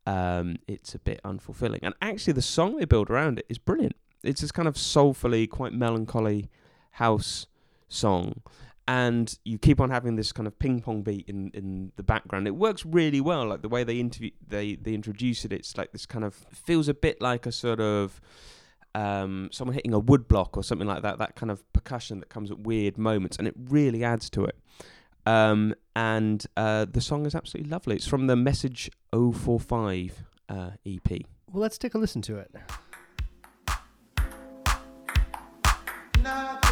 um, 0.05 0.57
it's 0.67 0.95
a 0.95 0.99
bit 0.99 1.21
unfulfilling. 1.23 1.79
And 1.83 1.93
actually, 2.01 2.33
the 2.33 2.41
song 2.41 2.77
they 2.77 2.85
build 2.85 3.09
around 3.09 3.39
it 3.39 3.45
is 3.49 3.57
brilliant. 3.57 3.95
It's 4.23 4.41
this 4.41 4.51
kind 4.51 4.67
of 4.67 4.77
soulfully, 4.77 5.47
quite 5.47 5.73
melancholy 5.73 6.49
house 6.91 7.47
song. 7.87 8.41
And 8.87 9.37
you 9.45 9.59
keep 9.59 9.79
on 9.79 9.91
having 9.91 10.15
this 10.15 10.31
kind 10.31 10.47
of 10.47 10.57
ping 10.57 10.81
pong 10.81 11.03
beat 11.03 11.29
in, 11.29 11.51
in 11.53 11.91
the 11.95 12.01
background. 12.01 12.47
It 12.47 12.55
works 12.55 12.85
really 12.85 13.21
well. 13.21 13.45
Like 13.45 13.61
the 13.61 13.69
way 13.69 13.83
they 13.83 13.99
interview, 13.99 14.31
they 14.45 14.75
they 14.75 14.95
introduce 14.95 15.45
it. 15.45 15.53
It's 15.53 15.77
like 15.77 15.91
this 15.91 16.07
kind 16.07 16.25
of 16.25 16.33
feels 16.33 16.87
a 16.87 16.95
bit 16.95 17.21
like 17.21 17.45
a 17.45 17.51
sort 17.51 17.79
of 17.79 18.19
um, 18.99 19.49
someone 19.53 19.73
hitting 19.73 19.93
a 19.93 19.99
wood 19.99 20.27
block 20.27 20.57
or 20.57 20.63
something 20.63 20.87
like 20.87 21.03
that. 21.03 21.19
That 21.19 21.35
kind 21.35 21.49
of 21.49 21.71
percussion 21.71 22.19
that 22.19 22.27
comes 22.27 22.51
at 22.51 22.59
weird 22.59 22.97
moments, 22.97 23.37
and 23.37 23.47
it 23.47 23.55
really 23.57 24.03
adds 24.03 24.29
to 24.31 24.43
it. 24.43 24.57
Um, 25.25 25.73
and 25.95 26.45
uh, 26.57 26.85
the 26.91 26.99
song 26.99 27.25
is 27.25 27.33
absolutely 27.33 27.71
lovely. 27.71 27.95
It's 27.95 28.07
from 28.07 28.27
the 28.27 28.35
Message 28.35 28.89
045 29.13 30.23
uh, 30.49 30.71
EP. 30.85 31.09
Well, 31.51 31.61
let's 31.61 31.77
take 31.77 31.93
a 31.93 31.97
listen 31.97 32.21
to 32.23 32.37
it. 32.39 32.53
Nothing 36.21 36.68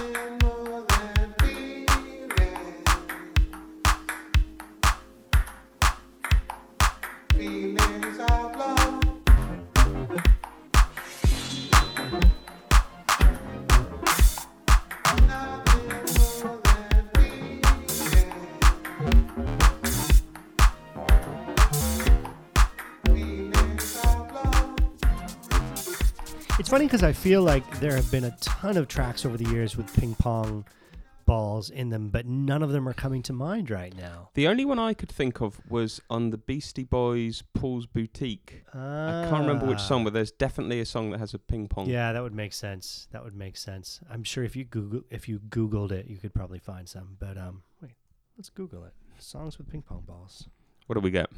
funny 26.77 26.85
because 26.85 27.01
I 27.01 27.11
feel 27.11 27.41
like 27.41 27.79
there 27.79 27.95
have 27.95 28.11
been 28.11 28.25
a 28.25 28.37
ton 28.39 28.77
of 28.77 28.87
tracks 28.87 29.25
over 29.25 29.35
the 29.35 29.49
years 29.49 29.75
with 29.75 29.91
ping 29.99 30.13
pong 30.13 30.63
balls 31.25 31.71
in 31.71 31.89
them, 31.89 32.09
but 32.09 32.27
none 32.27 32.61
of 32.61 32.71
them 32.71 32.87
are 32.87 32.93
coming 32.93 33.23
to 33.23 33.33
mind 33.33 33.71
right 33.71 33.97
now. 33.97 34.29
The 34.35 34.47
only 34.47 34.63
one 34.63 34.77
I 34.77 34.93
could 34.93 35.09
think 35.09 35.41
of 35.41 35.59
was 35.71 35.99
on 36.11 36.29
the 36.29 36.37
Beastie 36.37 36.83
Boys 36.83 37.41
Paul's 37.55 37.87
Boutique. 37.87 38.63
I 38.75 39.25
can't 39.27 39.41
remember 39.41 39.65
which 39.65 39.79
song, 39.79 40.03
but 40.03 40.13
there's 40.13 40.31
definitely 40.31 40.79
a 40.79 40.85
song 40.85 41.09
that 41.09 41.17
has 41.17 41.33
a 41.33 41.39
ping 41.39 41.67
pong. 41.67 41.87
Ah. 41.87 41.93
Yeah, 41.93 42.13
that 42.13 42.21
would 42.21 42.35
make 42.35 42.53
sense. 42.53 43.07
That 43.11 43.23
would 43.23 43.35
make 43.35 43.57
sense. 43.57 43.99
I'm 44.07 44.23
sure 44.23 44.43
if 44.43 44.55
you 44.55 44.63
Google 44.63 45.01
if 45.09 45.27
you 45.27 45.39
Googled 45.39 45.91
it, 45.91 46.05
you 46.05 46.17
could 46.17 46.35
probably 46.35 46.59
find 46.59 46.87
some. 46.87 47.17
But 47.17 47.39
um, 47.39 47.63
wait, 47.81 47.93
let's 48.37 48.49
Google 48.49 48.83
it. 48.83 48.93
Songs 49.17 49.57
with 49.57 49.67
ping 49.67 49.81
pong 49.81 50.03
balls. 50.05 50.47
What 50.85 50.93
do 50.93 50.99
we 50.99 51.09
get? 51.09 51.31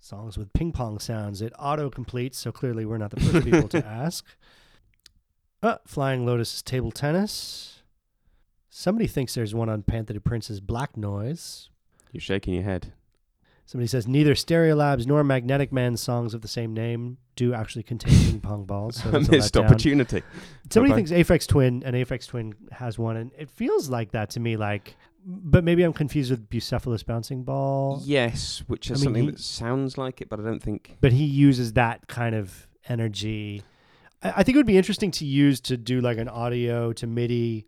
Songs 0.00 0.38
with 0.38 0.52
ping 0.54 0.72
pong 0.72 0.98
sounds. 0.98 1.42
It 1.42 1.52
auto 1.58 1.90
completes, 1.90 2.38
so 2.38 2.50
clearly 2.50 2.84
we're 2.86 2.98
not 2.98 3.10
the 3.10 3.20
first 3.20 3.44
people 3.44 3.68
to 3.68 3.84
ask. 3.86 4.24
Uh, 5.62 5.76
Flying 5.86 6.24
Lotus 6.24 6.54
is 6.54 6.62
table 6.62 6.90
tennis. 6.90 7.82
Somebody 8.70 9.06
thinks 9.06 9.34
there's 9.34 9.54
one 9.54 9.68
on 9.68 9.82
Pantha 9.82 10.14
du 10.14 10.20
Prince's 10.20 10.60
Black 10.60 10.96
Noise. 10.96 11.68
You're 12.12 12.20
shaking 12.22 12.54
your 12.54 12.62
head. 12.62 12.92
Somebody 13.66 13.88
says 13.88 14.08
neither 14.08 14.34
Stereolabs 14.34 15.06
nor 15.06 15.22
Magnetic 15.22 15.70
Man 15.72 15.96
songs 15.96 16.34
of 16.34 16.40
the 16.40 16.48
same 16.48 16.72
name 16.74 17.18
do 17.36 17.52
actually 17.54 17.82
contain 17.84 18.12
ping 18.32 18.40
pong 18.40 18.64
balls. 18.64 18.96
So 19.02 19.10
that's 19.10 19.28
a 19.28 19.32
Missed 19.32 19.56
opportunity. 19.56 20.22
Somebody 20.70 20.94
Okay. 20.94 21.04
thinks 21.06 21.28
Aphex 21.30 21.46
Twin 21.46 21.82
and 21.84 21.94
Aphex 21.94 22.26
Twin 22.26 22.54
has 22.72 22.98
one, 22.98 23.16
and 23.16 23.30
it 23.38 23.50
feels 23.50 23.88
like 23.90 24.12
that 24.12 24.30
to 24.30 24.40
me. 24.40 24.56
Like, 24.56 24.96
but 25.24 25.64
maybe 25.64 25.82
I'm 25.82 25.92
confused 25.92 26.30
with 26.30 26.48
Bucephalus 26.48 27.04
Bouncing 27.04 27.42
Ball. 27.44 28.00
Yes, 28.04 28.62
which 28.66 28.90
is 28.90 28.92
I 28.92 28.94
mean, 28.98 29.04
something 29.04 29.24
he- 29.24 29.30
that 29.32 29.40
sounds 29.40 29.98
like 29.98 30.20
it, 30.20 30.28
but 30.28 30.40
I 30.40 30.42
don't 30.42 30.62
think. 30.62 30.96
But 31.00 31.12
he 31.12 31.24
uses 31.24 31.74
that 31.74 32.06
kind 32.08 32.34
of 32.34 32.66
energy. 32.88 33.62
I, 34.22 34.34
I 34.36 34.42
think 34.42 34.56
it 34.56 34.58
would 34.58 34.66
be 34.66 34.78
interesting 34.78 35.10
to 35.12 35.24
use 35.24 35.60
to 35.62 35.76
do 35.76 36.00
like 36.00 36.18
an 36.18 36.28
audio 36.28 36.92
to 36.94 37.06
MIDI 37.06 37.66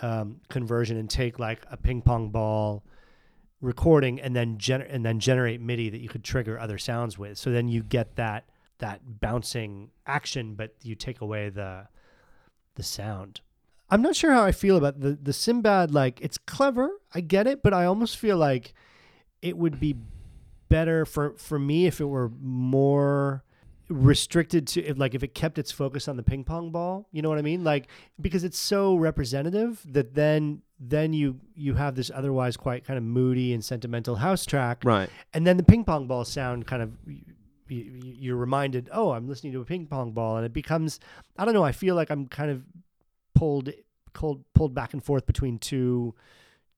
um, 0.00 0.40
conversion 0.48 0.96
and 0.96 1.08
take 1.08 1.38
like 1.38 1.64
a 1.70 1.76
ping 1.76 2.02
pong 2.02 2.30
ball 2.30 2.84
recording 3.60 4.20
and 4.20 4.34
then 4.34 4.58
gener- 4.58 4.86
and 4.92 5.04
then 5.06 5.20
generate 5.20 5.60
MIDI 5.60 5.88
that 5.90 6.00
you 6.00 6.08
could 6.08 6.24
trigger 6.24 6.58
other 6.58 6.78
sounds 6.78 7.16
with. 7.18 7.38
So 7.38 7.50
then 7.50 7.68
you 7.68 7.82
get 7.82 8.16
that 8.16 8.44
that 8.78 9.20
bouncing 9.20 9.90
action, 10.06 10.54
but 10.54 10.74
you 10.82 10.94
take 10.94 11.20
away 11.20 11.48
the 11.48 11.86
the 12.74 12.82
sound. 12.82 13.40
I'm 13.92 14.00
not 14.02 14.16
sure 14.16 14.32
how 14.32 14.42
I 14.42 14.52
feel 14.52 14.76
about 14.76 15.00
the 15.00 15.12
the 15.12 15.32
Simbad. 15.32 15.92
Like 15.92 16.20
it's 16.20 16.38
clever, 16.38 16.90
I 17.14 17.20
get 17.20 17.46
it, 17.46 17.62
but 17.62 17.74
I 17.74 17.84
almost 17.84 18.16
feel 18.16 18.36
like 18.38 18.72
it 19.42 19.56
would 19.56 19.78
be 19.78 19.96
better 20.68 21.04
for 21.04 21.34
for 21.36 21.58
me 21.58 21.86
if 21.86 22.00
it 22.00 22.06
were 22.06 22.30
more 22.40 23.44
restricted 23.88 24.66
to 24.68 24.82
if 24.82 24.96
like 24.96 25.14
if 25.14 25.22
it 25.22 25.34
kept 25.34 25.58
its 25.58 25.70
focus 25.70 26.08
on 26.08 26.16
the 26.16 26.22
ping 26.22 26.44
pong 26.44 26.70
ball 26.70 27.06
you 27.12 27.20
know 27.20 27.28
what 27.28 27.36
i 27.36 27.42
mean 27.42 27.62
like 27.62 27.88
because 28.18 28.42
it's 28.42 28.56
so 28.58 28.94
representative 28.94 29.82
that 29.84 30.14
then 30.14 30.62
then 30.80 31.12
you 31.12 31.38
you 31.54 31.74
have 31.74 31.94
this 31.94 32.10
otherwise 32.14 32.56
quite 32.56 32.86
kind 32.86 32.96
of 32.96 33.04
moody 33.04 33.52
and 33.52 33.62
sentimental 33.62 34.16
house 34.16 34.46
track 34.46 34.82
Right. 34.82 35.10
and 35.34 35.46
then 35.46 35.58
the 35.58 35.62
ping 35.62 35.84
pong 35.84 36.06
ball 36.06 36.24
sound 36.24 36.66
kind 36.66 36.80
of 36.82 36.92
you're 37.68 38.36
reminded 38.36 38.88
oh 38.92 39.10
i'm 39.12 39.28
listening 39.28 39.52
to 39.52 39.60
a 39.60 39.64
ping 39.64 39.86
pong 39.86 40.12
ball 40.12 40.36
and 40.38 40.46
it 40.46 40.54
becomes 40.54 40.98
i 41.36 41.44
don't 41.44 41.52
know 41.52 41.64
i 41.64 41.72
feel 41.72 41.94
like 41.94 42.10
i'm 42.10 42.26
kind 42.28 42.50
of 42.50 42.62
pulled 43.34 43.70
pulled 44.12 44.44
pulled 44.54 44.74
back 44.74 44.92
and 44.92 45.02
forth 45.02 45.26
between 45.26 45.58
two 45.58 46.14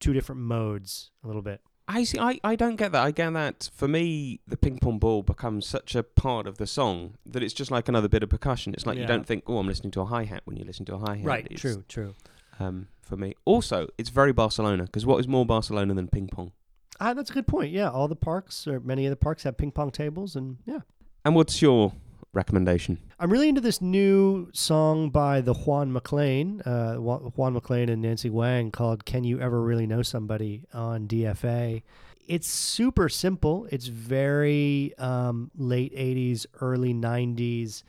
two 0.00 0.12
different 0.12 0.40
modes 0.40 1.10
a 1.22 1.26
little 1.26 1.42
bit 1.42 1.60
I 1.86 2.04
see. 2.04 2.18
I, 2.18 2.40
I 2.42 2.56
don't 2.56 2.76
get 2.76 2.92
that. 2.92 3.02
I 3.02 3.10
get 3.10 3.32
that 3.34 3.68
for 3.74 3.86
me, 3.86 4.40
the 4.46 4.56
ping 4.56 4.78
pong 4.78 4.98
ball 4.98 5.22
becomes 5.22 5.66
such 5.66 5.94
a 5.94 6.02
part 6.02 6.46
of 6.46 6.56
the 6.56 6.66
song 6.66 7.16
that 7.26 7.42
it's 7.42 7.52
just 7.52 7.70
like 7.70 7.88
another 7.88 8.08
bit 8.08 8.22
of 8.22 8.30
percussion. 8.30 8.72
It's 8.72 8.86
like 8.86 8.96
you 8.96 9.06
don't 9.06 9.26
think, 9.26 9.44
oh, 9.46 9.58
I'm 9.58 9.66
listening 9.66 9.90
to 9.92 10.00
a 10.00 10.06
hi 10.06 10.24
hat 10.24 10.42
when 10.44 10.56
you 10.56 10.64
listen 10.64 10.86
to 10.86 10.94
a 10.94 10.98
hi 10.98 11.16
hat. 11.16 11.26
right 11.26 11.46
It's, 11.50 11.60
true 11.60 11.84
true 11.88 12.14
Um, 12.58 12.88
for 13.02 13.16
me, 13.16 13.34
also, 13.44 13.88
it's 13.98 14.08
very 14.08 14.32
Barcelona 14.32 14.84
because 14.84 15.04
what 15.04 15.20
is 15.20 15.28
more 15.28 15.44
Barcelona 15.44 15.92
than 15.92 16.08
ping 16.08 16.28
pong? 16.28 16.52
Ah, 17.00 17.12
that's 17.12 17.30
a 17.30 17.34
good 17.34 17.46
point. 17.46 17.70
Yeah, 17.70 17.90
all 17.90 18.08
the 18.08 18.16
parks 18.16 18.66
or 18.66 18.80
many 18.80 19.04
of 19.04 19.10
the 19.10 19.16
parks 19.16 19.42
have 19.42 19.58
ping 19.58 19.72
pong 19.72 19.90
tables, 19.90 20.36
and 20.36 20.56
yeah, 20.64 20.80
And 21.22 21.34
what's 21.34 21.60
your 21.60 21.92
recommendation? 22.34 22.98
I'm 23.18 23.30
really 23.30 23.48
into 23.48 23.60
this 23.60 23.80
new 23.80 24.48
song 24.52 25.10
by 25.10 25.40
the 25.40 25.54
Juan 25.54 25.92
MacLean, 25.92 26.60
uh, 26.62 26.96
Juan 26.96 27.52
MacLean 27.52 27.88
and 27.88 28.02
Nancy 28.02 28.30
Whang 28.30 28.70
called 28.70 29.04
"Can 29.04 29.24
You 29.24 29.40
Ever 29.40 29.62
Really 29.62 29.86
Know 29.86 30.02
Somebody" 30.02 30.64
on 30.72 31.06
DFA. 31.06 31.82
It's 32.26 32.48
super 32.48 33.08
simple. 33.08 33.66
It's 33.70 33.86
very 33.86 34.94
um, 34.98 35.50
late 35.56 35.94
'80s, 35.94 36.46
early 36.60 36.94
'90s, 36.94 37.82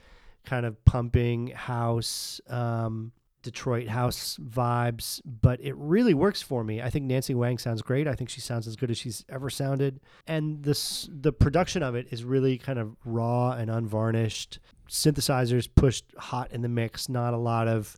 kind 0.45 0.65
of 0.65 0.83
pumping 0.85 1.47
house. 1.47 2.41
Um, 2.47 3.11
Detroit 3.45 3.87
house 3.87 4.39
vibes, 4.43 5.21
but 5.23 5.61
it 5.61 5.75
really 5.77 6.15
works 6.15 6.41
for 6.41 6.63
me. 6.63 6.81
I 6.81 6.89
think 6.89 7.05
Nancy 7.05 7.35
Whang 7.35 7.59
sounds 7.59 7.83
great. 7.83 8.07
I 8.07 8.15
think 8.15 8.27
she 8.29 8.41
sounds 8.41 8.67
as 8.67 8.75
good 8.75 8.89
as 8.89 8.97
she's 8.97 9.23
ever 9.29 9.51
sounded, 9.51 9.99
and 10.25 10.63
this 10.63 11.07
the 11.11 11.31
production 11.31 11.83
of 11.83 11.93
it 11.93 12.07
is 12.09 12.23
really 12.23 12.57
kind 12.57 12.79
of 12.79 12.95
raw 13.05 13.51
and 13.51 13.69
unvarnished. 13.69 14.57
Synthesizers 14.89 15.69
pushed 15.73 16.05
hot 16.17 16.51
in 16.51 16.63
the 16.63 16.67
mix, 16.67 17.07
not 17.07 17.35
a 17.35 17.37
lot 17.37 17.67
of 17.67 17.97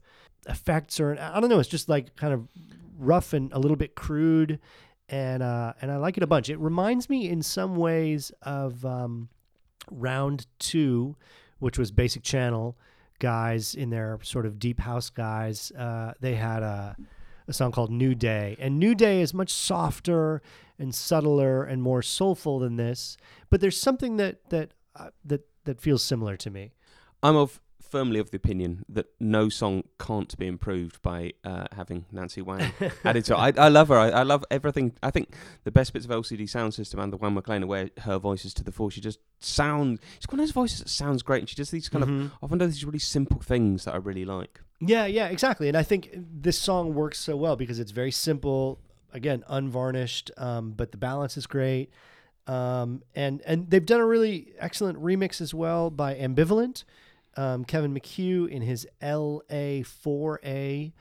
effects 0.50 1.00
or 1.00 1.18
I 1.18 1.40
don't 1.40 1.50
know. 1.50 1.60
It's 1.60 1.70
just 1.70 1.88
like 1.88 2.16
kind 2.18 2.34
of 2.34 2.48
rough 3.00 3.32
and 3.32 3.52
a 3.54 3.60
little 3.60 3.78
bit 3.78 3.96
crude, 3.96 4.60
and 5.08 5.42
uh, 5.42 5.74
and 5.82 5.90
I 5.90 5.96
like 5.96 6.18
it 6.18 6.24
a 6.24 6.28
bunch. 6.28 6.50
It 6.50 6.60
reminds 6.60 7.10
me 7.10 7.30
in 7.30 7.42
some 7.42 7.78
ways 7.78 8.34
of 8.42 8.86
um, 8.86 9.30
Round 9.90 10.46
Two, 10.60 11.16
which 11.60 11.80
was 11.80 11.90
Basic 11.90 12.22
Channel 12.22 12.78
guys 13.20 13.76
in 13.76 13.90
their 13.90 14.20
sort 14.24 14.46
of 14.46 14.60
deep 14.60 14.80
house 14.80 15.10
guys. 15.10 15.72
Uh, 15.72 16.14
they 16.20 16.36
had 16.36 16.64
a, 16.64 16.96
a 17.48 17.54
song 17.54 17.72
called 17.72 17.92
New 17.92 18.16
Day, 18.16 18.56
and 18.60 18.80
New 18.80 18.96
Day 18.96 19.22
is 19.22 19.34
much 19.34 19.52
softer 19.52 20.42
and 20.80 20.94
subtler 20.94 21.64
and 21.64 21.82
more 21.82 22.02
soulful 22.02 22.60
than 22.60 22.76
this. 22.76 23.18
But 23.50 23.62
there's 23.62 23.80
something 23.80 24.18
that 24.18 24.50
that 24.50 24.72
uh, 24.96 25.10
that 25.26 25.48
that 25.66 25.82
feels 25.82 26.04
similar 26.04 26.38
to 26.38 26.50
me. 26.50 26.74
I'm 27.24 27.36
of 27.36 27.60
firmly 27.90 28.20
of 28.20 28.32
the 28.32 28.38
opinion 28.38 28.86
that 28.90 29.08
no 29.20 29.50
song 29.50 29.84
can't 30.00 30.38
be 30.38 30.48
improved 30.48 31.02
by 31.02 31.34
uh, 31.44 31.66
having 31.76 32.06
Nancy 32.12 32.42
Whang 32.42 32.72
added 33.04 33.26
to 33.26 33.34
it. 33.34 33.38
I, 33.58 33.66
I 33.66 33.70
love 33.70 33.88
her. 33.90 33.98
I, 33.98 34.10
I 34.10 34.24
love 34.24 34.44
everything. 34.52 34.94
I 35.02 35.12
think 35.12 35.34
the 35.64 35.72
best 35.72 35.94
bits 35.94 36.06
of 36.06 36.12
LCD 36.12 36.44
Soundsystem 36.44 37.02
and 37.02 37.12
the 37.14 37.18
Juan 37.18 37.34
MacLean 37.34 37.64
are 37.64 37.68
where 37.68 37.90
her 38.02 38.18
voice 38.20 38.46
is 38.46 38.54
to 38.56 38.64
the 38.64 38.72
fore. 38.72 38.92
She 38.92 39.02
just 39.02 39.20
sound. 39.40 40.00
She's 40.20 40.28
one 40.30 40.40
of 40.40 40.46
those 40.46 40.52
voices 40.52 40.80
that 40.80 40.90
sounds 40.90 41.24
great, 41.24 41.40
and 41.40 41.50
she 41.50 41.56
does 41.56 41.72
these 41.72 41.90
kind 41.90 42.04
of 42.04 42.10
Mhm. 42.10 42.32
often 42.42 42.58
does 42.58 42.74
these 42.74 42.86
really 42.86 43.00
simple 43.00 43.40
things 43.42 43.86
that 43.86 43.94
I 43.94 43.98
really 43.98 44.26
like. 44.26 44.62
Yeah, 44.80 45.06
yeah, 45.08 45.28
exactly. 45.28 45.68
And 45.68 45.76
I 45.78 45.84
think 45.84 46.10
this 46.14 46.58
song 46.60 46.94
works 46.94 47.18
so 47.20 47.36
well 47.36 47.56
because 47.56 47.80
it's 47.80 47.92
very 47.92 48.12
simple, 48.12 48.80
again, 49.12 49.44
unvarnished, 49.48 50.30
um, 50.38 50.72
but 50.72 50.92
the 50.92 50.98
balance 50.98 51.36
is 51.38 51.48
great. 51.48 51.90
Um, 52.46 53.04
and 53.14 53.42
and 53.46 53.70
they've 53.70 53.86
done 53.86 54.00
a 54.00 54.06
really 54.06 54.54
excellent 54.60 54.98
remix 55.02 55.42
as 55.42 55.54
well 55.54 55.90
by 55.90 56.16
Ambivalent, 56.16 56.86
um, 57.38 57.64
Kevin 57.64 57.94
McHugh 57.94 58.50
in 58.50 58.62
his 58.62 58.88
LA4A 59.02 60.92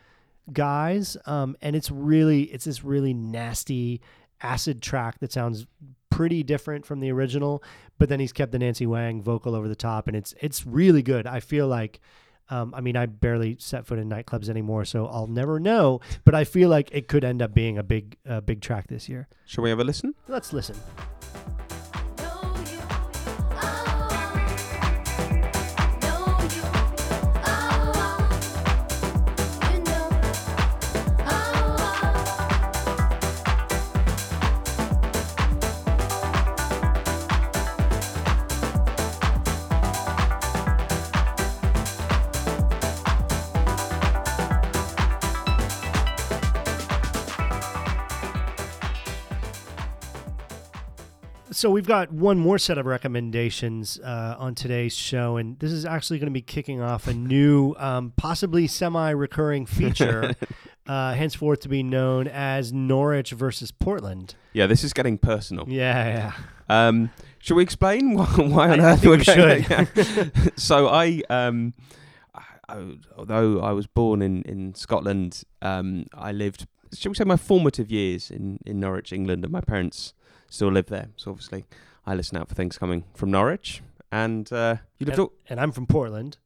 guys, 0.52 1.16
um, 1.26 1.56
and 1.60 1.74
it's 1.74 1.90
really 1.90 2.42
it's 2.44 2.66
this 2.66 2.84
really 2.84 3.14
nasty 3.14 4.00
acid 4.42 4.82
track 4.82 5.18
that 5.20 5.32
sounds 5.32 5.66
pretty 6.10 6.42
different 6.42 6.86
from 6.86 7.00
the 7.00 7.10
original, 7.10 7.62
but 7.98 8.08
then 8.08 8.20
he's 8.20 8.32
kept 8.32 8.52
the 8.52 8.58
Nancy 8.58 8.86
Whang 8.86 9.22
vocal 9.22 9.54
over 9.54 9.66
the 9.68 9.76
top, 9.76 10.06
and 10.08 10.16
it's 10.16 10.34
it's 10.40 10.66
really 10.66 11.02
good. 11.02 11.26
I 11.26 11.40
feel 11.40 11.66
like. 11.66 12.00
Um, 12.48 12.72
I 12.76 12.80
mean, 12.80 12.96
I 12.96 13.06
barely 13.06 13.56
set 13.58 13.88
foot 13.88 13.98
in 13.98 14.08
nightclubs 14.08 14.48
anymore, 14.48 14.84
so 14.84 15.08
I'll 15.08 15.26
never 15.26 15.58
know. 15.58 16.00
But 16.24 16.36
I 16.36 16.44
feel 16.44 16.68
like 16.68 16.88
it 16.92 17.08
could 17.08 17.24
end 17.24 17.42
up 17.42 17.52
being 17.52 17.76
a 17.76 17.82
big, 17.82 18.18
uh, 18.24 18.40
big 18.40 18.60
track 18.60 18.86
this 18.86 19.08
year. 19.08 19.26
Shall 19.46 19.64
we 19.64 19.70
have 19.70 19.80
a 19.80 19.84
listen? 19.84 20.14
Let's 20.28 20.52
listen. 20.52 20.76
So 51.56 51.70
we've 51.70 51.86
got 51.86 52.12
one 52.12 52.38
more 52.38 52.58
set 52.58 52.76
of 52.76 52.84
recommendations 52.84 53.98
uh, 54.00 54.36
on 54.38 54.54
today's 54.54 54.94
show, 54.94 55.38
and 55.38 55.58
this 55.58 55.72
is 55.72 55.86
actually 55.86 56.18
going 56.18 56.26
to 56.26 56.30
be 56.34 56.42
kicking 56.42 56.82
off 56.82 57.06
a 57.08 57.14
new, 57.14 57.74
um, 57.78 58.12
possibly 58.14 58.66
semi-recurring 58.66 59.64
feature, 59.64 60.34
uh, 60.86 61.14
henceforth 61.14 61.60
to 61.60 61.70
be 61.70 61.82
known 61.82 62.28
as 62.28 62.74
Norwich 62.74 63.30
versus 63.30 63.70
Portland. 63.70 64.34
Yeah, 64.52 64.66
this 64.66 64.84
is 64.84 64.92
getting 64.92 65.16
personal. 65.16 65.64
Yeah, 65.66 66.34
yeah. 66.68 66.88
Um, 66.88 67.08
shall 67.38 67.56
we 67.56 67.62
explain 67.62 68.12
why, 68.18 68.26
why 68.26 68.70
on 68.72 68.80
I- 68.80 68.92
earth 68.92 69.06
we're 69.06 69.16
we 69.16 69.24
should. 69.24 69.70
Yeah. 69.70 69.86
so 70.56 70.88
I, 70.88 71.22
um, 71.30 71.72
I- 72.68 72.98
although 73.16 73.60
I 73.60 73.72
was 73.72 73.86
born 73.86 74.20
in 74.20 74.42
in 74.42 74.74
Scotland, 74.74 75.42
um, 75.62 76.04
I 76.12 76.32
lived, 76.32 76.66
shall 76.92 77.12
we 77.12 77.16
say, 77.16 77.24
my 77.24 77.38
formative 77.38 77.90
years 77.90 78.30
in 78.30 78.58
in 78.66 78.78
Norwich, 78.78 79.10
England, 79.10 79.42
and 79.42 79.50
my 79.50 79.62
parents 79.62 80.12
still 80.48 80.68
live 80.72 80.86
there. 80.86 81.08
So 81.16 81.30
obviously, 81.30 81.64
I 82.06 82.14
listen 82.14 82.36
out 82.38 82.48
for 82.48 82.54
things 82.54 82.78
coming 82.78 83.04
from 83.14 83.30
Norwich. 83.30 83.82
And 84.12 84.50
uh, 84.52 84.76
you'd 84.98 85.08
have 85.08 85.18
And, 85.18 85.28
thought. 85.28 85.38
and 85.48 85.60
I'm 85.60 85.72
from 85.72 85.86
Portland. 85.86 86.38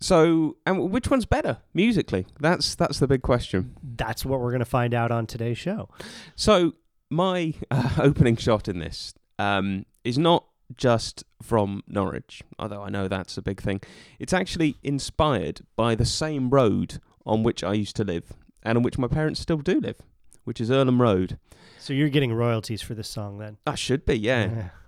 So, 0.00 0.56
and 0.66 0.90
which 0.90 1.10
one's 1.10 1.24
better 1.26 1.58
musically? 1.72 2.26
That's 2.38 2.74
that's 2.74 2.98
the 2.98 3.06
big 3.08 3.22
question. 3.22 3.76
That's 3.82 4.24
what 4.24 4.40
we're 4.40 4.50
going 4.50 4.58
to 4.60 4.64
find 4.66 4.92
out 4.92 5.10
on 5.10 5.26
today's 5.26 5.58
show. 5.58 5.88
So 6.34 6.74
my 7.10 7.54
uh, 7.70 7.90
opening 7.98 8.36
shot 8.36 8.68
in 8.68 8.78
this 8.78 9.14
um, 9.38 9.86
is 10.04 10.18
not 10.18 10.44
just 10.76 11.24
from 11.42 11.82
Norwich, 11.88 12.42
although 12.58 12.82
I 12.82 12.90
know 12.90 13.08
that's 13.08 13.38
a 13.38 13.42
big 13.42 13.60
thing. 13.60 13.80
It's 14.18 14.32
actually 14.32 14.76
inspired 14.82 15.60
by 15.76 15.94
the 15.94 16.04
same 16.04 16.50
road 16.50 17.00
on 17.24 17.42
which 17.42 17.64
I 17.64 17.72
used 17.72 17.96
to 17.96 18.04
live 18.04 18.32
and 18.62 18.76
on 18.76 18.82
which 18.82 18.98
my 18.98 19.08
parents 19.08 19.40
still 19.40 19.58
do 19.58 19.80
live, 19.80 19.96
which 20.46 20.60
is 20.60 20.70
Earlham 20.70 21.00
Road. 21.02 21.38
So 21.78 21.92
you're 21.92 22.08
getting 22.08 22.32
royalties 22.32 22.80
for 22.82 22.94
this 22.94 23.08
song 23.08 23.38
then? 23.38 23.58
I 23.66 23.74
should 23.74 24.06
be, 24.06 24.18
yeah. 24.18 24.70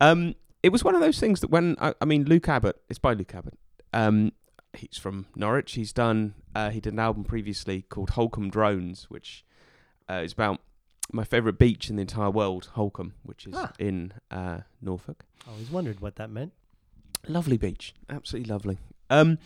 Um, 0.00 0.34
it 0.62 0.70
was 0.70 0.82
one 0.82 0.94
of 0.96 1.00
those 1.00 1.20
things 1.20 1.40
that 1.40 1.50
when 1.50 1.76
I, 1.80 1.94
I 2.00 2.04
mean 2.04 2.24
Luke 2.24 2.48
Abbott, 2.48 2.76
it's 2.90 2.98
by 2.98 3.12
Luke 3.14 3.32
Abbott. 3.34 3.56
Um, 3.92 4.32
he's 4.76 4.98
from 4.98 5.26
Norwich. 5.36 5.72
He's 5.74 5.92
done. 5.92 6.34
Uh, 6.54 6.70
he 6.70 6.80
did 6.80 6.92
an 6.94 6.98
album 6.98 7.22
previously 7.24 7.82
called 7.82 8.10
Holkham 8.10 8.50
Drones, 8.50 9.04
which 9.08 9.44
uh, 10.10 10.14
is 10.24 10.32
about 10.32 10.60
my 11.12 11.22
favourite 11.22 11.58
beach 11.58 11.88
in 11.88 11.96
the 11.96 12.02
entire 12.02 12.28
world, 12.30 12.70
Holkham, 12.76 13.12
which 13.22 13.46
is 13.46 13.54
Ah. 13.56 13.72
in 13.78 14.12
uh, 14.32 14.58
Norfolk. 14.82 15.24
I 15.46 15.52
always 15.52 15.70
wondered 15.70 16.00
what 16.00 16.16
that 16.16 16.28
meant. 16.28 16.52
Lovely 17.28 17.56
beach, 17.56 17.94
absolutely 18.10 18.50
lovely. 18.52 18.78
Um, 19.10 19.38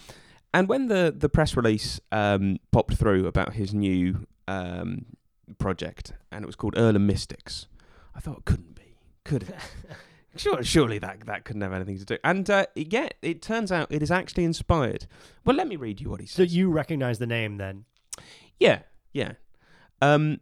and 0.55 0.67
when 0.67 0.89
the 0.89 1.15
the 1.17 1.29
press 1.29 1.57
release 1.57 2.01
um, 2.11 2.57
popped 2.73 2.95
through 2.95 3.27
about 3.27 3.53
his 3.53 3.75
new 3.75 4.27
um, 4.49 5.05
project, 5.55 6.13
and 6.31 6.43
it 6.43 6.47
was 6.47 6.57
called 6.57 6.75
Earlham 6.77 7.07
Mystics, 7.07 7.67
I 8.15 8.21
thought 8.21 8.39
it 8.39 8.45
couldn't 8.45 8.75
be, 8.75 8.97
could 9.25 9.45
it? 9.45 9.55
Sure, 10.37 10.63
surely 10.63 10.99
that 11.01 11.27
that 11.27 11.45
couldn't 11.45 11.63
have 11.63 11.73
anything 11.73 11.99
to 11.99 12.05
do. 12.05 12.17
And 12.23 12.49
uh, 12.49 12.67
yeah, 12.77 13.09
it 13.23 13.43
turns 13.43 13.73
out 13.73 13.89
it 13.91 14.03
is 14.03 14.11
actually 14.11 14.45
inspired. 14.45 15.07
Well, 15.45 15.57
let 15.57 15.67
me 15.67 15.75
read 15.75 16.01
you 16.01 16.11
what 16.11 16.21
he 16.21 16.27
said. 16.27 16.37
So 16.37 16.43
you 16.55 16.71
recognize 16.71 17.19
the 17.19 17.27
name 17.27 17.57
then? 17.57 17.87
yeah, 18.61 18.81
yeah. 19.13 19.33
Um, 20.01 20.41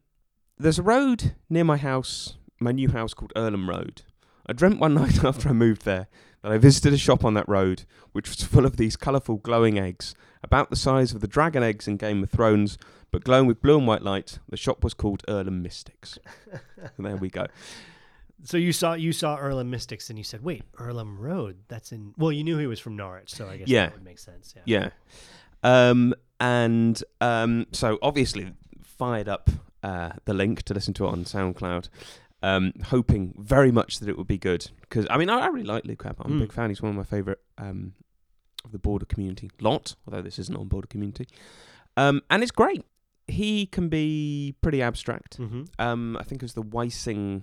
there's 0.58 0.78
a 0.78 0.82
road 0.82 1.34
near 1.48 1.64
my 1.64 1.76
house, 1.76 2.36
my 2.60 2.72
new 2.72 2.90
house 2.90 3.14
called 3.14 3.32
Earlham 3.36 3.70
Road. 3.70 4.02
I 4.46 4.52
dreamt 4.52 4.80
one 4.80 4.94
night 5.02 5.24
after 5.24 5.48
I 5.48 5.52
moved 5.52 5.84
there 5.84 6.08
that 6.42 6.52
I 6.52 6.58
visited 6.58 6.92
a 6.92 6.98
shop 6.98 7.24
on 7.24 7.34
that 7.34 7.48
road, 7.48 7.84
which 8.12 8.28
was 8.28 8.42
full 8.42 8.66
of 8.66 8.76
these 8.76 8.96
colourful 8.96 9.36
glowing 9.36 9.78
eggs, 9.78 10.14
about 10.42 10.70
the 10.70 10.76
size 10.76 11.12
of 11.12 11.20
the 11.20 11.26
dragon 11.26 11.62
eggs 11.62 11.88
in 11.88 11.96
Game 11.96 12.22
of 12.22 12.30
Thrones, 12.30 12.76
but 13.16 13.24
glowing 13.24 13.46
with 13.46 13.62
blue 13.62 13.78
and 13.78 13.86
white 13.86 14.02
light. 14.02 14.40
The 14.46 14.58
shop 14.58 14.84
was 14.84 14.92
called 14.92 15.22
Earlham 15.26 15.62
Mystics. 15.62 16.18
there 16.98 17.16
we 17.16 17.30
go. 17.30 17.46
So 18.44 18.58
you 18.58 18.74
saw 18.74 18.92
you 18.92 19.14
saw 19.14 19.38
Earlham 19.38 19.70
Mystics 19.70 20.10
and 20.10 20.18
you 20.18 20.24
said, 20.24 20.42
"Wait, 20.44 20.64
Earlham 20.78 21.18
Road? 21.18 21.60
That's 21.68 21.92
in." 21.92 22.12
Well, 22.18 22.30
you 22.30 22.44
knew 22.44 22.58
he 22.58 22.66
was 22.66 22.78
from 22.78 22.94
Norwich, 22.94 23.30
so 23.34 23.48
I 23.48 23.56
guess 23.56 23.68
Yeah. 23.68 23.86
that 23.86 23.94
would 23.94 24.04
make 24.04 24.18
sense. 24.18 24.54
Yeah. 24.54 24.62
Yeah. 24.66 24.90
Um, 25.62 26.12
and 26.38 27.02
um, 27.22 27.66
so 27.72 27.98
obviously 28.02 28.52
fired 28.84 29.28
up 29.30 29.48
uh, 29.82 30.10
the 30.26 30.34
link 30.34 30.62
to 30.64 30.74
listen 30.74 30.92
to 30.94 31.06
it 31.06 31.08
on 31.08 31.24
SoundCloud, 31.24 31.88
um, 32.42 32.74
hoping 32.88 33.32
very 33.38 33.72
much 33.72 33.98
that 34.00 34.10
it 34.10 34.18
would 34.18 34.26
be 34.26 34.36
good. 34.36 34.70
Because 34.82 35.06
I 35.08 35.16
mean, 35.16 35.30
I, 35.30 35.38
I 35.38 35.46
really 35.46 35.64
like 35.66 35.86
Luke 35.86 36.04
Abbott. 36.04 36.26
I'm 36.26 36.32
a 36.32 36.34
Mm. 36.36 36.40
big 36.40 36.52
fan. 36.52 36.68
He's 36.68 36.82
one 36.82 36.90
of 36.90 36.96
my 36.96 37.04
favourite 37.04 37.38
um, 37.56 37.94
of 38.66 38.72
the 38.72 38.78
border 38.78 39.06
community 39.06 39.50
lot, 39.60 39.96
although 40.06 40.20
this 40.22 40.38
isn't 40.38 40.56
on 40.58 40.68
border 40.68 40.88
community. 40.88 41.26
Um, 41.96 42.20
and 42.28 42.42
it's 42.42 42.52
great. 42.52 42.84
He 43.28 43.66
can 43.66 43.88
be 43.88 44.54
pretty 44.60 44.82
abstract. 44.82 45.38
Mm-hmm. 45.38 45.64
Um, 45.78 46.16
I 46.18 46.22
think 46.22 46.42
it 46.42 46.44
was 46.44 46.54
the 46.54 46.62
Wysing 46.62 47.42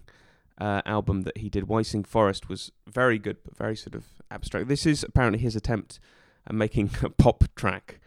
uh, 0.59 0.81
album 0.85 1.21
that 1.23 1.37
he 1.39 1.49
did. 1.49 1.65
Wysing 1.65 2.05
Forest 2.05 2.49
was 2.49 2.71
very 2.87 3.19
good, 3.19 3.37
but 3.43 3.57
very 3.57 3.75
sort 3.75 3.95
of 3.95 4.05
abstract. 4.31 4.67
This 4.67 4.85
is 4.85 5.03
apparently 5.03 5.39
his 5.39 5.55
attempt 5.55 5.99
at 6.47 6.55
making 6.55 6.91
a 7.03 7.09
pop 7.09 7.43
track. 7.55 7.99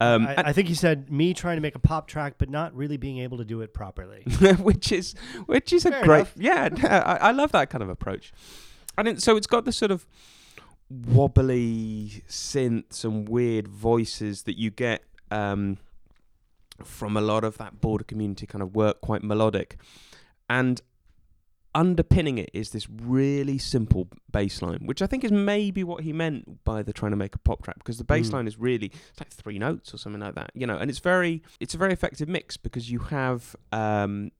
Um, 0.00 0.28
I, 0.28 0.34
I 0.36 0.52
think 0.52 0.68
he 0.68 0.74
said 0.74 1.10
me 1.10 1.34
trying 1.34 1.56
to 1.56 1.60
make 1.60 1.74
a 1.74 1.80
pop 1.80 2.06
track, 2.06 2.34
but 2.38 2.48
not 2.48 2.72
really 2.74 2.96
being 2.96 3.18
able 3.18 3.38
to 3.38 3.44
do 3.44 3.62
it 3.62 3.74
properly. 3.74 4.22
which 4.60 4.92
is 4.92 5.14
which 5.46 5.72
is 5.72 5.84
a 5.86 5.90
great 6.02 6.18
enough. 6.18 6.32
yeah. 6.36 6.68
I, 6.84 7.28
I 7.28 7.30
love 7.32 7.50
that 7.52 7.68
kind 7.68 7.82
of 7.82 7.88
approach. 7.88 8.32
And 8.96 9.08
it, 9.08 9.22
so 9.22 9.36
it's 9.36 9.48
got 9.48 9.64
the 9.64 9.72
sort 9.72 9.90
of 9.90 10.06
wobbly 10.88 12.22
synths 12.28 13.04
and 13.04 13.28
weird 13.28 13.68
voices 13.68 14.42
that 14.44 14.56
you 14.56 14.70
get 14.70 15.02
um, 15.30 15.78
from 16.84 17.16
a 17.16 17.20
lot 17.20 17.44
of 17.44 17.58
that 17.58 17.80
border 17.80 18.04
community 18.04 18.46
kind 18.46 18.62
of 18.62 18.74
work, 18.74 19.00
quite 19.00 19.22
melodic. 19.22 19.76
And 20.50 20.80
underpinning 21.74 22.38
it 22.38 22.50
is 22.52 22.70
this 22.70 22.88
really 22.90 23.58
simple 23.58 24.08
bass 24.30 24.62
line, 24.62 24.80
which 24.86 25.02
I 25.02 25.06
think 25.06 25.22
is 25.22 25.30
maybe 25.30 25.84
what 25.84 26.02
he 26.02 26.12
meant 26.12 26.64
by 26.64 26.82
the 26.82 26.92
trying 26.92 27.12
to 27.12 27.16
make 27.16 27.34
a 27.34 27.38
pop 27.38 27.62
track, 27.62 27.78
because 27.78 27.98
the 27.98 28.04
bass 28.04 28.30
Mm. 28.30 28.32
line 28.32 28.46
is 28.48 28.58
really 28.58 28.86
it's 29.10 29.20
like 29.20 29.30
three 29.30 29.58
notes 29.58 29.92
or 29.94 29.98
something 29.98 30.20
like 30.20 30.34
that, 30.34 30.50
you 30.54 30.66
know, 30.66 30.76
and 30.78 30.90
it's 30.90 30.98
very 30.98 31.42
it's 31.60 31.74
a 31.74 31.78
very 31.78 31.92
effective 31.92 32.28
mix 32.28 32.56
because 32.56 32.90
you 32.90 32.98
have 33.00 33.54
um, 33.72 34.30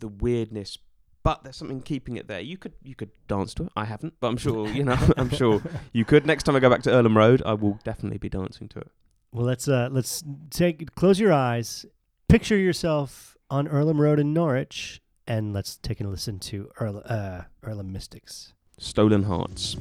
the 0.00 0.08
weirdness. 0.08 0.76
But 1.24 1.44
there's 1.44 1.56
something 1.56 1.80
keeping 1.82 2.16
it 2.16 2.26
there. 2.26 2.40
You 2.40 2.58
could 2.58 2.72
you 2.82 2.96
could 2.96 3.10
dance 3.28 3.54
to 3.54 3.62
it. 3.64 3.68
I 3.76 3.84
haven't, 3.84 4.14
but 4.18 4.26
I'm 4.26 4.36
sure 4.36 4.68
you 4.68 4.82
know. 4.84 4.98
I'm 5.16 5.30
sure 5.30 5.62
you 5.92 6.04
could. 6.04 6.26
Next 6.26 6.42
time 6.42 6.56
I 6.56 6.60
go 6.60 6.68
back 6.68 6.82
to 6.82 6.90
Earlham 6.90 7.16
Road, 7.16 7.42
I 7.46 7.52
will 7.54 7.78
definitely 7.84 8.18
be 8.18 8.28
dancing 8.28 8.68
to 8.70 8.80
it. 8.80 8.90
Well, 9.32 9.46
let's 9.46 9.66
uh, 9.66 9.88
let's 9.90 10.22
take 10.50 10.94
close 10.94 11.18
your 11.18 11.32
eyes, 11.32 11.86
picture 12.28 12.56
yourself 12.56 13.34
on 13.48 13.66
Earlham 13.66 13.98
Road 13.98 14.20
in 14.20 14.34
Norwich, 14.34 15.00
and 15.26 15.54
let's 15.54 15.78
take 15.78 16.02
a 16.02 16.04
listen 16.04 16.38
to 16.40 16.70
Earl, 16.78 17.02
uh, 17.06 17.42
Earlham 17.62 17.92
Mystics. 17.92 18.52
Stolen 18.78 19.22
Hearts. 19.22 19.76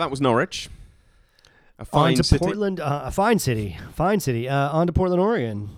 That 0.00 0.10
was 0.10 0.20
Norwich. 0.20 0.68
A 1.78 1.84
fine 1.84 2.12
on 2.12 2.14
to 2.16 2.24
city. 2.24 2.44
Portland, 2.44 2.80
uh, 2.80 3.02
a 3.04 3.10
fine 3.10 3.38
city, 3.38 3.78
fine 3.94 4.20
city. 4.20 4.48
Uh, 4.48 4.70
on 4.70 4.86
to 4.86 4.92
Portland, 4.92 5.22
Oregon. 5.22 5.70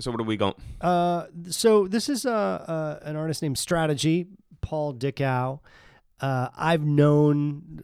So 0.00 0.10
what 0.10 0.20
have 0.20 0.26
we 0.26 0.36
got? 0.36 0.58
Uh, 0.80 1.26
so 1.48 1.86
this 1.86 2.08
is 2.08 2.26
uh, 2.26 2.32
uh, 2.32 2.98
an 3.02 3.16
artist 3.16 3.40
named 3.40 3.56
Strategy, 3.56 4.26
Paul 4.60 4.94
Dickow. 4.94 5.60
Uh, 6.20 6.48
I've 6.56 6.82
known, 6.84 7.82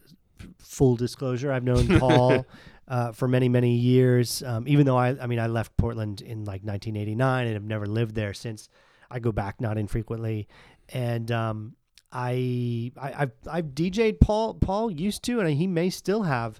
full 0.57 0.95
disclosure, 0.95 1.51
I've 1.51 1.63
known 1.63 1.87
Paul 1.99 2.45
uh, 2.87 3.11
for 3.13 3.27
many, 3.27 3.49
many 3.49 3.75
years. 3.75 4.43
Um, 4.43 4.67
even 4.67 4.85
though 4.85 4.97
I, 4.97 5.15
I 5.19 5.27
mean, 5.27 5.39
I 5.39 5.47
left 5.47 5.75
Portland 5.77 6.21
in 6.21 6.39
like 6.39 6.61
1989 6.63 7.47
and 7.47 7.53
have 7.53 7.63
never 7.63 7.85
lived 7.85 8.15
there 8.15 8.33
since. 8.33 8.69
I 9.09 9.19
go 9.19 9.31
back 9.31 9.59
not 9.59 9.77
infrequently, 9.79 10.47
and 10.89 11.31
um, 11.31 11.75
I, 12.11 12.91
I, 12.97 13.13
I've, 13.19 13.31
I've 13.49 13.65
DJ'd 13.67 14.19
Paul. 14.19 14.55
Paul 14.55 14.91
used 14.91 15.23
to, 15.23 15.39
and 15.39 15.49
he 15.49 15.67
may 15.67 15.89
still 15.89 16.23
have. 16.23 16.59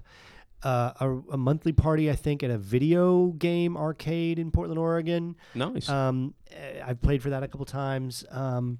Uh, 0.62 0.92
a, 1.00 1.10
a 1.32 1.36
monthly 1.38 1.72
party, 1.72 2.10
I 2.10 2.14
think, 2.14 2.42
at 2.42 2.50
a 2.50 2.58
video 2.58 3.28
game 3.28 3.78
arcade 3.78 4.38
in 4.38 4.50
Portland, 4.50 4.78
Oregon. 4.78 5.34
Nice. 5.54 5.88
Um, 5.88 6.34
eh, 6.50 6.82
I've 6.84 7.00
played 7.00 7.22
for 7.22 7.30
that 7.30 7.42
a 7.42 7.48
couple 7.48 7.64
times. 7.64 8.26
Um, 8.30 8.78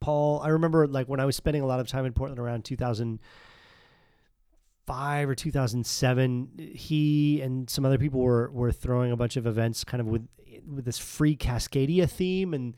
Paul, 0.00 0.40
I 0.40 0.48
remember 0.48 0.86
like 0.86 1.06
when 1.06 1.20
I 1.20 1.26
was 1.26 1.36
spending 1.36 1.62
a 1.62 1.66
lot 1.66 1.80
of 1.80 1.88
time 1.88 2.06
in 2.06 2.14
Portland 2.14 2.38
around 2.38 2.64
2005 2.64 5.28
or 5.28 5.34
2007. 5.34 6.72
He 6.74 7.42
and 7.42 7.68
some 7.68 7.84
other 7.84 7.98
people 7.98 8.20
were 8.20 8.50
were 8.50 8.72
throwing 8.72 9.12
a 9.12 9.16
bunch 9.16 9.36
of 9.36 9.46
events, 9.46 9.84
kind 9.84 10.00
of 10.00 10.06
with 10.06 10.26
with 10.66 10.86
this 10.86 10.98
free 10.98 11.36
Cascadia 11.36 12.08
theme, 12.08 12.54
and 12.54 12.74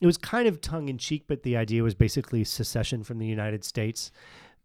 it 0.00 0.06
was 0.06 0.16
kind 0.16 0.46
of 0.46 0.60
tongue 0.60 0.88
in 0.88 0.98
cheek, 0.98 1.24
but 1.26 1.42
the 1.42 1.56
idea 1.56 1.82
was 1.82 1.94
basically 1.94 2.44
secession 2.44 3.02
from 3.02 3.18
the 3.18 3.26
United 3.26 3.64
States. 3.64 4.10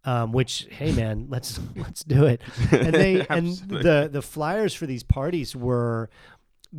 Um, 0.05 0.34
which, 0.34 0.67
hey 0.69 0.91
man, 0.91 1.27
let's 1.29 1.61
let's 1.77 2.03
do 2.03 2.25
it 2.25 2.41
and 2.73 2.93
they 2.93 3.25
and 3.29 3.53
the 3.53 4.09
the 4.11 4.21
flyers 4.21 4.73
for 4.73 4.86
these 4.86 5.01
parties 5.01 5.55
were 5.55 6.09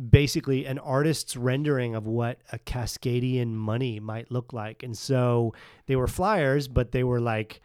basically 0.09 0.65
an 0.65 0.77
artist's 0.77 1.37
rendering 1.37 1.95
of 1.95 2.05
what 2.05 2.39
a 2.51 2.59
Cascadian 2.59 3.53
money 3.53 3.99
might 3.99 4.29
look 4.29 4.51
like. 4.51 4.83
And 4.83 4.97
so 4.97 5.53
they 5.87 5.95
were 5.95 6.07
flyers, 6.07 6.67
but 6.67 6.91
they 6.91 7.03
were 7.03 7.21
like 7.21 7.61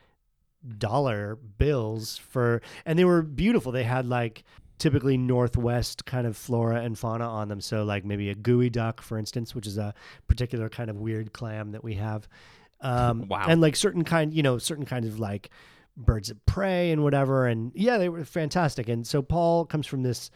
dollar 0.79 1.37
bills 1.59 2.19
for 2.19 2.63
and 2.85 2.99
they 2.99 3.05
were 3.05 3.23
beautiful. 3.23 3.73
They 3.73 3.85
had 3.85 4.07
like 4.07 4.45
typically 4.81 5.17
northwest 5.17 6.05
kind 6.07 6.27
of 6.27 6.37
flora 6.37 6.81
and 6.81 6.99
fauna 6.99 7.29
on 7.29 7.49
them. 7.49 7.61
So 7.61 7.85
like 7.85 8.05
maybe 8.05 8.31
a 8.31 8.35
geoduck, 8.35 9.01
for 9.01 9.19
instance, 9.19 9.55
which 9.55 9.67
is 9.67 9.79
a 9.79 9.95
particular 10.27 10.69
kind 10.69 10.91
of 10.91 10.97
weird 10.97 11.33
clam 11.33 11.73
that 11.73 11.85
we 11.85 11.95
have. 11.95 12.27
Um, 12.81 13.27
Wow. 13.29 13.45
And 13.47 13.61
like 13.61 13.77
certain 13.77 14.05
kind, 14.05 14.35
you 14.35 14.43
know, 14.43 14.59
certain 14.59 14.87
kinds 14.87 15.07
of 15.07 15.21
like 15.21 15.51
birds 15.97 16.31
of 16.31 16.45
prey 16.47 16.91
and 16.91 17.03
whatever. 17.05 17.47
And 17.47 17.71
yeah, 17.75 17.99
they 17.99 18.09
were 18.09 18.25
fantastic. 18.25 18.89
And 18.89 19.07
so 19.07 19.23
Paul 19.23 19.67
comes 19.67 19.87
from 19.87 20.03
this 20.03 20.31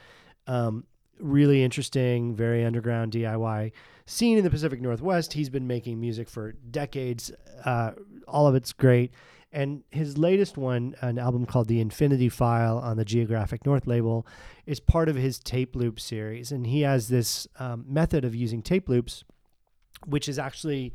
um, 0.46 0.84
really 1.18 1.64
interesting, 1.64 2.36
very 2.36 2.64
underground 2.64 3.12
DIY 3.12 3.72
scene 4.06 4.36
in 4.36 4.44
the 4.44 4.50
Pacific 4.50 4.80
Northwest. 4.80 5.32
He's 5.32 5.48
been 5.48 5.66
making 5.66 5.98
music 5.98 6.28
for 6.28 6.52
decades. 6.70 7.32
Uh, 7.64 7.92
all 8.28 8.46
of 8.46 8.54
it's 8.54 8.72
great. 8.74 9.12
And 9.54 9.84
his 9.90 10.18
latest 10.18 10.56
one, 10.56 10.96
an 11.00 11.16
album 11.16 11.46
called 11.46 11.68
The 11.68 11.80
Infinity 11.80 12.28
File 12.28 12.76
on 12.78 12.96
the 12.96 13.04
Geographic 13.04 13.64
North 13.64 13.86
label, 13.86 14.26
is 14.66 14.80
part 14.80 15.08
of 15.08 15.14
his 15.14 15.38
tape 15.38 15.76
loop 15.76 16.00
series. 16.00 16.50
And 16.50 16.66
he 16.66 16.80
has 16.80 17.06
this 17.06 17.46
um, 17.60 17.84
method 17.88 18.24
of 18.24 18.34
using 18.34 18.62
tape 18.62 18.88
loops, 18.88 19.22
which 20.06 20.28
is 20.28 20.40
actually 20.40 20.92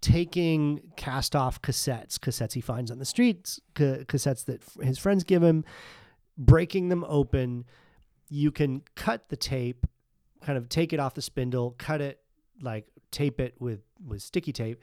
taking 0.00 0.80
cast 0.96 1.36
off 1.36 1.60
cassettes, 1.60 2.18
cassettes 2.18 2.54
he 2.54 2.62
finds 2.62 2.90
on 2.90 2.98
the 2.98 3.04
streets, 3.04 3.60
ca- 3.74 4.04
cassettes 4.04 4.46
that 4.46 4.62
f- 4.62 4.82
his 4.82 4.98
friends 4.98 5.22
give 5.22 5.42
him, 5.42 5.62
breaking 6.38 6.88
them 6.88 7.04
open. 7.06 7.66
You 8.30 8.50
can 8.50 8.84
cut 8.94 9.28
the 9.28 9.36
tape, 9.36 9.86
kind 10.40 10.56
of 10.56 10.70
take 10.70 10.94
it 10.94 11.00
off 11.00 11.12
the 11.12 11.20
spindle, 11.20 11.74
cut 11.76 12.00
it, 12.00 12.20
like 12.62 12.86
tape 13.10 13.38
it 13.38 13.54
with, 13.58 13.80
with 14.02 14.22
sticky 14.22 14.54
tape, 14.54 14.80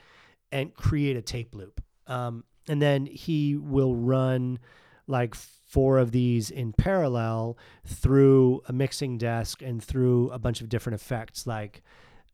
and 0.51 0.75
create 0.75 1.17
a 1.17 1.23
tape 1.23 1.55
loop. 1.55 1.81
Um, 2.05 2.43
and 2.67 2.81
then 2.81 3.05
he 3.05 3.55
will 3.55 3.95
run 3.95 4.59
like 5.07 5.35
four 5.35 5.97
of 5.97 6.11
these 6.11 6.49
in 6.49 6.73
parallel 6.73 7.57
through 7.85 8.61
a 8.67 8.73
mixing 8.73 9.17
desk 9.17 9.61
and 9.61 9.83
through 9.83 10.29
a 10.31 10.39
bunch 10.39 10.61
of 10.61 10.69
different 10.69 10.99
effects 10.99 11.45
like 11.45 11.83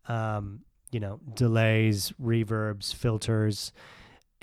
um, 0.07 0.61
you 0.91 0.99
know 0.99 1.19
delays 1.33 2.13
reverbs 2.21 2.93
filters. 2.93 3.71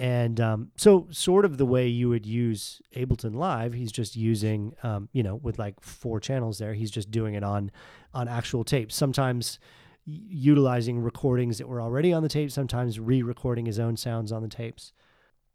And 0.00 0.40
um, 0.40 0.70
so 0.76 1.08
sort 1.10 1.44
of 1.44 1.58
the 1.58 1.66
way 1.66 1.88
you 1.88 2.08
would 2.08 2.24
use 2.24 2.80
ableton 2.94 3.34
live 3.34 3.72
he's 3.72 3.90
just 3.90 4.14
using 4.16 4.74
um, 4.82 5.08
you 5.12 5.22
know 5.22 5.36
with 5.36 5.58
like 5.58 5.80
four 5.80 6.20
channels 6.20 6.58
there 6.58 6.74
he's 6.74 6.90
just 6.90 7.10
doing 7.10 7.34
it 7.34 7.42
on 7.42 7.70
on 8.14 8.28
actual 8.28 8.64
tape. 8.64 8.92
Sometimes 8.92 9.58
utilizing 10.06 11.00
recordings 11.00 11.58
that 11.58 11.68
were 11.68 11.82
already 11.82 12.12
on 12.12 12.22
the 12.22 12.28
tape 12.28 12.50
sometimes 12.50 12.98
re-recording 12.98 13.66
his 13.66 13.78
own 13.78 13.94
sounds 13.94 14.32
on 14.32 14.40
the 14.40 14.48
tapes 14.48 14.92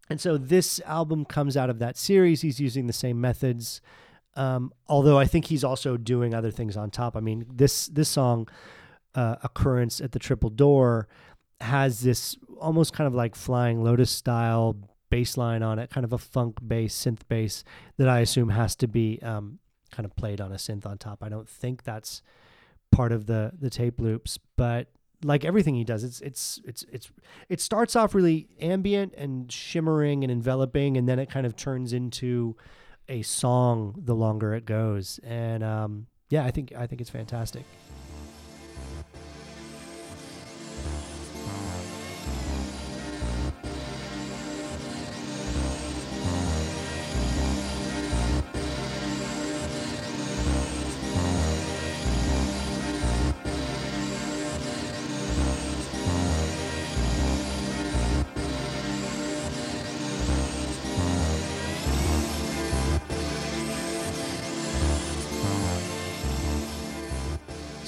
and 0.10 0.20
so 0.20 0.38
this 0.38 0.80
album 0.86 1.26
comes 1.26 1.56
out 1.56 1.70
of 1.70 1.80
that 1.80 1.97
series. 1.97 2.41
He's 2.41 2.60
using 2.60 2.88
the 2.88 2.93
same 2.93 3.22
methods, 3.22 3.82
um, 4.36 4.74
although 4.88 5.18
I 5.18 5.26
think 5.26 5.45
he's 5.45 5.64
also 5.64 5.97
doing 5.97 6.34
other 6.34 6.51
things 6.51 6.76
on 6.76 6.91
top. 6.91 7.16
I 7.16 7.20
mean, 7.20 7.45
this 7.51 7.88
this 7.88 8.10
song, 8.10 8.47
uh, 9.16 9.38
"Occurrence 9.43 10.01
at 10.01 10.12
the 10.12 10.20
Triple 10.20 10.49
Door," 10.49 11.08
has 11.62 12.01
this 12.01 12.38
almost 12.60 12.93
kind 12.93 13.08
of 13.08 13.16
like 13.16 13.36
Flying 13.36 13.84
Lotus 13.84 14.12
style 14.12 14.76
bass 15.10 15.38
line 15.38 15.62
on 15.62 15.78
it, 15.80 15.89
kind 15.89 16.04
of 16.04 16.12
a 16.12 16.18
funk 16.18 16.58
bass, 16.68 16.95
synth 16.95 17.22
bass 17.28 17.64
that 17.97 18.10
I 18.10 18.20
assume 18.22 18.49
has 18.49 18.76
to 18.78 18.88
be 18.88 19.20
um, 19.22 19.60
kind 19.91 20.06
of 20.06 20.16
played 20.16 20.41
on 20.41 20.51
a 20.51 20.56
synth 20.56 20.86
on 20.86 20.97
top. 20.97 21.20
I 21.22 21.30
don't 21.30 21.47
think 21.47 21.84
that's 21.84 22.22
part 22.91 23.12
of 23.12 23.28
the 23.28 23.51
the 23.58 23.70
tape 23.70 24.01
loops, 24.01 24.38
but 24.58 24.88
like 25.24 25.45
everything 25.45 25.76
he 25.76 25.84
does, 25.84 26.03
it's 26.03 26.21
it's 26.21 26.61
it's 26.65 26.86
it's 26.91 27.11
it 27.49 27.61
starts 27.61 27.95
off 27.95 28.13
really 28.15 28.47
ambient 28.59 29.13
and 29.15 29.51
shimmering 29.51 30.24
and 30.24 30.32
enveloping, 30.32 30.97
and 30.97 31.07
then 31.07 31.19
it 31.19 31.30
kind 31.30 31.45
of 31.45 31.55
turns 31.55 31.93
into 31.93 32.55
a 33.09 33.21
song 33.21 33.95
the 33.97 34.15
longer 34.15 34.53
it 34.53 34.65
goes. 34.65 35.19
And 35.24 35.63
um, 35.63 36.07
yeah, 36.30 36.45
I 36.45 36.51
think 36.51 36.74
I 36.74 36.88
think 36.88 37.01
it's 37.01 37.09
fantastic. 37.09 37.63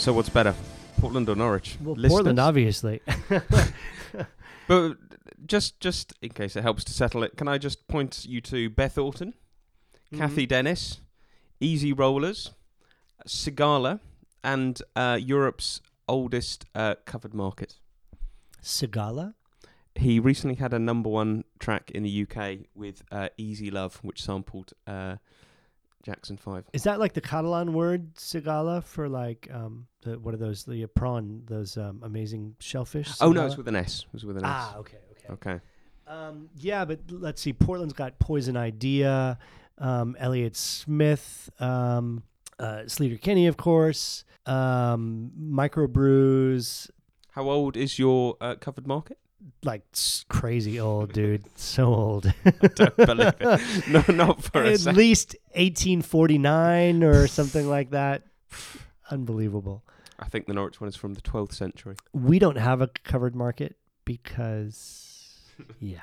So 0.05 0.13
what's 0.13 0.29
better, 0.29 0.53
Portland 0.99 1.27
or 1.29 1.35
Norwich? 1.35 1.79
Well, 1.81 1.95
Listeners? 1.95 2.11
Portland, 2.11 2.39
obviously. 2.39 3.01
But 4.67 4.97
just 5.47 5.79
just 5.79 6.13
in 6.21 6.29
case 6.29 6.55
it 6.55 6.61
helps 6.61 6.83
to 6.83 6.93
settle 6.93 7.23
it, 7.23 7.37
can 7.37 7.47
I 7.47 7.57
just 7.57 7.87
point 7.87 8.23
you 8.23 8.39
to 8.41 8.69
Beth 8.69 8.99
Orton, 8.99 9.33
Mm-hmm. 10.13 10.17
Cathy 10.19 10.45
Dennis, 10.45 11.01
Easy 11.59 11.91
Rollers, 11.91 12.51
Sigala, 13.27 13.99
and 14.43 14.79
uh, 14.95 15.17
Europe's 15.19 15.81
oldest 16.07 16.65
uh, 16.75 16.93
covered 17.05 17.33
market. 17.33 17.79
Sigala. 18.61 19.33
He 19.95 20.19
recently 20.19 20.57
had 20.57 20.71
a 20.71 20.77
number 20.77 21.09
one 21.09 21.45
track 21.57 21.89
in 21.89 22.03
the 22.03 22.27
UK 22.29 22.67
with 22.75 23.01
uh, 23.11 23.29
Easy 23.37 23.71
Love, 23.71 23.95
which 24.03 24.21
sampled 24.21 24.73
uh, 24.85 25.15
Jackson 26.05 26.37
5. 26.37 26.65
Is 26.71 26.83
that 26.83 26.99
like 26.99 27.13
the 27.13 27.21
Catalan 27.21 27.73
word 27.73 28.13
sigala 28.13 28.83
for 28.83 29.09
like 29.09 29.49
um 29.51 29.87
the 30.03 30.19
what 30.19 30.35
are 30.35 30.37
those 30.37 30.63
the 30.63 30.85
prawn 30.85 31.41
those 31.47 31.77
um 31.77 32.01
amazing 32.03 32.55
shellfish? 32.59 33.11
Oh, 33.19 33.31
no, 33.31 33.45
it's 33.47 33.57
with 33.57 33.67
an 33.67 33.75
S. 33.75 34.05
It 34.07 34.13
was 34.13 34.23
with 34.23 34.37
an 34.37 34.45
S. 34.45 34.51
ah 34.53 34.77
okay 34.77 34.97
okay. 35.11 35.33
Okay. 35.33 35.59
Um, 36.07 36.49
yeah, 36.57 36.85
but 36.85 36.99
let's 37.09 37.41
see. 37.41 37.51
Portland's 37.51 37.93
got 37.93 38.19
Poison 38.19 38.55
Idea, 38.55 39.39
um, 39.79 40.15
Elliott 40.19 40.55
Smith, 40.55 41.49
um, 41.59 42.21
uh, 42.59 42.83
Sleater 42.85 43.19
Kinney, 43.19 43.47
of 43.47 43.57
course, 43.57 44.23
um, 44.45 45.31
Microbrews, 45.39 46.91
How 47.31 47.49
old 47.49 47.75
is 47.75 47.97
your 47.97 48.37
uh, 48.39 48.53
covered 48.53 48.85
market? 48.85 49.17
Like 49.63 49.83
crazy 50.29 50.79
old, 50.79 51.13
dude. 51.19 51.43
so 51.57 51.93
old. 51.93 52.33
Don't 52.75 52.95
believe 52.97 53.33
it. 53.39 53.87
No, 53.89 54.03
not 54.15 54.43
for 54.43 54.63
a 54.63 54.71
At 54.73 54.79
second. 54.81 54.97
least 54.97 55.35
1849 55.53 57.03
or 57.03 57.27
something 57.27 57.67
like 57.69 57.91
that. 57.91 58.23
Unbelievable. 59.11 59.83
I 60.19 60.25
think 60.29 60.45
the 60.47 60.53
Norwich 60.53 60.79
one 60.79 60.87
is 60.87 60.95
from 60.95 61.13
the 61.13 61.21
12th 61.21 61.53
century. 61.53 61.95
We 62.13 62.39
don't 62.39 62.57
have 62.57 62.81
a 62.81 62.87
covered 63.03 63.35
market 63.35 63.75
because, 64.05 65.39
yeah. 65.79 66.01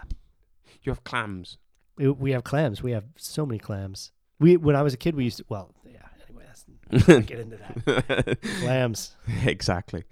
You 0.83 0.93
have 0.93 1.03
clams. 1.05 1.57
We, 1.97 2.11
we 2.11 2.31
have 2.33 2.45
clams. 2.45 2.83
We 2.83 2.91
have 2.93 3.05
so 3.17 3.47
many 3.47 3.59
clams. 3.59 4.13
We 4.39 4.57
when 4.57 4.77
I 4.77 4.83
was 4.83 4.93
a 4.93 4.97
kid, 4.97 5.15
we 5.15 5.25
used 5.25 5.39
to. 5.39 5.45
Well, 5.49 5.73
yeah. 5.85 5.99
Anyway, 6.29 6.45
that's 6.47 7.09
let's 7.09 7.27
get 7.27 7.39
into 7.41 7.57
that. 7.57 8.39
Clams. 8.61 9.17
exactly. 9.45 10.03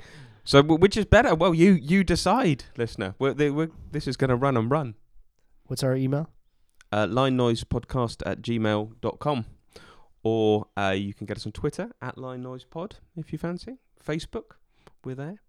So, 0.51 0.65
which 0.65 0.97
is 0.97 1.05
better? 1.05 1.33
Well, 1.37 1.55
you 1.55 1.75
you 1.75 2.03
decide, 2.03 2.65
listener. 2.77 3.15
We're, 3.21 3.35
they, 3.35 3.51
we're, 3.51 3.71
this 3.93 4.09
is 4.09 4.17
going 4.17 4.31
to 4.31 4.35
run 4.35 4.57
and 4.57 4.69
run. 4.69 4.97
What's 5.67 5.85
our 5.85 5.95
email? 5.95 6.29
Uh, 6.91 7.07
line 7.09 7.37
noise 7.37 7.63
podcast 7.63 8.21
at 8.27 8.43
gmail.com. 8.43 9.45
Or 10.25 10.67
uh, 10.77 10.97
you 10.97 11.15
can 11.15 11.29
get 11.29 11.37
us 11.37 11.47
on 11.47 11.53
Twitter 11.53 11.93
at 12.03 12.19
line 12.19 12.43
noise 12.43 12.65
pod 12.65 12.97
if 13.17 13.31
you 13.31 13.39
fancy. 13.39 13.77
Facebook, 14.05 14.57
we're 15.05 15.15
there. 15.15 15.41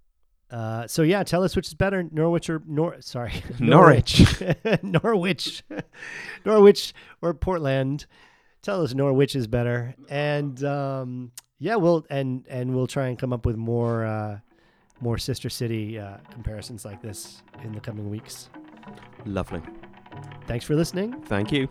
Uh, 0.52 0.86
so 0.86 1.02
yeah, 1.02 1.24
tell 1.24 1.44
us 1.44 1.56
which 1.56 1.66
is 1.66 1.74
better, 1.74 2.04
Norwich 2.04 2.48
or 2.48 2.62
Nor. 2.68 3.02
Sorry, 3.02 3.44
Norwich. 3.60 4.24
Norwich, 4.84 5.64
Norwich 6.46 6.94
or 7.24 7.34
Portland. 7.34 8.06
Tell 8.62 8.84
us 8.84 8.94
Norwich 8.94 9.36
is 9.36 9.48
better, 9.48 9.96
and 10.10 10.64
um, 10.64 11.32
yeah, 11.58 11.78
we'll 11.78 12.06
and 12.12 12.46
and 12.48 12.76
we'll 12.76 12.86
try 12.86 13.08
and 13.08 13.18
come 13.18 13.34
up 13.34 13.48
with 13.48 13.56
more 13.56 14.06
uh, 14.06 14.40
more 15.02 15.18
sister 15.18 15.50
city 15.50 16.00
uh, 16.00 16.18
comparisons 16.32 16.86
like 16.86 17.02
this 17.02 17.42
in 17.64 17.74
the 17.74 17.82
coming 17.82 18.10
weeks. 18.10 18.50
Lovely. 19.26 19.62
Thanks 20.48 20.66
for 20.66 20.76
listening. 20.76 21.22
Thank 21.24 21.52
you. 21.52 21.68